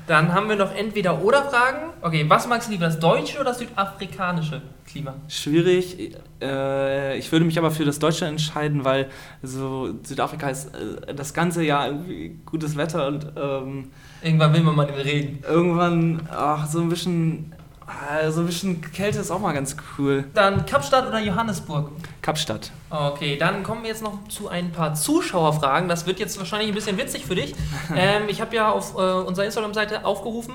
Dann 0.07 0.33
haben 0.35 0.49
wir 0.49 0.57
noch 0.57 0.75
entweder 0.75 1.23
oder 1.23 1.43
Fragen. 1.45 1.91
Okay, 2.01 2.25
was 2.27 2.47
magst 2.49 2.69
du 2.69 2.73
lieber, 2.73 2.87
das 2.87 2.99
deutsche 2.99 3.37
oder 3.37 3.51
das 3.51 3.59
südafrikanische 3.59 4.63
Klima? 4.87 5.15
Schwierig. 5.29 6.15
Äh, 6.43 7.19
ich 7.19 7.31
würde 7.33 7.45
mich 7.47 7.59
aber 7.59 7.71
für 7.71 7.85
das 7.87 7.99
Deutsche 7.99 8.25
entscheiden, 8.27 8.85
weil 8.85 9.09
so 9.43 9.95
Südafrika 10.03 10.49
ist 10.49 10.75
äh, 10.75 11.15
das 11.15 11.33
ganze 11.35 11.63
Jahr 11.63 11.87
irgendwie 11.89 12.39
gutes 12.47 12.77
Wetter 12.79 13.07
und 13.09 13.27
ähm, 13.37 13.91
Irgendwann 14.23 14.53
will 14.55 14.61
man 14.63 14.77
mal 14.77 14.87
den 14.87 14.95
Regen. 14.97 15.39
irgendwann 15.47 16.29
ach, 16.31 16.67
so 16.67 16.81
ein 16.81 16.89
bisschen 16.91 17.54
ah, 17.87 18.31
so 18.31 18.41
ein 18.41 18.47
bisschen 18.47 18.81
Kälte 18.81 19.19
ist 19.21 19.31
auch 19.31 19.39
mal 19.41 19.53
ganz 19.53 19.77
cool. 19.99 20.25
Dann 20.35 20.65
Kapstadt 20.67 21.07
oder 21.07 21.21
Johannesburg? 21.21 21.91
Kapstadt. 22.23 22.71
Okay, 22.91 23.37
dann 23.37 23.63
kommen 23.63 23.83
wir 23.83 23.91
jetzt 23.91 24.03
noch 24.03 24.27
zu 24.29 24.49
ein 24.49 24.73
paar 24.73 24.95
Zuschauerfragen. 24.95 25.89
Das 25.89 26.07
wird 26.07 26.19
jetzt 26.21 26.39
wahrscheinlich 26.39 26.69
ein 26.69 26.75
bisschen 26.75 26.97
witzig 26.99 27.27
für 27.27 27.35
dich. 27.35 27.55
ähm, 27.97 28.23
ich 28.29 28.41
habe 28.41 28.55
ja 28.57 28.71
auf 28.71 28.95
äh, 28.95 28.99
unserer 28.99 29.45
Instagram-Seite 29.47 30.05
aufgerufen, 30.05 30.55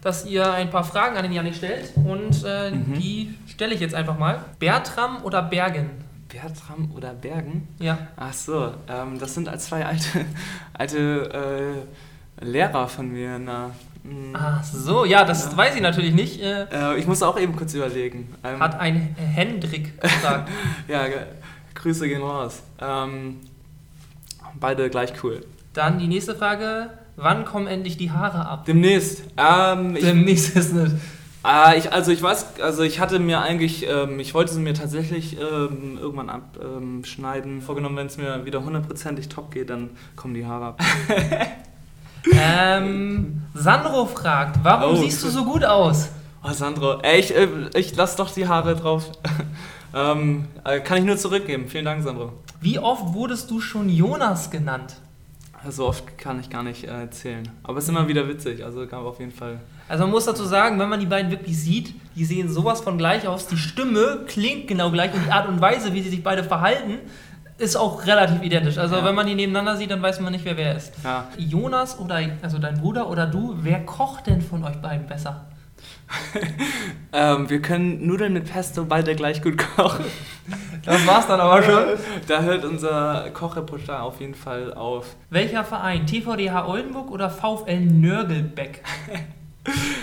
dass 0.00 0.24
ihr 0.26 0.50
ein 0.52 0.70
paar 0.70 0.84
Fragen 0.84 1.16
an 1.16 1.22
den 1.22 1.32
Janik 1.32 1.54
stellt. 1.54 1.92
Und 1.96 2.44
äh, 2.44 2.70
Mhm. 2.70 2.94
die 2.98 3.34
stelle 3.46 3.74
ich 3.74 3.80
jetzt 3.80 3.94
einfach 3.94 4.18
mal. 4.18 4.44
Bertram 4.58 5.22
oder 5.24 5.42
Bergen? 5.42 5.90
Bertram 6.28 6.90
oder 6.96 7.12
Bergen? 7.12 7.68
Ja. 7.78 7.98
Ach 8.16 8.32
so, 8.32 8.72
ähm, 8.88 9.18
das 9.18 9.34
sind 9.34 9.48
als 9.48 9.66
zwei 9.66 9.84
alte, 9.84 10.24
alte 10.72 11.84
äh, 12.40 12.44
Lehrer 12.44 12.88
von 12.88 13.12
mir. 13.12 13.38
Na, 13.38 13.68
mm, 13.68 13.91
Ach 14.32 14.64
so, 14.64 15.04
ja, 15.04 15.24
das 15.24 15.52
Ja. 15.52 15.56
weiß 15.56 15.76
ich 15.76 15.80
natürlich 15.80 16.12
nicht. 16.12 16.40
Äh, 16.42 16.64
äh, 16.72 16.98
ich 16.98 17.06
muss 17.06 17.22
auch 17.22 17.38
eben 17.38 17.54
kurz 17.54 17.72
überlegen. 17.74 18.34
Ähm, 18.42 18.58
hat 18.60 18.78
ein 18.80 19.14
Hendrik 19.16 20.00
gefragt. 20.00 20.50
Ja, 20.88 21.04
Grüße 21.74 22.08
gehen 22.08 22.22
raus. 22.22 22.62
Ähm, 22.80 23.38
beide 24.58 24.90
gleich 24.90 25.12
cool. 25.22 25.44
Dann 25.72 25.98
die 25.98 26.08
nächste 26.08 26.34
Frage. 26.34 26.90
Wann 27.16 27.44
kommen 27.44 27.66
endlich 27.66 27.96
die 27.96 28.10
Haare 28.10 28.46
ab? 28.46 28.64
Demnächst. 28.64 29.22
Ähm, 29.36 29.94
Demnächst 29.94 30.56
ist 30.56 30.72
nicht. 30.72 30.94
äh, 31.46 31.78
ich, 31.78 31.92
also 31.92 32.10
ich 32.10 32.22
weiß, 32.22 32.60
also 32.60 32.82
ich 32.82 33.00
hatte 33.00 33.18
mir 33.18 33.40
eigentlich, 33.40 33.86
ähm, 33.88 34.18
ich 34.18 34.34
wollte 34.34 34.52
sie 34.52 34.60
mir 34.60 34.74
tatsächlich 34.74 35.38
ähm, 35.38 35.98
irgendwann 36.00 36.30
abschneiden. 36.30 37.60
Vorgenommen, 37.62 37.96
wenn 37.96 38.06
es 38.06 38.16
mir 38.16 38.44
wieder 38.46 38.64
hundertprozentig 38.64 39.28
top 39.28 39.50
geht, 39.52 39.70
dann 39.70 39.90
kommen 40.16 40.34
die 40.34 40.44
Haare 40.46 40.64
ab. 40.66 40.80
Ähm, 42.30 43.42
Sandro 43.54 44.06
fragt, 44.06 44.60
warum 44.62 44.94
Oh. 44.96 45.02
siehst 45.02 45.22
du 45.24 45.28
so 45.28 45.44
gut 45.44 45.64
aus? 45.64 46.08
Oh, 46.44 46.52
Sandro, 46.52 47.00
ey, 47.02 47.20
ich, 47.20 47.34
äh, 47.36 47.48
ich 47.74 47.94
lass 47.96 48.16
doch 48.16 48.30
die 48.32 48.46
Haare 48.48 48.74
drauf. 48.76 49.10
ähm, 49.94 50.46
äh, 50.64 50.80
kann 50.80 50.98
ich 50.98 51.04
nur 51.04 51.16
zurückgeben. 51.16 51.68
Vielen 51.68 51.84
Dank, 51.84 52.02
Sandro. 52.02 52.32
Wie 52.60 52.78
oft 52.78 53.12
wurdest 53.14 53.50
du 53.50 53.60
schon 53.60 53.88
Jonas 53.88 54.50
genannt? 54.50 54.96
So 55.68 55.86
oft 55.86 56.18
kann 56.18 56.40
ich 56.40 56.50
gar 56.50 56.64
nicht 56.64 56.84
äh, 56.84 56.88
erzählen. 56.88 57.48
Aber 57.62 57.78
es 57.78 57.84
ist 57.84 57.90
immer 57.90 58.08
wieder 58.08 58.26
witzig, 58.28 58.64
also 58.64 58.84
kann 58.86 59.00
auf 59.00 59.20
jeden 59.20 59.30
Fall. 59.30 59.60
Also 59.88 60.02
man 60.04 60.10
muss 60.10 60.24
dazu 60.24 60.44
sagen, 60.44 60.78
wenn 60.80 60.88
man 60.88 60.98
die 60.98 61.06
beiden 61.06 61.30
wirklich 61.30 61.56
sieht, 61.56 61.94
die 62.16 62.24
sehen 62.24 62.48
sowas 62.48 62.80
von 62.80 62.98
gleich 62.98 63.28
aus. 63.28 63.46
Die 63.46 63.56
Stimme 63.56 64.24
klingt 64.26 64.66
genau 64.66 64.90
gleich 64.90 65.14
und 65.14 65.24
die 65.24 65.30
Art 65.30 65.46
und 65.48 65.60
Weise, 65.60 65.92
wie 65.94 66.02
sie 66.02 66.10
sich 66.10 66.22
beide 66.24 66.42
verhalten, 66.42 66.98
ist 67.58 67.76
auch 67.76 68.06
relativ 68.06 68.42
identisch. 68.42 68.78
Also 68.78 68.96
Ja. 68.96 69.04
wenn 69.04 69.14
man 69.14 69.26
die 69.26 69.34
nebeneinander 69.34 69.76
sieht, 69.76 69.90
dann 69.90 70.02
weiß 70.02 70.20
man 70.20 70.32
nicht, 70.32 70.44
wer 70.44 70.56
wer 70.56 70.76
ist. 70.76 70.92
Ja. 71.04 71.28
Jonas 71.36 71.98
oder 71.98 72.18
also 72.42 72.58
dein 72.58 72.80
Bruder 72.80 73.08
oder 73.08 73.26
du, 73.26 73.54
wer 73.60 73.84
kocht 73.84 74.26
denn 74.26 74.40
von 74.42 74.64
euch 74.64 74.76
beiden 74.76 75.06
besser? 75.06 75.46
Ähm, 77.14 77.50
wir 77.50 77.60
können 77.60 78.06
Nudeln 78.06 78.32
mit 78.32 78.50
Pesto 78.50 78.86
beide 78.86 79.14
gleich 79.14 79.42
gut 79.42 79.58
kochen. 79.58 80.04
Das 80.84 81.06
war's 81.06 81.28
dann 81.28 81.38
aber 81.40 81.62
schon. 81.62 81.84
Da 82.26 82.40
hört 82.42 82.64
unser 82.64 83.30
Kochreporter 83.32 84.02
auf 84.02 84.18
jeden 84.20 84.34
Fall 84.34 84.72
auf. 84.74 85.14
Welcher 85.30 85.62
Verein? 85.62 86.06
TVDH 86.06 86.66
Oldenburg 86.66 87.10
oder 87.10 87.30
VfL 87.30 87.80
Nörgelbeck? 87.80 88.82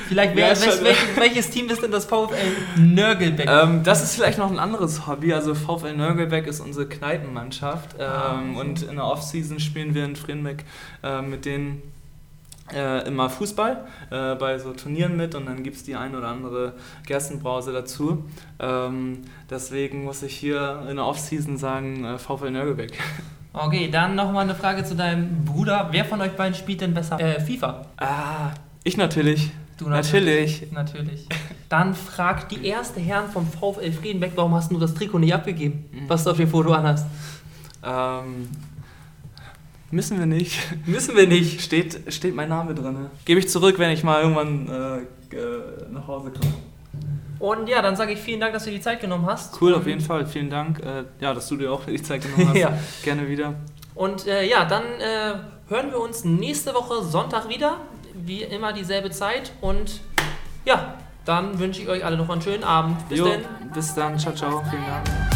Vielleicht 0.07 0.35
wer, 0.35 0.53
Ja, 0.53 0.59
welches, 0.61 0.83
welches, 0.83 1.15
welches 1.17 1.49
Team 1.49 1.69
ist 1.69 1.83
denn 1.83 1.91
das 1.91 2.05
VfL 2.05 2.35
Nörgelbeck? 2.77 3.47
Ähm, 3.49 3.83
das 3.83 4.01
ist 4.03 4.15
vielleicht 4.15 4.37
noch 4.37 4.49
ein 4.49 4.59
anderes 4.59 5.05
Hobby. 5.05 5.33
Also 5.33 5.53
VfL 5.53 5.95
Nörgelbeck 5.95 6.47
ist 6.47 6.61
unsere 6.61 6.87
Kneipenmannschaft. 6.87 7.95
Ähm, 7.99 8.05
Ah. 8.05 8.59
Und 8.59 8.83
in 8.83 8.95
der 8.95 9.05
Offseason 9.05 9.59
spielen 9.59 9.93
wir 9.93 10.05
in 10.05 10.15
Friedenbeck 10.15 10.63
äh, 11.03 11.21
mit 11.21 11.45
denen 11.45 11.81
äh, 12.73 13.07
immer 13.07 13.29
Fußball 13.29 13.85
äh, 14.11 14.35
bei 14.35 14.57
so 14.59 14.73
Turnieren 14.73 15.17
mit 15.17 15.35
und 15.35 15.45
dann 15.47 15.63
gibt 15.63 15.75
es 15.77 15.83
die 15.83 15.95
ein 15.95 16.15
oder 16.15 16.27
andere 16.27 16.73
Gerstenbrause 17.05 17.73
dazu. 17.73 18.23
Ähm, 18.59 19.19
deswegen 19.49 20.03
muss 20.05 20.23
ich 20.23 20.35
hier 20.35 20.85
in 20.89 20.95
der 20.97 21.05
Offseason 21.05 21.57
sagen, 21.57 22.05
äh, 22.05 22.17
VfL 22.17 22.51
Nörgelbeck. 22.51 22.93
Okay, 23.53 23.89
dann 23.91 24.15
nochmal 24.15 24.43
eine 24.43 24.55
Frage 24.55 24.83
zu 24.83 24.95
deinem 24.95 25.43
Bruder. 25.43 25.87
Wer 25.91 26.05
von 26.05 26.21
euch 26.21 26.33
beiden 26.33 26.53
spielt 26.53 26.81
denn 26.81 26.93
besser 26.93 27.19
äh, 27.19 27.39
FIFA? 27.41 27.87
Ah, 27.97 28.51
ich 28.83 28.97
natürlich. 28.97 29.51
Du 29.77 29.87
Natürlich. 29.87 30.69
Natürlich. 30.71 31.25
Dann 31.69 31.95
fragt 31.95 32.51
die 32.51 32.65
erste 32.65 32.99
Herren 32.99 33.29
vom 33.29 33.47
VfL 33.47 33.93
Friedenbeck, 33.93 34.33
warum 34.35 34.53
hast 34.55 34.71
du 34.71 34.77
das 34.77 34.93
Trikot 34.93 35.19
nicht 35.19 35.33
abgegeben, 35.33 35.85
was 36.07 36.25
du 36.25 36.31
auf 36.31 36.37
dem 36.37 36.49
Foto 36.49 36.73
anhast? 36.73 37.05
Ähm, 37.81 38.49
müssen 39.89 40.19
wir 40.19 40.25
nicht. 40.25 40.59
Müssen 40.85 41.15
wir 41.15 41.27
nicht. 41.27 41.61
Steht, 41.61 42.01
steht 42.13 42.35
mein 42.35 42.49
Name 42.49 42.75
drin. 42.75 43.07
Gebe 43.23 43.39
ich 43.39 43.47
zurück, 43.47 43.79
wenn 43.79 43.91
ich 43.91 44.03
mal 44.03 44.21
irgendwann 44.21 44.67
äh, 44.67 45.91
nach 45.91 46.07
Hause 46.07 46.31
komme. 46.31 46.53
Und 47.39 47.69
ja, 47.69 47.81
dann 47.81 47.95
sage 47.95 48.11
ich 48.11 48.19
vielen 48.19 48.41
Dank, 48.41 48.53
dass 48.53 48.65
du 48.65 48.71
dir 48.71 48.77
die 48.77 48.83
Zeit 48.83 48.99
genommen 48.99 49.25
hast. 49.25 49.61
Cool, 49.61 49.73
auf 49.73 49.87
jeden 49.87 50.01
Fall. 50.01 50.25
Vielen 50.25 50.49
Dank. 50.49 50.79
Äh, 50.79 51.05
ja, 51.21 51.33
dass 51.33 51.47
du 51.47 51.55
dir 51.55 51.71
auch 51.71 51.85
die 51.85 52.01
Zeit 52.01 52.21
genommen 52.21 52.49
hast. 52.49 52.55
Ja. 52.59 52.77
Gerne 53.03 53.29
wieder. 53.29 53.53
Und 53.95 54.27
äh, 54.27 54.45
ja, 54.45 54.65
dann 54.65 54.83
äh, 54.83 55.35
hören 55.69 55.91
wir 55.91 56.01
uns 56.01 56.25
nächste 56.25 56.73
Woche 56.73 57.03
Sonntag 57.03 57.47
wieder. 57.47 57.77
Wie 58.13 58.43
immer 58.43 58.73
dieselbe 58.73 59.09
Zeit. 59.11 59.51
Und 59.61 60.01
ja, 60.65 60.95
dann 61.25 61.59
wünsche 61.59 61.81
ich 61.81 61.89
euch 61.89 62.03
alle 62.05 62.17
noch 62.17 62.29
einen 62.29 62.41
schönen 62.41 62.63
Abend. 62.63 63.07
Bis 63.09 63.19
Jo, 63.19 63.25
dann. 63.27 63.71
bis 63.71 63.93
dann. 63.93 64.17
Ciao, 64.17 64.33
ciao. 64.33 64.63
Vielen 64.69 64.85
Dank. 64.85 65.28